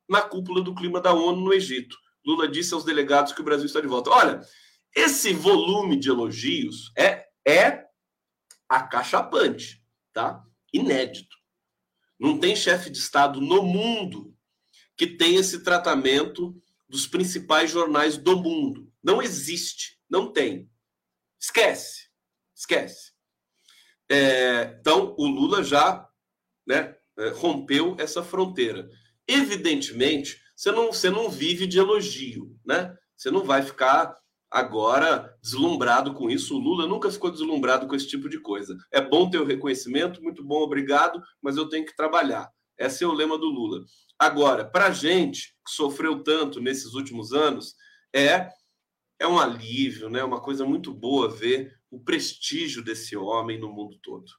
na 0.09 0.21
cúpula 0.21 0.61
do 0.61 0.75
clima 0.75 0.99
da 0.99 1.13
ONU 1.13 1.41
no 1.41 1.53
Egito. 1.53 1.97
Lula 2.25 2.47
disse 2.47 2.73
aos 2.73 2.83
delegados 2.83 3.31
que 3.31 3.39
o 3.41 3.43
Brasil 3.43 3.65
está 3.65 3.79
de 3.79 3.87
volta. 3.87 4.09
Olha, 4.09 4.41
esse 4.93 5.33
volume 5.33 5.97
de 5.97 6.09
elogios 6.09 6.91
é, 6.97 7.25
é 7.47 7.85
acachapante, 8.67 9.81
tá? 10.11 10.43
Inédito. 10.73 11.35
Não 12.19 12.37
tem 12.37 12.55
chefe 12.55 12.89
de 12.89 12.97
Estado 12.97 13.39
no 13.39 13.63
mundo 13.63 14.35
que 14.95 15.07
tenha 15.07 15.39
esse 15.39 15.63
tratamento 15.63 16.55
dos 16.87 17.07
principais 17.07 17.71
jornais 17.71 18.17
do 18.17 18.37
mundo. 18.37 18.91
Não 19.01 19.21
existe, 19.21 19.99
não 20.09 20.31
tem. 20.31 20.69
Esquece, 21.39 22.09
esquece. 22.55 23.12
É, 24.09 24.77
então, 24.79 25.15
o 25.17 25.27
Lula 25.27 25.63
já 25.63 26.07
né, 26.67 26.95
é, 27.17 27.29
rompeu 27.29 27.95
essa 27.99 28.23
fronteira. 28.23 28.89
Evidentemente, 29.27 30.41
você 30.55 30.71
não, 30.71 30.91
você 30.91 31.09
não 31.09 31.29
vive 31.29 31.65
de 31.65 31.79
elogio, 31.79 32.55
né? 32.65 32.95
Você 33.15 33.31
não 33.31 33.43
vai 33.43 33.61
ficar 33.61 34.15
agora 34.51 35.35
deslumbrado 35.41 36.13
com 36.13 36.29
isso. 36.29 36.55
O 36.55 36.59
Lula 36.59 36.85
nunca 36.85 37.11
ficou 37.11 37.31
deslumbrado 37.31 37.87
com 37.87 37.95
esse 37.95 38.07
tipo 38.07 38.29
de 38.29 38.39
coisa. 38.39 38.77
É 38.91 39.01
bom 39.01 39.29
ter 39.29 39.39
o 39.39 39.45
reconhecimento, 39.45 40.21
muito 40.21 40.43
bom, 40.43 40.61
obrigado, 40.61 41.21
mas 41.41 41.57
eu 41.57 41.67
tenho 41.67 41.85
que 41.85 41.95
trabalhar. 41.95 42.49
Esse 42.77 43.03
é 43.03 43.07
o 43.07 43.13
lema 43.13 43.37
do 43.37 43.47
Lula. 43.47 43.83
Agora, 44.17 44.65
para 44.65 44.87
a 44.87 44.91
gente 44.91 45.55
que 45.65 45.71
sofreu 45.71 46.21
tanto 46.23 46.59
nesses 46.59 46.93
últimos 46.93 47.33
anos, 47.33 47.75
é 48.15 48.49
é 49.23 49.27
um 49.27 49.39
alívio, 49.39 50.09
né? 50.09 50.21
Uma 50.21 50.41
coisa 50.41 50.65
muito 50.65 50.93
boa 50.93 51.29
ver 51.29 51.79
o 51.89 51.97
prestígio 51.97 52.83
desse 52.83 53.15
homem 53.15 53.57
no 53.57 53.71
mundo 53.71 53.97
todo. 54.03 54.29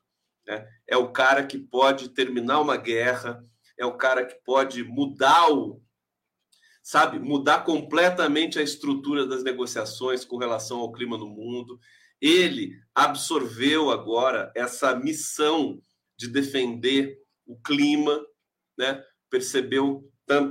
Né? 0.47 0.68
É 0.87 0.95
o 0.95 1.11
cara 1.11 1.47
que 1.47 1.59
pode 1.59 2.11
terminar 2.11 2.61
uma 2.61 2.76
guerra, 2.76 3.43
é 3.78 3.87
o 3.87 3.97
cara 3.97 4.26
que 4.26 4.35
pode 4.45 4.85
mudar 4.85 5.51
o, 5.51 5.82
sabe, 6.82 7.18
mudar 7.18 7.64
completamente 7.64 8.59
a 8.59 8.62
estrutura 8.62 9.26
das 9.26 9.43
negociações 9.43 10.22
com 10.22 10.37
relação 10.37 10.80
ao 10.80 10.93
clima 10.93 11.16
no 11.16 11.30
mundo. 11.30 11.80
Ele 12.20 12.78
absorveu 12.95 13.91
agora 13.91 14.53
essa 14.55 14.95
missão 14.95 15.80
de 16.14 16.28
defender 16.28 17.16
o 17.47 17.59
clima, 17.59 18.22
né? 18.76 19.03
Percebeu 19.30 20.07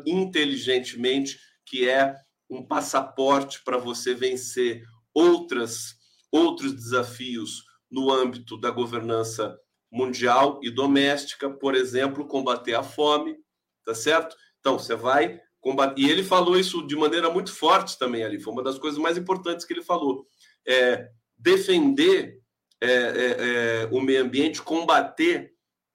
inteligentemente 0.07 1.38
que 1.67 1.88
é 1.88 2.15
um 2.54 2.66
passaporte 2.66 3.64
para 3.64 3.78
você 3.78 4.14
vencer 4.14 4.84
outras 5.14 6.01
outros 6.32 6.74
desafios 6.74 7.64
no 7.91 8.12
âmbito 8.12 8.58
da 8.58 8.72
governança 8.72 9.56
mundial 9.91 10.60
e 10.64 10.72
doméstica, 10.72 11.47
por 11.47 11.76
exemplo, 11.76 12.26
combater 12.26 12.74
a 12.74 12.82
fome, 12.82 13.38
tá 13.86 13.93
certo? 13.93 14.36
Então, 14.60 14.80
você 14.80 14.95
vai 14.95 15.39
combater. 15.62 16.01
E 16.01 16.10
ele 16.10 16.24
falou 16.24 16.58
isso 16.58 16.86
de 16.88 16.95
maneira 16.95 17.30
muito 17.30 17.54
forte 17.54 17.99
também 17.99 18.24
ali, 18.24 18.39
foi 18.39 18.51
uma 18.51 18.64
das 18.64 18.80
coisas 18.80 18.99
mais 18.99 19.16
importantes 19.16 19.64
que 19.64 19.74
ele 19.74 19.84
falou. 19.84 20.26
É, 20.66 21.08
defender 21.38 22.39
é, 22.82 22.88
é, 22.88 23.36
é, 23.38 23.89
o 23.91 24.01
meio 24.01 24.24
ambiente, 24.24 24.62
combater 24.62 25.54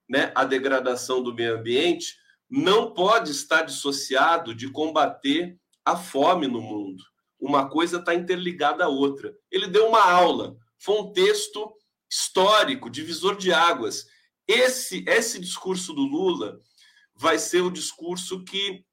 né, 0.08 0.30
a 0.36 0.44
degradação 0.44 1.20
do 1.20 1.34
meio 1.34 1.56
ambiente, 1.56 2.14
não 2.48 2.94
pode 2.94 3.32
estar 3.32 3.62
dissociado 3.62 4.54
de 4.54 4.70
combater 4.70 5.58
a 5.92 5.96
fome 5.96 6.46
no 6.46 6.60
mundo. 6.60 7.02
Uma 7.40 7.68
coisa 7.68 7.98
está 7.98 8.14
interligada 8.14 8.84
à 8.84 8.88
outra. 8.88 9.34
Ele 9.50 9.66
deu 9.66 9.88
uma 9.88 10.04
aula, 10.04 10.56
foi 10.78 11.00
um 11.00 11.12
texto 11.12 11.74
histórico, 12.10 12.90
divisor 12.90 13.36
de 13.36 13.52
águas. 13.52 14.06
Esse, 14.46 15.04
esse 15.06 15.38
discurso 15.38 15.94
do 15.94 16.02
Lula 16.02 16.60
vai 17.14 17.38
ser 17.38 17.62
o 17.62 17.70
discurso 17.70 18.44
que 18.44 18.84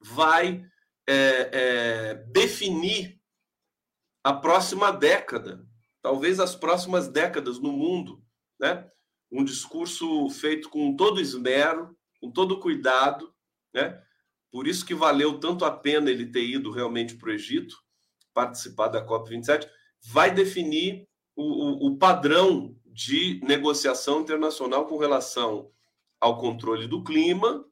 vai 0.00 0.64
é, 1.06 1.50
é, 1.52 2.14
definir 2.28 3.20
a 4.22 4.32
próxima 4.32 4.92
década, 4.92 5.66
talvez 6.02 6.38
as 6.38 6.54
próximas 6.54 7.08
décadas 7.08 7.58
no 7.58 7.72
mundo, 7.72 8.22
né? 8.58 8.88
Um 9.32 9.44
discurso 9.44 10.28
feito 10.30 10.68
com 10.68 10.96
todo 10.96 11.20
esmero, 11.20 11.96
com 12.20 12.30
todo 12.30 12.60
cuidado, 12.60 13.34
né? 13.72 14.02
Por 14.50 14.66
isso 14.66 14.84
que 14.84 14.94
valeu 14.94 15.38
tanto 15.38 15.64
a 15.64 15.70
pena 15.70 16.10
ele 16.10 16.26
ter 16.26 16.44
ido 16.44 16.70
realmente 16.70 17.14
para 17.16 17.28
o 17.28 17.32
Egito, 17.32 17.76
participar 18.34 18.88
da 18.88 19.04
COP27, 19.04 19.68
vai 20.02 20.32
definir 20.32 21.06
o, 21.36 21.42
o, 21.42 21.86
o 21.88 21.98
padrão 21.98 22.76
de 22.86 23.40
negociação 23.44 24.20
internacional 24.20 24.86
com 24.86 24.96
relação 24.96 25.70
ao 26.20 26.38
controle 26.38 26.86
do 26.86 27.02
clima, 27.02 27.64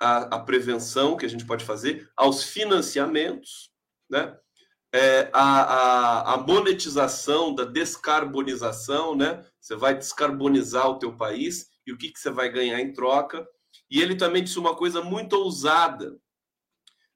a, 0.00 0.38
prevenção 0.38 1.16
que 1.16 1.26
a 1.26 1.28
gente 1.28 1.46
pode 1.46 1.64
fazer, 1.64 2.10
aos 2.16 2.42
financiamentos, 2.42 3.70
né? 4.08 4.36
É, 4.92 5.28
a, 5.32 5.42
a, 5.42 6.34
a, 6.34 6.36
monetização 6.38 7.52
da 7.52 7.64
descarbonização, 7.64 9.16
né? 9.16 9.44
Você 9.60 9.74
vai 9.74 9.96
descarbonizar 9.96 10.88
o 10.88 10.98
teu 10.98 11.16
país 11.16 11.68
e 11.86 11.92
o 11.92 11.98
que, 11.98 12.12
que 12.12 12.18
você 12.18 12.30
vai 12.30 12.48
ganhar 12.48 12.80
em 12.80 12.92
troca. 12.92 13.46
E 13.90 14.00
ele 14.00 14.16
também 14.16 14.42
disse 14.42 14.58
uma 14.58 14.74
coisa 14.74 15.02
muito 15.02 15.34
ousada, 15.34 16.18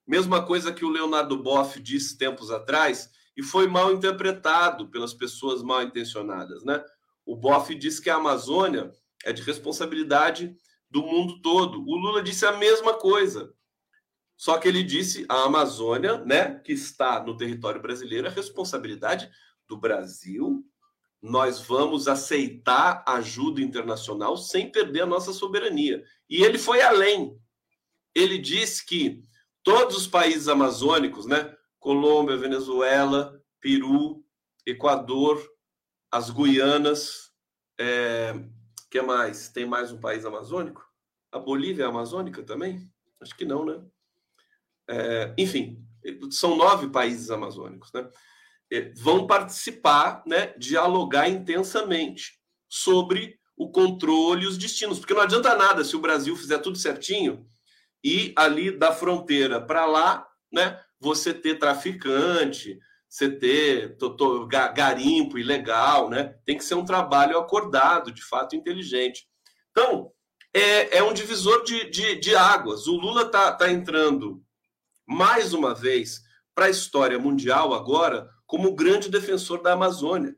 mesma 0.07 0.45
coisa 0.45 0.73
que 0.73 0.83
o 0.83 0.89
Leonardo 0.89 1.41
Boff 1.41 1.79
disse 1.79 2.17
tempos 2.17 2.49
atrás, 2.49 3.09
e 3.37 3.43
foi 3.43 3.67
mal 3.67 3.93
interpretado 3.93 4.89
pelas 4.89 5.13
pessoas 5.13 5.61
mal 5.61 5.83
intencionadas, 5.83 6.63
né? 6.63 6.83
O 7.25 7.35
Boff 7.35 7.73
disse 7.75 8.01
que 8.01 8.09
a 8.09 8.15
Amazônia 8.15 8.91
é 9.23 9.31
de 9.31 9.41
responsabilidade 9.41 10.55
do 10.89 11.03
mundo 11.03 11.41
todo. 11.41 11.79
O 11.81 11.95
Lula 11.95 12.23
disse 12.23 12.45
a 12.45 12.57
mesma 12.57 12.95
coisa. 12.95 13.53
Só 14.35 14.57
que 14.57 14.67
ele 14.67 14.81
disse 14.81 15.25
a 15.29 15.43
Amazônia, 15.43 16.23
né, 16.25 16.59
que 16.59 16.71
está 16.71 17.21
no 17.23 17.37
território 17.37 17.81
brasileiro, 17.81 18.27
é 18.27 18.29
responsabilidade 18.29 19.29
do 19.67 19.77
Brasil. 19.77 20.65
Nós 21.21 21.59
vamos 21.59 22.07
aceitar 22.07 23.03
ajuda 23.05 23.61
internacional 23.61 24.37
sem 24.37 24.71
perder 24.71 25.01
a 25.01 25.05
nossa 25.05 25.33
soberania. 25.33 26.03
E 26.29 26.43
ele 26.43 26.57
foi 26.57 26.81
além. 26.81 27.37
Ele 28.15 28.37
disse 28.37 28.85
que 28.85 29.23
todos 29.63 29.97
os 29.97 30.07
países 30.07 30.47
amazônicos, 30.47 31.25
né, 31.25 31.55
Colômbia, 31.79 32.37
Venezuela, 32.37 33.41
Peru, 33.59 34.23
Equador, 34.65 35.41
as 36.11 36.29
Guianas, 36.29 37.31
é, 37.79 38.33
que 38.89 39.01
mais? 39.01 39.49
Tem 39.49 39.65
mais 39.65 39.91
um 39.91 39.99
país 39.99 40.25
amazônico? 40.25 40.83
A 41.31 41.39
Bolívia 41.39 41.83
é 41.83 41.87
amazônica 41.87 42.43
também? 42.43 42.89
Acho 43.21 43.35
que 43.35 43.45
não, 43.45 43.65
né? 43.65 43.81
É, 44.87 45.33
enfim, 45.37 45.85
são 46.31 46.55
nove 46.55 46.89
países 46.89 47.29
amazônicos, 47.29 47.91
né? 47.93 48.09
É, 48.71 48.93
vão 48.95 49.25
participar, 49.25 50.23
né? 50.25 50.53
Dialogar 50.57 51.27
intensamente 51.27 52.39
sobre 52.67 53.39
o 53.57 53.69
controle 53.69 54.43
e 54.43 54.47
os 54.47 54.57
destinos, 54.57 54.99
porque 54.99 55.13
não 55.13 55.21
adianta 55.21 55.55
nada 55.55 55.83
se 55.83 55.95
o 55.95 55.99
Brasil 55.99 56.35
fizer 56.35 56.59
tudo 56.59 56.77
certinho 56.77 57.45
e 58.03 58.33
ali 58.35 58.71
da 58.71 58.93
fronteira 58.93 59.59
para 59.59 59.85
lá, 59.85 60.25
né? 60.51 60.79
Você 60.99 61.33
ter 61.33 61.59
traficante, 61.59 62.79
você 63.07 63.29
ter 63.29 63.97
garimpo 64.73 65.37
ilegal, 65.37 66.09
né? 66.09 66.35
Tem 66.45 66.57
que 66.57 66.63
ser 66.63 66.75
um 66.75 66.85
trabalho 66.85 67.37
acordado, 67.37 68.11
de 68.11 68.23
fato 68.23 68.55
inteligente. 68.55 69.27
Então, 69.71 70.11
é, 70.53 70.97
é 70.97 71.03
um 71.03 71.13
divisor 71.13 71.63
de, 71.63 71.89
de, 71.89 72.15
de 72.15 72.35
águas. 72.35 72.87
O 72.87 72.95
Lula 72.95 73.23
está 73.23 73.51
tá 73.51 73.71
entrando 73.71 74.43
mais 75.05 75.53
uma 75.53 75.73
vez 75.73 76.21
para 76.53 76.65
a 76.65 76.69
história 76.69 77.17
mundial 77.17 77.73
agora 77.73 78.29
como 78.49 78.73
grande 78.73 79.09
defensor 79.09 79.61
da 79.61 79.73
Amazônia. 79.73 80.35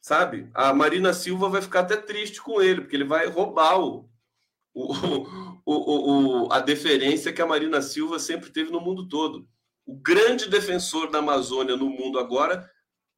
Sabe? 0.00 0.48
A 0.54 0.72
Marina 0.72 1.12
Silva 1.12 1.50
vai 1.50 1.60
ficar 1.60 1.80
até 1.80 1.98
triste 1.98 2.40
com 2.40 2.62
ele, 2.62 2.80
porque 2.80 2.96
ele 2.96 3.04
vai 3.04 3.26
roubar 3.26 3.78
o, 3.78 4.08
o, 4.72 4.94
o, 5.66 6.44
o, 6.46 6.52
a 6.52 6.60
deferência 6.60 7.30
que 7.30 7.42
a 7.42 7.46
Marina 7.46 7.82
Silva 7.82 8.18
sempre 8.18 8.48
teve 8.48 8.70
no 8.70 8.80
mundo 8.80 9.06
todo. 9.06 9.46
O 9.84 9.96
grande 9.96 10.48
defensor 10.48 11.10
da 11.10 11.18
Amazônia 11.18 11.76
no 11.76 11.90
mundo 11.90 12.18
agora 12.18 12.66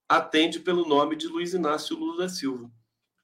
atende 0.09 0.59
pelo 0.59 0.84
nome 0.84 1.14
de 1.14 1.28
Luiz 1.28 1.55
Inácio 1.55 1.97
Lula 1.97 2.24
da 2.24 2.28
Silva. 2.28 2.68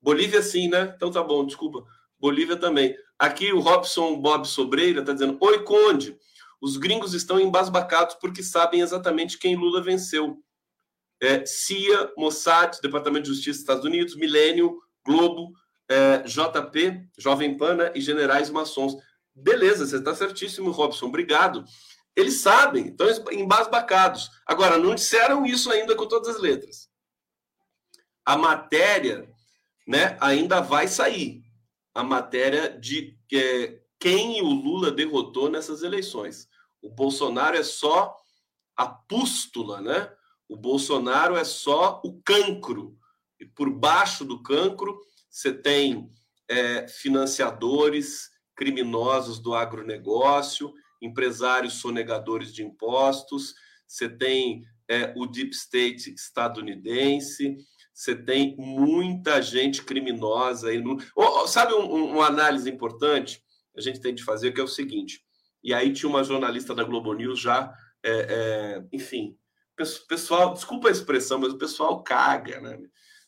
Bolívia, 0.00 0.42
sim, 0.42 0.68
né? 0.68 0.92
Então 0.94 1.10
tá 1.10 1.24
bom, 1.24 1.44
desculpa. 1.44 1.84
Bolívia 2.20 2.56
também. 2.56 2.96
Aqui 3.18 3.52
o 3.52 3.58
Robson 3.58 4.20
Bob 4.20 4.46
Sobreira 4.46 5.00
está 5.00 5.12
dizendo: 5.12 5.36
Oi, 5.40 5.64
Conde. 5.64 6.16
Os 6.64 6.78
gringos 6.78 7.12
estão 7.12 7.38
embasbacados 7.38 8.14
porque 8.14 8.42
sabem 8.42 8.80
exatamente 8.80 9.36
quem 9.36 9.54
Lula 9.54 9.82
venceu. 9.82 10.42
É, 11.20 11.44
CIA, 11.44 12.10
Mossad, 12.16 12.80
Departamento 12.80 13.24
de 13.24 13.34
Justiça 13.34 13.58
dos 13.58 13.60
Estados 13.60 13.84
Unidos, 13.84 14.16
Milênio, 14.16 14.80
Globo, 15.04 15.52
é, 15.86 16.22
JP, 16.22 17.06
Jovem 17.18 17.54
Pana 17.58 17.92
e 17.94 18.00
generais 18.00 18.48
maçons. 18.48 18.96
Beleza, 19.34 19.86
você 19.86 19.98
está 19.98 20.14
certíssimo, 20.14 20.70
Robson. 20.70 21.08
Obrigado. 21.08 21.66
Eles 22.16 22.40
sabem, 22.40 22.86
estão 22.86 23.08
embasbacados. 23.30 24.30
Agora, 24.46 24.78
não 24.78 24.94
disseram 24.94 25.44
isso 25.44 25.70
ainda 25.70 25.94
com 25.94 26.08
todas 26.08 26.34
as 26.34 26.40
letras. 26.40 26.88
A 28.24 28.38
matéria 28.38 29.28
né, 29.86 30.16
ainda 30.18 30.62
vai 30.62 30.88
sair. 30.88 31.42
A 31.94 32.02
matéria 32.02 32.70
de 32.70 33.18
é, 33.30 33.80
quem 34.00 34.40
o 34.40 34.46
Lula 34.46 34.90
derrotou 34.90 35.50
nessas 35.50 35.82
eleições. 35.82 36.48
O 36.84 36.90
Bolsonaro 36.90 37.56
é 37.56 37.62
só 37.62 38.14
a 38.76 38.86
pústula, 38.86 39.80
né? 39.80 40.12
O 40.46 40.54
Bolsonaro 40.54 41.34
é 41.34 41.42
só 41.42 42.02
o 42.04 42.20
cancro. 42.22 42.98
E 43.40 43.46
por 43.46 43.70
baixo 43.70 44.22
do 44.22 44.42
cancro, 44.42 45.00
você 45.30 45.50
tem 45.50 46.10
é, 46.46 46.86
financiadores 46.86 48.28
criminosos 48.54 49.38
do 49.38 49.54
agronegócio, 49.54 50.74
empresários 51.00 51.74
sonegadores 51.74 52.52
de 52.52 52.62
impostos, 52.62 53.54
você 53.88 54.06
tem 54.06 54.62
é, 54.86 55.14
o 55.16 55.26
deep 55.26 55.54
state 55.54 56.12
estadunidense, 56.12 57.56
você 57.94 58.14
tem 58.14 58.54
muita 58.58 59.40
gente 59.40 59.82
criminosa 59.82 60.68
aí. 60.68 60.82
No... 60.82 60.98
Oh, 61.16 61.46
sabe 61.48 61.72
um, 61.72 61.90
um, 61.90 62.04
uma 62.16 62.26
análise 62.26 62.70
importante 62.70 63.42
a 63.76 63.80
gente 63.80 64.00
tem 64.00 64.14
de 64.14 64.22
fazer 64.22 64.52
que 64.52 64.60
é 64.60 64.64
o 64.64 64.68
seguinte. 64.68 65.23
E 65.64 65.72
aí 65.72 65.92
tinha 65.94 66.10
uma 66.10 66.22
jornalista 66.22 66.74
da 66.74 66.84
Globo 66.84 67.14
News 67.14 67.40
já, 67.40 67.74
é, 68.04 68.10
é, 68.10 68.84
enfim, 68.92 69.34
pessoal, 70.06 70.52
desculpa 70.52 70.88
a 70.88 70.92
expressão, 70.92 71.38
mas 71.38 71.54
o 71.54 71.58
pessoal 71.58 72.02
caga, 72.02 72.60
né? 72.60 72.78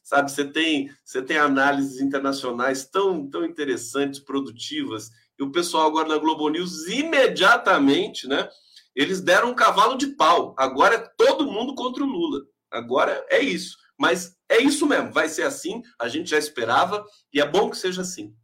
Sabe, 0.03 0.31
você 0.31 0.45
tem, 0.45 0.91
você 1.03 1.23
tem 1.23 1.39
análises 1.39 2.01
internacionais 2.01 2.85
tão, 2.89 3.29
tão 3.29 3.45
interessantes, 3.45 4.21
produtivas, 4.21 5.11
e 5.39 5.43
o 5.43 5.51
pessoal 5.51 5.89
agora 5.89 6.09
na 6.09 6.19
Globo 6.19 6.49
News 6.49 6.87
imediatamente, 6.87 8.29
né? 8.29 8.49
Eles 8.95 9.21
deram 9.21 9.51
um 9.51 9.55
cavalo 9.55 9.97
de 9.97 10.09
pau. 10.09 10.55
Agora 10.59 10.95
é 10.95 11.11
todo 11.19 11.51
mundo 11.51 11.75
contra 11.75 12.05
o 12.05 12.07
Lula. 12.07 12.43
Agora 12.71 13.27
é 13.29 13.41
isso. 13.41 13.77
Mas 13.99 14.37
é 14.49 14.59
isso 14.59 14.87
mesmo, 14.87 15.11
vai 15.11 15.29
ser 15.29 15.43
assim, 15.43 15.83
a 15.99 16.07
gente 16.07 16.31
já 16.31 16.39
esperava, 16.39 17.05
e 17.33 17.41
é 17.41 17.47
bom 17.47 17.71
que 17.71 17.79
seja 17.79 18.03
assim. 18.03 18.35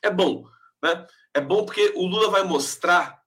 É 0.00 0.10
bom, 0.10 0.44
né? 0.82 1.06
É 1.36 1.40
bom 1.40 1.66
porque 1.66 1.92
o 1.94 2.06
Lula 2.06 2.30
vai 2.30 2.44
mostrar 2.44 3.20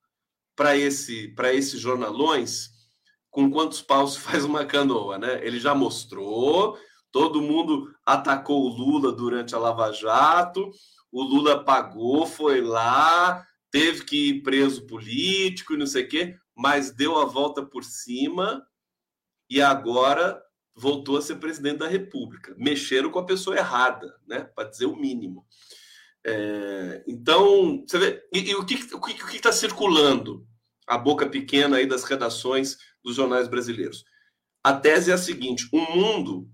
para 0.56 0.76
esse, 0.76 1.32
esses 1.54 1.80
jornalões 1.80 2.72
com 3.30 3.52
quantos 3.52 3.84
paus 3.84 4.18
faz 4.18 4.44
uma 4.44 4.66
canoa, 4.66 5.20
né? 5.20 5.46
Ele 5.46 5.60
já 5.60 5.76
mostrou, 5.76 6.76
todo 7.12 7.40
mundo 7.40 7.94
atacou 8.04 8.64
o 8.64 8.68
Lula 8.68 9.12
durante 9.12 9.54
a 9.54 9.60
Lava 9.60 9.92
Jato, 9.92 10.72
o 11.12 11.22
Lula 11.22 11.64
pagou, 11.64 12.26
foi 12.26 12.62
lá, 12.62 13.46
teve 13.70 14.04
que 14.04 14.30
ir 14.30 14.42
preso 14.42 14.88
político 14.88 15.76
e 15.76 15.78
não 15.78 15.86
sei 15.86 16.06
o 16.06 16.10
quê, 16.10 16.36
mas 16.58 16.90
deu 16.90 17.16
a 17.16 17.26
volta 17.26 17.64
por 17.64 17.84
cima 17.84 18.66
e 19.48 19.62
agora 19.62 20.42
voltou 20.76 21.16
a 21.16 21.22
ser 21.22 21.36
presidente 21.36 21.78
da 21.78 21.88
República. 21.88 22.56
Mexeram 22.58 23.12
com 23.12 23.20
a 23.20 23.26
pessoa 23.26 23.56
errada, 23.56 24.20
né? 24.26 24.40
Para 24.56 24.68
dizer 24.68 24.88
o 24.88 24.96
mínimo. 24.96 25.46
É, 26.26 27.04
então, 27.08 27.84
você 27.88 27.98
vê, 27.98 28.28
e, 28.34 28.52
e 28.52 28.56
o 28.56 28.66
que 28.66 28.76
está 29.36 29.52
circulando 29.52 30.46
a 30.88 30.98
boca 30.98 31.28
pequena 31.28 31.78
aí 31.78 31.86
das 31.86 32.04
redações 32.04 32.78
dos 33.04 33.16
jornais 33.16 33.48
brasileiros? 33.48 34.04
A 34.64 34.74
tese 34.74 35.12
é 35.12 35.14
a 35.14 35.18
seguinte: 35.18 35.68
o 35.72 35.80
mundo, 35.80 36.50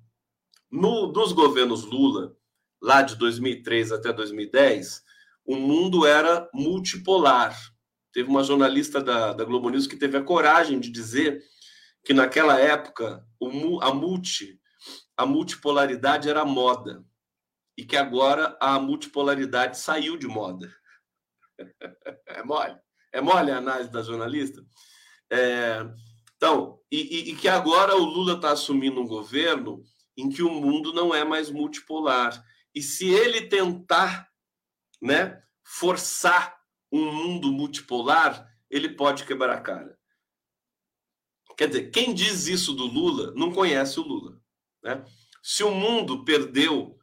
no, 0.72 1.08
dos 1.08 1.32
governos 1.32 1.84
Lula, 1.84 2.36
lá 2.82 3.02
de 3.02 3.16
2003 3.16 3.92
até 3.92 4.14
2010, 4.14 5.04
o 5.46 5.56
mundo 5.56 6.06
era 6.06 6.50
multipolar. 6.54 7.58
Teve 8.14 8.30
uma 8.30 8.44
jornalista 8.44 9.02
da, 9.02 9.34
da 9.34 9.44
Globo 9.44 9.70
News 9.70 9.88
que 9.88 9.98
teve 9.98 10.18
a 10.18 10.24
coragem 10.24 10.80
de 10.80 10.90
dizer 10.90 11.42
que 12.04 12.14
naquela 12.14 12.60
época 12.60 13.26
o, 13.40 13.82
a 13.82 13.94
multi, 13.94 14.60
a 15.18 15.26
multipolaridade 15.26 16.30
era 16.30 16.46
moda 16.46 17.04
e 17.78 17.86
que 17.86 17.98
agora 17.98 18.58
a 18.60 18.80
multipolaridade 18.80 19.78
saiu 19.78 20.18
de 20.18 20.28
moda. 20.28 20.74
É 22.28 22.44
mole. 22.44 22.78
É 23.14 23.22
mole 23.22 23.52
a 23.52 23.58
análise 23.58 23.90
da 23.90 24.02
jornalista? 24.02 24.66
É, 25.30 25.80
então, 26.36 26.80
e, 26.92 27.32
e, 27.32 27.36
que 27.36 27.48
agora 27.48 27.96
o 27.96 28.04
Lula 28.04 28.34
está 28.34 28.52
assumindo 28.52 29.02
um 29.02 29.08
governo 29.08 29.84
em 30.18 30.30
que 30.30 30.44
o 30.44 30.50
mundo 30.50 30.94
não 30.94 31.14
é 31.14 31.24
mais 31.24 31.50
multipolar. 31.50 32.44
E 32.74 32.82
se 32.82 33.08
ele 33.08 33.48
tentar 33.48 34.30
né, 35.02 35.42
forçar 35.64 36.58
um 36.92 37.12
mundo 37.12 37.52
multipolar, 37.52 38.48
ele 38.70 38.90
pode 38.90 39.26
quebrar 39.26 39.56
a 39.56 39.62
cara. 39.62 39.98
Quer 41.58 41.70
dizer, 41.70 41.90
quem 41.90 42.14
diz 42.14 42.48
isso 42.48 42.74
do 42.74 42.86
Lula 42.86 43.34
não 43.34 43.52
conhece 43.52 44.00
o 44.00 44.04
Lula. 44.04 44.42
Né? 44.84 45.04
Se 45.42 45.64
o 45.64 45.72
mundo 45.72 46.26
perdeu 46.26 46.95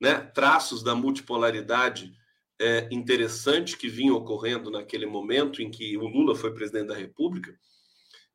né, 0.00 0.20
traços 0.20 0.82
da 0.82 0.94
multipolaridade 0.94 2.12
é, 2.58 2.88
interessante 2.90 3.76
que 3.76 3.88
vinha 3.88 4.14
ocorrendo 4.14 4.70
naquele 4.70 5.06
momento 5.06 5.62
em 5.62 5.70
que 5.70 5.96
o 5.96 6.06
Lula 6.06 6.34
foi 6.34 6.52
presidente 6.54 6.88
da 6.88 6.96
República, 6.96 7.54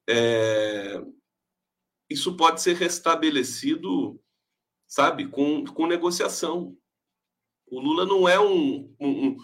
é, 0.07 1.01
isso 2.09 2.35
pode 2.37 2.61
ser 2.61 2.75
restabelecido, 2.75 4.21
sabe, 4.87 5.27
com, 5.27 5.65
com 5.65 5.87
negociação. 5.87 6.77
O 7.67 7.79
Lula 7.79 8.05
não 8.05 8.29
é 8.29 8.39
um, 8.39 8.95
um, 8.99 9.37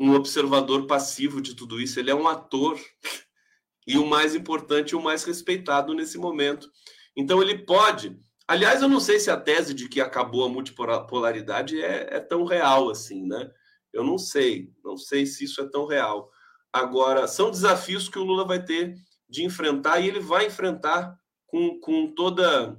um 0.00 0.14
observador 0.14 0.86
passivo 0.86 1.40
de 1.40 1.54
tudo 1.54 1.80
isso, 1.80 2.00
ele 2.00 2.10
é 2.10 2.14
um 2.14 2.26
ator 2.26 2.78
e 3.86 3.98
o 3.98 4.06
mais 4.06 4.34
importante, 4.34 4.96
o 4.96 5.02
mais 5.02 5.24
respeitado 5.24 5.94
nesse 5.94 6.16
momento. 6.16 6.70
Então 7.14 7.42
ele 7.42 7.58
pode 7.58 8.18
Aliás, 8.48 8.80
eu 8.80 8.88
não 8.88 9.00
sei 9.00 9.18
se 9.18 9.30
a 9.30 9.36
tese 9.36 9.74
de 9.74 9.88
que 9.88 10.00
acabou 10.00 10.44
a 10.44 10.48
multipolaridade 10.48 11.82
é, 11.82 12.16
é 12.16 12.20
tão 12.20 12.44
real 12.44 12.88
assim, 12.90 13.26
né? 13.26 13.50
Eu 13.92 14.04
não 14.04 14.18
sei, 14.18 14.72
não 14.84 14.96
sei 14.96 15.26
se 15.26 15.44
isso 15.44 15.60
é 15.60 15.68
tão 15.68 15.86
real. 15.86 16.30
Agora, 16.72 17.26
são 17.26 17.50
desafios 17.50 18.08
que 18.08 18.18
o 18.18 18.24
Lula 18.24 18.44
vai 18.44 18.62
ter 18.62 18.94
de 19.28 19.42
enfrentar 19.44 19.98
e 19.98 20.06
ele 20.06 20.20
vai 20.20 20.46
enfrentar 20.46 21.18
com, 21.46 21.80
com 21.80 22.14
toda, 22.14 22.78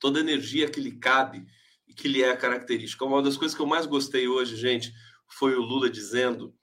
toda 0.00 0.18
a 0.18 0.22
energia 0.22 0.70
que 0.70 0.80
lhe 0.80 0.98
cabe 0.98 1.44
e 1.86 1.92
que 1.92 2.08
lhe 2.08 2.22
é 2.22 2.34
característica. 2.36 3.04
Uma 3.04 3.22
das 3.22 3.36
coisas 3.36 3.54
que 3.54 3.60
eu 3.60 3.66
mais 3.66 3.84
gostei 3.84 4.28
hoje, 4.28 4.56
gente, 4.56 4.92
foi 5.28 5.54
o 5.54 5.60
Lula 5.60 5.90
dizendo, 5.90 6.54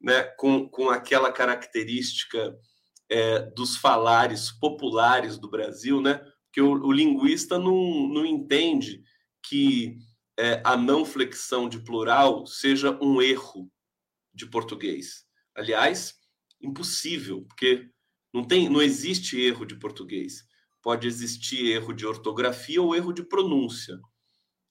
né, 0.00 0.24
com, 0.36 0.68
com 0.68 0.90
aquela 0.90 1.32
característica 1.32 2.54
é, 3.08 3.40
dos 3.54 3.76
falares 3.76 4.50
populares 4.50 5.38
do 5.38 5.48
Brasil, 5.48 6.00
né? 6.00 6.20
Que 6.54 6.62
o, 6.62 6.70
o 6.86 6.92
linguista 6.92 7.58
não, 7.58 8.06
não 8.06 8.24
entende 8.24 9.02
que 9.42 9.98
é, 10.38 10.62
a 10.64 10.76
não 10.76 11.04
flexão 11.04 11.68
de 11.68 11.80
plural 11.80 12.46
seja 12.46 12.96
um 13.02 13.20
erro 13.20 13.68
de 14.32 14.46
português. 14.46 15.24
Aliás, 15.52 16.14
impossível, 16.62 17.42
porque 17.42 17.90
não 18.32 18.44
tem, 18.44 18.68
não 18.68 18.80
existe 18.80 19.40
erro 19.40 19.66
de 19.66 19.76
português. 19.76 20.44
Pode 20.80 21.08
existir 21.08 21.72
erro 21.72 21.92
de 21.92 22.06
ortografia 22.06 22.80
ou 22.80 22.94
erro 22.94 23.12
de 23.12 23.24
pronúncia. 23.24 23.98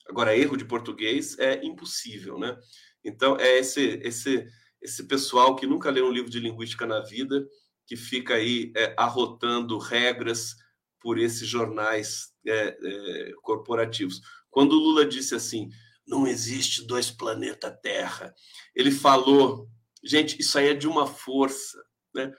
Agora, 0.07 0.37
erro 0.37 0.55
de 0.55 0.63
português 0.63 1.37
é 1.37 1.65
impossível, 1.65 2.39
né? 2.39 2.57
Então, 3.03 3.35
é 3.37 3.59
esse, 3.59 3.99
esse, 4.03 4.47
esse 4.81 5.05
pessoal 5.05 5.53
que 5.53 5.67
nunca 5.67 5.91
leu 5.91 6.07
um 6.07 6.11
livro 6.11 6.31
de 6.31 6.39
linguística 6.39 6.85
na 6.85 7.01
vida, 7.01 7.45
que 7.85 7.97
fica 7.97 8.35
aí 8.35 8.71
é, 8.73 8.95
arrotando 8.97 9.77
regras 9.77 10.62
por 11.03 11.19
esses 11.19 11.47
jornais 11.47 12.31
é, 12.47 12.77
é, 12.81 13.31
corporativos. 13.41 14.21
Quando 14.49 14.79
Lula 14.79 15.05
disse 15.05 15.35
assim, 15.35 15.69
não 16.07 16.25
existe 16.25 16.87
dois 16.87 17.11
planetas 17.11 17.77
Terra, 17.81 18.33
ele 18.73 18.89
falou, 18.89 19.67
gente, 20.01 20.39
isso 20.39 20.57
aí 20.57 20.69
é 20.69 20.73
de 20.73 20.87
uma 20.87 21.05
força, 21.05 21.83
né? 22.15 22.33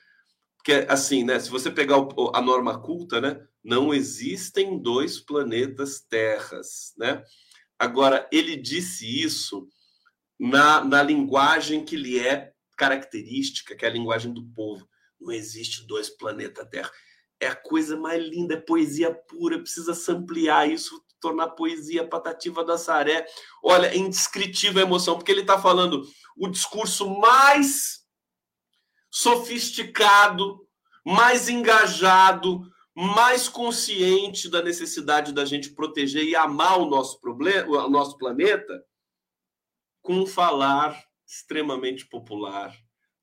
Porque 0.57 0.87
assim, 0.89 1.25
né? 1.25 1.39
Se 1.39 1.51
você 1.51 1.71
pegar 1.71 1.99
o, 1.99 2.33
a 2.35 2.41
norma 2.41 2.81
culta, 2.81 3.21
né? 3.21 3.39
Não 3.63 3.93
existem 3.93 4.81
dois 4.81 5.21
planetas 5.21 6.01
Terras, 6.01 6.95
né? 6.97 7.23
Agora 7.79 8.27
ele 8.33 8.57
disse 8.57 9.05
isso 9.23 9.69
na, 10.41 10.83
na 10.83 11.03
linguagem 11.03 11.85
que 11.85 11.97
lhe 11.97 12.19
é 12.19 12.53
característica, 12.79 13.77
que 13.77 13.85
é 13.85 13.89
a 13.89 13.93
linguagem 13.93 14.33
do 14.33 14.47
povo. 14.55 14.89
Não 15.21 15.33
existe 15.33 15.87
dois 15.87 16.09
planetas 16.09 16.67
Terra 16.71 16.91
é 17.45 17.49
a 17.49 17.57
coisa 17.57 17.97
mais 17.97 18.23
linda, 18.23 18.55
é 18.55 18.61
poesia 18.61 19.15
pura, 19.15 19.59
precisa 19.59 19.95
se 19.95 20.11
ampliar 20.11 20.69
isso, 20.69 21.03
tornar 21.21 21.51
poesia 21.51 22.07
patativa 22.07 22.65
da 22.65 22.77
Saré. 22.77 23.27
Olha, 23.63 23.87
é 23.87 23.97
indescritível 23.97 24.83
a 24.83 24.87
emoção, 24.87 25.17
porque 25.17 25.31
ele 25.31 25.43
está 25.43 25.59
falando 25.59 26.03
o 26.37 26.49
discurso 26.49 27.09
mais 27.19 28.05
sofisticado, 29.11 30.67
mais 31.05 31.49
engajado, 31.49 32.63
mais 32.95 33.49
consciente 33.49 34.49
da 34.49 34.63
necessidade 34.63 35.33
da 35.33 35.45
gente 35.45 35.71
proteger 35.71 36.25
e 36.25 36.37
amar 36.37 36.79
o 36.79 36.87
nosso 36.87 37.21
problema, 37.21 37.85
o 37.85 37.91
nosso 37.91 38.17
planeta, 38.17 38.85
com 40.03 40.15
um 40.15 40.27
falar 40.27 41.03
extremamente 41.27 42.07
popular, 42.07 42.77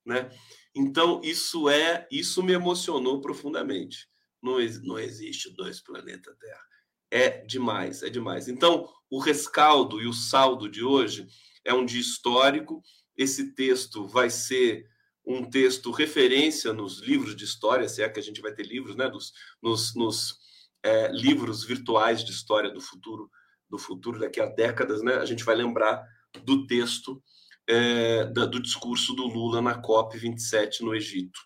né? 0.06 0.30
Então, 0.76 1.22
isso 1.24 1.70
é, 1.70 2.08
isso 2.12 2.42
me 2.42 2.54
emocionou 2.54 3.22
profundamente. 3.22 4.11
Não, 4.42 4.58
não 4.84 5.00
existe 5.00 5.54
dois 5.54 5.80
planetas 5.82 6.36
Terra. 6.38 6.66
É 7.10 7.46
demais, 7.46 8.04
é 8.04 8.10
demais. 8.10 8.48
Então, 8.48 8.88
o 9.10 9.20
rescaldo 9.20 10.02
e 10.02 10.08
o 10.08 10.14
saldo 10.14 10.70
de 10.70 10.84
hoje 10.84 11.28
é 11.66 11.74
um 11.74 11.86
dia 11.86 12.00
histórico, 12.00 12.82
esse 13.18 13.54
texto 13.54 14.08
vai 14.08 14.30
ser 14.30 14.86
um 15.26 15.48
texto 15.48 15.92
referência 15.92 16.74
nos 16.74 17.00
livros 17.00 17.36
de 17.36 17.44
história, 17.44 17.88
se 17.88 18.02
é 18.02 18.10
que 18.10 18.20
a 18.20 18.24
gente 18.24 18.42
vai 18.42 18.54
ter 18.54 18.64
livros, 18.64 18.96
né? 18.96 19.08
Nos, 19.08 19.34
nos, 19.62 19.96
nos 19.96 20.38
é, 20.84 21.12
livros 21.12 21.64
virtuais 21.64 22.24
de 22.24 22.32
história 22.32 22.72
do 22.72 22.82
futuro, 22.82 23.30
do 23.70 23.78
futuro 23.78 24.20
daqui 24.20 24.40
a 24.40 24.48
décadas, 24.48 25.04
né? 25.04 25.16
A 25.16 25.26
gente 25.26 25.44
vai 25.44 25.56
lembrar 25.56 26.04
do 26.44 26.66
texto 26.66 27.22
é, 27.68 28.26
da, 28.26 28.46
do 28.46 28.60
discurso 28.60 29.14
do 29.14 29.28
Lula 29.28 29.62
na 29.62 29.76
COP 29.76 30.18
27 30.18 30.84
no 30.84 30.96
Egito. 30.96 31.40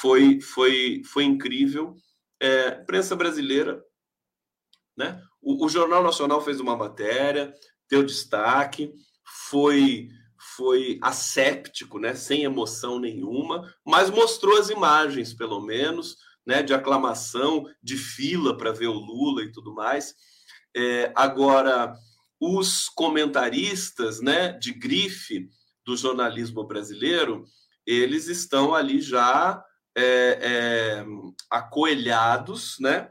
Foi, 0.00 0.40
foi, 0.40 1.02
foi 1.04 1.24
incrível. 1.24 1.94
É, 2.40 2.70
prensa 2.70 3.14
brasileira, 3.16 3.82
né? 4.96 5.22
O, 5.40 5.64
o 5.64 5.68
Jornal 5.68 6.02
Nacional 6.02 6.40
fez 6.40 6.60
uma 6.60 6.76
matéria, 6.76 7.52
deu 7.88 8.02
destaque, 8.02 8.92
foi 9.48 10.08
foi 10.56 10.98
asséptico, 11.02 11.98
né, 11.98 12.14
sem 12.14 12.44
emoção 12.44 12.98
nenhuma, 13.00 13.74
mas 13.84 14.10
mostrou 14.10 14.58
as 14.58 14.68
imagens, 14.68 15.32
pelo 15.32 15.60
menos, 15.60 16.18
né, 16.46 16.62
de 16.62 16.74
aclamação, 16.74 17.64
de 17.82 17.96
fila 17.96 18.56
para 18.56 18.70
ver 18.70 18.88
o 18.88 18.92
Lula 18.92 19.42
e 19.42 19.50
tudo 19.50 19.74
mais. 19.74 20.14
É, 20.76 21.12
agora, 21.16 21.94
os 22.38 22.88
comentaristas, 22.90 24.20
né, 24.20 24.52
de 24.52 24.72
grife 24.72 25.48
do 25.84 25.96
jornalismo 25.96 26.64
brasileiro, 26.64 27.44
eles 27.86 28.28
estão 28.28 28.74
ali 28.74 29.00
já 29.00 29.62
é, 29.96 30.38
é, 30.40 31.06
acoelhados, 31.50 32.76
né, 32.80 33.10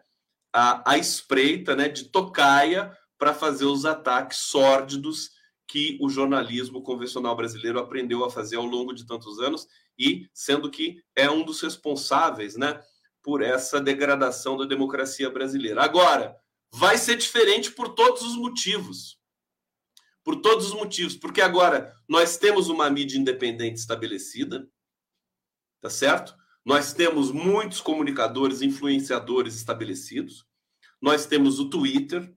à 0.52 0.98
espreita, 0.98 1.76
né, 1.76 1.90
de 1.90 2.06
tocaia 2.06 2.96
para 3.18 3.34
fazer 3.34 3.66
os 3.66 3.86
ataques 3.86 4.38
sórdidos 4.40 5.32
que 5.68 5.98
o 6.00 6.10
jornalismo 6.10 6.84
convencional 6.84 7.36
brasileiro 7.36 7.80
aprendeu 7.80 8.24
a 8.24 8.30
fazer 8.30 8.58
ao 8.58 8.66
longo 8.66 8.94
de 8.94 9.08
tantos 9.08 9.40
anos 9.40 9.68
e 9.98 10.30
sendo 10.34 10.70
que 10.70 11.02
é 11.16 11.30
um 11.30 11.44
dos 11.44 11.62
responsáveis, 11.62 12.56
né, 12.56 12.80
por 13.22 13.42
essa 13.42 13.80
degradação 13.80 14.58
da 14.58 14.66
democracia 14.66 15.30
brasileira. 15.30 15.82
Agora, 15.82 16.38
vai 16.72 16.98
ser 16.98 17.16
diferente 17.16 17.72
por 17.72 17.90
todos 17.90 18.22
os 18.22 18.36
motivos. 18.36 19.18
Por 20.24 20.42
todos 20.42 20.68
os 20.68 20.74
motivos, 20.74 21.16
porque 21.16 21.42
agora 21.42 21.96
nós 22.08 22.38
temos 22.38 22.70
uma 22.70 22.90
mídia 22.90 23.18
independente 23.18 23.80
estabelecida, 23.80 24.70
tá 25.82 25.90
certo? 25.90 26.36
Nós 26.66 26.94
temos 26.94 27.32
muitos 27.32 27.82
comunicadores, 27.82 28.62
influenciadores 28.62 29.56
estabelecidos. 29.56 30.46
Nós 31.02 31.26
temos 31.26 31.60
o 31.60 31.70
Twitter, 31.70 32.34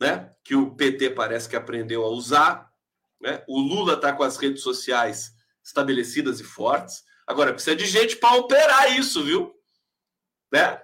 né? 0.00 0.34
Que 0.42 0.54
o 0.54 0.74
PT 0.74 1.10
parece 1.10 1.48
que 1.48 1.56
aprendeu 1.56 2.04
a 2.04 2.08
usar. 2.08 2.72
Né? 3.20 3.44
O 3.46 3.60
Lula 3.60 3.94
está 3.94 4.12
com 4.12 4.22
as 4.22 4.36
redes 4.36 4.62
sociais 4.62 5.32
estabelecidas 5.62 6.40
e 6.40 6.44
fortes. 6.44 7.04
Agora 7.26 7.52
precisa 7.52 7.76
de 7.76 7.86
gente 7.86 8.16
para 8.16 8.34
operar 8.36 8.98
isso, 8.98 9.22
viu? 9.22 9.54
Né? 10.50 10.80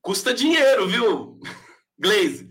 Custa 0.00 0.32
dinheiro, 0.32 0.86
viu, 0.86 1.40
Glaze? 1.98 2.48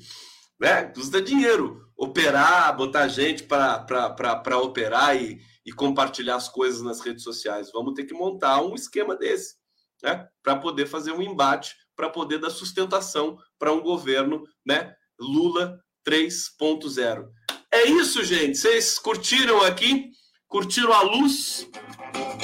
Né? 0.59 0.85
Custa 0.85 1.21
dinheiro 1.21 1.85
operar, 1.95 2.75
botar 2.75 3.07
gente 3.07 3.43
para 3.43 4.57
operar 4.61 5.15
e, 5.15 5.39
e 5.66 5.72
compartilhar 5.72 6.36
as 6.36 6.47
coisas 6.47 6.82
nas 6.82 7.01
redes 7.01 7.24
sociais. 7.24 7.72
Vamos 7.72 7.93
ter 7.93 8.05
que 8.05 8.13
montar 8.13 8.61
um 8.61 8.76
esquema 8.76 9.16
desse, 9.16 9.55
né? 10.03 10.28
Para 10.43 10.57
poder 10.57 10.86
fazer 10.86 11.11
um 11.11 11.22
embate, 11.22 11.76
para 11.95 12.09
poder 12.09 12.38
dar 12.38 12.49
sustentação 12.49 13.38
para 13.57 13.74
um 13.74 13.82
governo, 13.82 14.43
né? 14.66 14.93
Lula 15.20 15.80
3.0. 16.07 17.28
É 17.72 17.88
isso, 17.88 18.24
gente. 18.24 18.57
Vocês 18.57 18.99
curtiram 18.99 19.61
aqui? 19.63 20.11
Curtiram 20.47 20.93
a 20.93 21.01
luz 21.01 21.68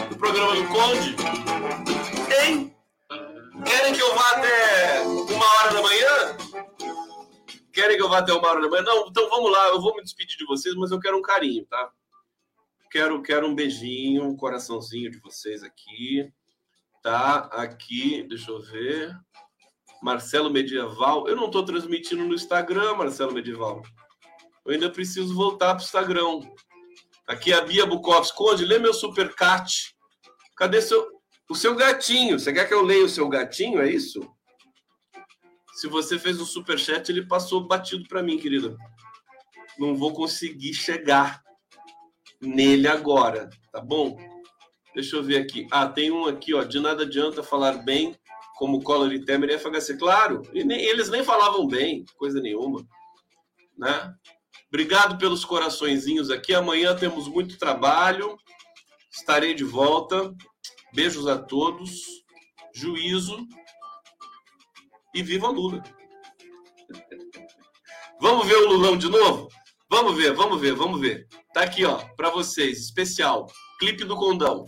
do 0.09 0.17
programa 0.17 0.55
do 0.55 0.67
Conde? 0.67 1.15
Hein? 2.41 2.75
Querem 3.63 3.93
que 3.93 4.01
eu 4.01 4.15
vá 4.15 4.31
até 4.31 5.01
uma 5.01 5.45
hora 5.45 5.73
da 5.73 5.81
manhã? 5.81 6.37
Querem 7.71 7.95
que 7.95 8.03
eu 8.03 8.09
vá 8.09 8.17
até 8.17 8.33
uma 8.33 8.49
hora 8.49 8.61
da 8.61 8.67
manhã? 8.67 8.83
Não, 8.83 9.07
então 9.07 9.29
vamos 9.29 9.51
lá. 9.51 9.67
Eu 9.67 9.79
vou 9.79 9.95
me 9.95 10.01
despedir 10.01 10.37
de 10.37 10.45
vocês, 10.45 10.75
mas 10.75 10.91
eu 10.91 10.99
quero 10.99 11.17
um 11.17 11.21
carinho, 11.21 11.65
tá? 11.67 11.91
Quero, 12.91 13.21
quero 13.21 13.47
um 13.47 13.55
beijinho, 13.55 14.25
um 14.25 14.35
coraçãozinho 14.35 15.09
de 15.09 15.17
vocês 15.19 15.63
aqui. 15.63 16.29
Tá? 17.01 17.49
Aqui, 17.53 18.21
deixa 18.23 18.51
eu 18.51 18.59
ver. 18.59 19.17
Marcelo 20.03 20.49
Medieval. 20.49 21.25
Eu 21.25 21.37
não 21.37 21.45
estou 21.45 21.63
transmitindo 21.63 22.25
no 22.25 22.35
Instagram, 22.35 22.95
Marcelo 22.95 23.33
Medieval. 23.33 23.81
Eu 24.65 24.73
ainda 24.73 24.89
preciso 24.89 25.33
voltar 25.33 25.73
para 25.73 25.81
o 25.81 25.85
Instagram. 25.85 26.41
Aqui 27.25 27.53
é 27.53 27.55
a 27.55 27.61
Bia 27.61 27.85
Bukowski. 27.85 28.37
Conde, 28.37 28.65
lê 28.65 28.77
meu 28.77 28.93
supercat. 28.93 29.95
Cadê 30.57 30.81
seu, 30.81 31.07
o 31.49 31.55
seu 31.55 31.73
gatinho? 31.73 32.37
Você 32.37 32.51
quer 32.51 32.67
que 32.67 32.73
eu 32.73 32.81
leia 32.81 33.05
o 33.05 33.09
seu 33.09 33.29
gatinho? 33.29 33.81
É 33.81 33.89
isso? 33.89 34.19
Se 35.75 35.87
você 35.87 36.19
fez 36.19 36.41
um 36.41 36.45
superchat, 36.45 37.09
ele 37.09 37.25
passou 37.25 37.65
batido 37.65 38.05
para 38.09 38.21
mim, 38.21 38.37
querido. 38.37 38.77
Não 39.79 39.95
vou 39.95 40.13
conseguir 40.13 40.73
chegar 40.73 41.41
nele 42.41 42.87
agora, 42.87 43.49
tá 43.71 43.79
bom? 43.79 44.17
Deixa 44.93 45.15
eu 45.15 45.23
ver 45.23 45.37
aqui. 45.37 45.67
Ah, 45.71 45.87
tem 45.87 46.11
um 46.11 46.25
aqui, 46.25 46.53
ó. 46.53 46.63
De 46.63 46.79
nada 46.79 47.03
adianta 47.03 47.43
falar 47.43 47.83
bem 47.83 48.15
como 48.57 48.83
Collor 48.83 49.13
e 49.13 49.23
Temer 49.23 49.49
e 49.49 49.57
FHC. 49.57 49.97
Claro, 49.97 50.41
e 50.53 50.63
nem, 50.63 50.79
eles 50.79 51.09
nem 51.09 51.23
falavam 51.23 51.67
bem, 51.67 52.05
coisa 52.17 52.41
nenhuma. 52.41 52.85
Né? 53.77 54.13
Obrigado 54.67 55.17
pelos 55.17 55.45
coraçõezinhos 55.45 56.29
aqui. 56.29 56.53
Amanhã 56.53 56.95
temos 56.95 57.27
muito 57.27 57.57
trabalho. 57.57 58.37
Estarei 59.11 59.53
de 59.53 59.63
volta. 59.63 60.33
Beijos 60.93 61.27
a 61.27 61.37
todos. 61.37 62.03
Juízo. 62.73 63.37
E 65.13 65.23
viva 65.23 65.49
Lula. 65.49 65.83
Vamos 68.21 68.47
ver 68.47 68.55
o 68.55 68.69
Lulão 68.69 68.97
de 68.97 69.09
novo? 69.09 69.49
Vamos 69.91 70.15
ver, 70.15 70.33
vamos 70.33 70.61
ver, 70.61 70.73
vamos 70.73 71.01
ver. 71.01 71.27
Tá 71.53 71.63
aqui, 71.63 71.83
ó, 71.83 71.97
para 72.15 72.29
vocês, 72.29 72.79
especial. 72.79 73.47
Clipe 73.77 74.05
do 74.05 74.15
Condão. 74.15 74.63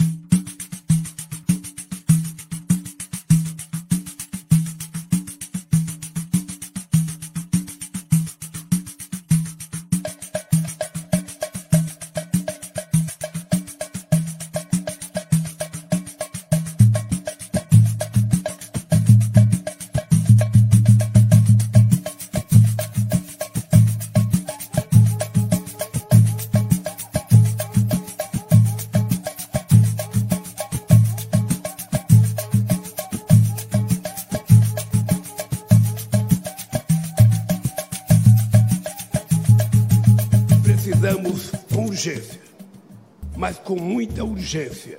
Urgência 44.44 44.98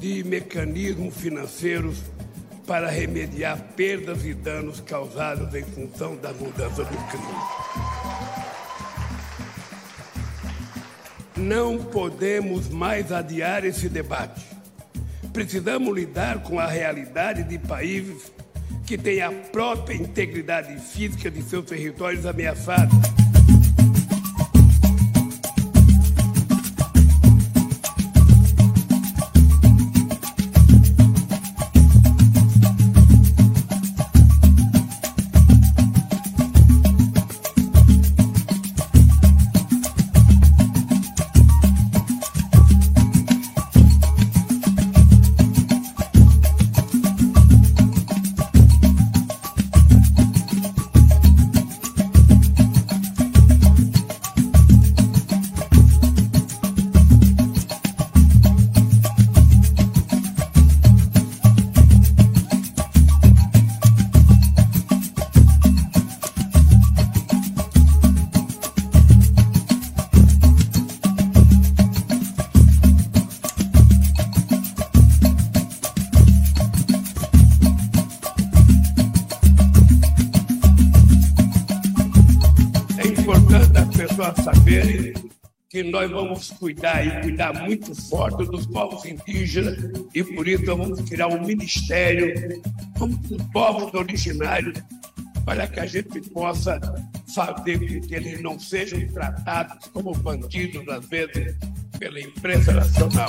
de 0.00 0.24
mecanismos 0.24 1.14
financeiros 1.14 1.98
para 2.66 2.88
remediar 2.88 3.58
perdas 3.76 4.24
e 4.24 4.32
danos 4.32 4.80
causados 4.80 5.54
em 5.54 5.62
função 5.62 6.16
da 6.16 6.32
mudança 6.32 6.82
do 6.82 6.96
clima. 7.10 7.48
Não 11.36 11.78
podemos 11.78 12.70
mais 12.70 13.12
adiar 13.12 13.66
esse 13.66 13.86
debate. 13.86 14.46
Precisamos 15.30 15.94
lidar 15.94 16.42
com 16.42 16.58
a 16.58 16.66
realidade 16.66 17.44
de 17.44 17.58
países 17.58 18.32
que 18.86 18.96
têm 18.96 19.20
a 19.20 19.30
própria 19.30 19.94
integridade 19.94 20.74
física 20.80 21.30
de 21.30 21.42
seus 21.42 21.66
territórios 21.66 22.24
ameaçados 22.24 23.17
que 85.82 85.84
nós 85.84 86.10
vamos 86.10 86.50
cuidar 86.50 87.06
e 87.06 87.22
cuidar 87.22 87.52
muito 87.62 87.94
forte 87.94 88.44
dos 88.46 88.66
povos 88.66 89.04
indígenas 89.04 89.78
e 90.12 90.24
por 90.24 90.48
isso 90.48 90.64
vamos 90.66 91.00
criar 91.02 91.28
um 91.28 91.44
ministério 91.44 92.60
com 92.98 93.06
os 93.06 93.42
povos 93.52 93.94
originários 93.94 94.76
para 95.44 95.68
que 95.68 95.78
a 95.78 95.86
gente 95.86 96.20
possa 96.30 96.80
fazer 97.32 97.78
com 97.78 98.08
que 98.08 98.14
eles 98.14 98.42
não 98.42 98.58
sejam 98.58 99.06
tratados 99.08 99.86
como 99.92 100.12
bandidos, 100.14 100.86
às 100.88 101.06
vezes, 101.06 101.56
pela 101.96 102.20
imprensa 102.20 102.72
nacional. 102.72 103.28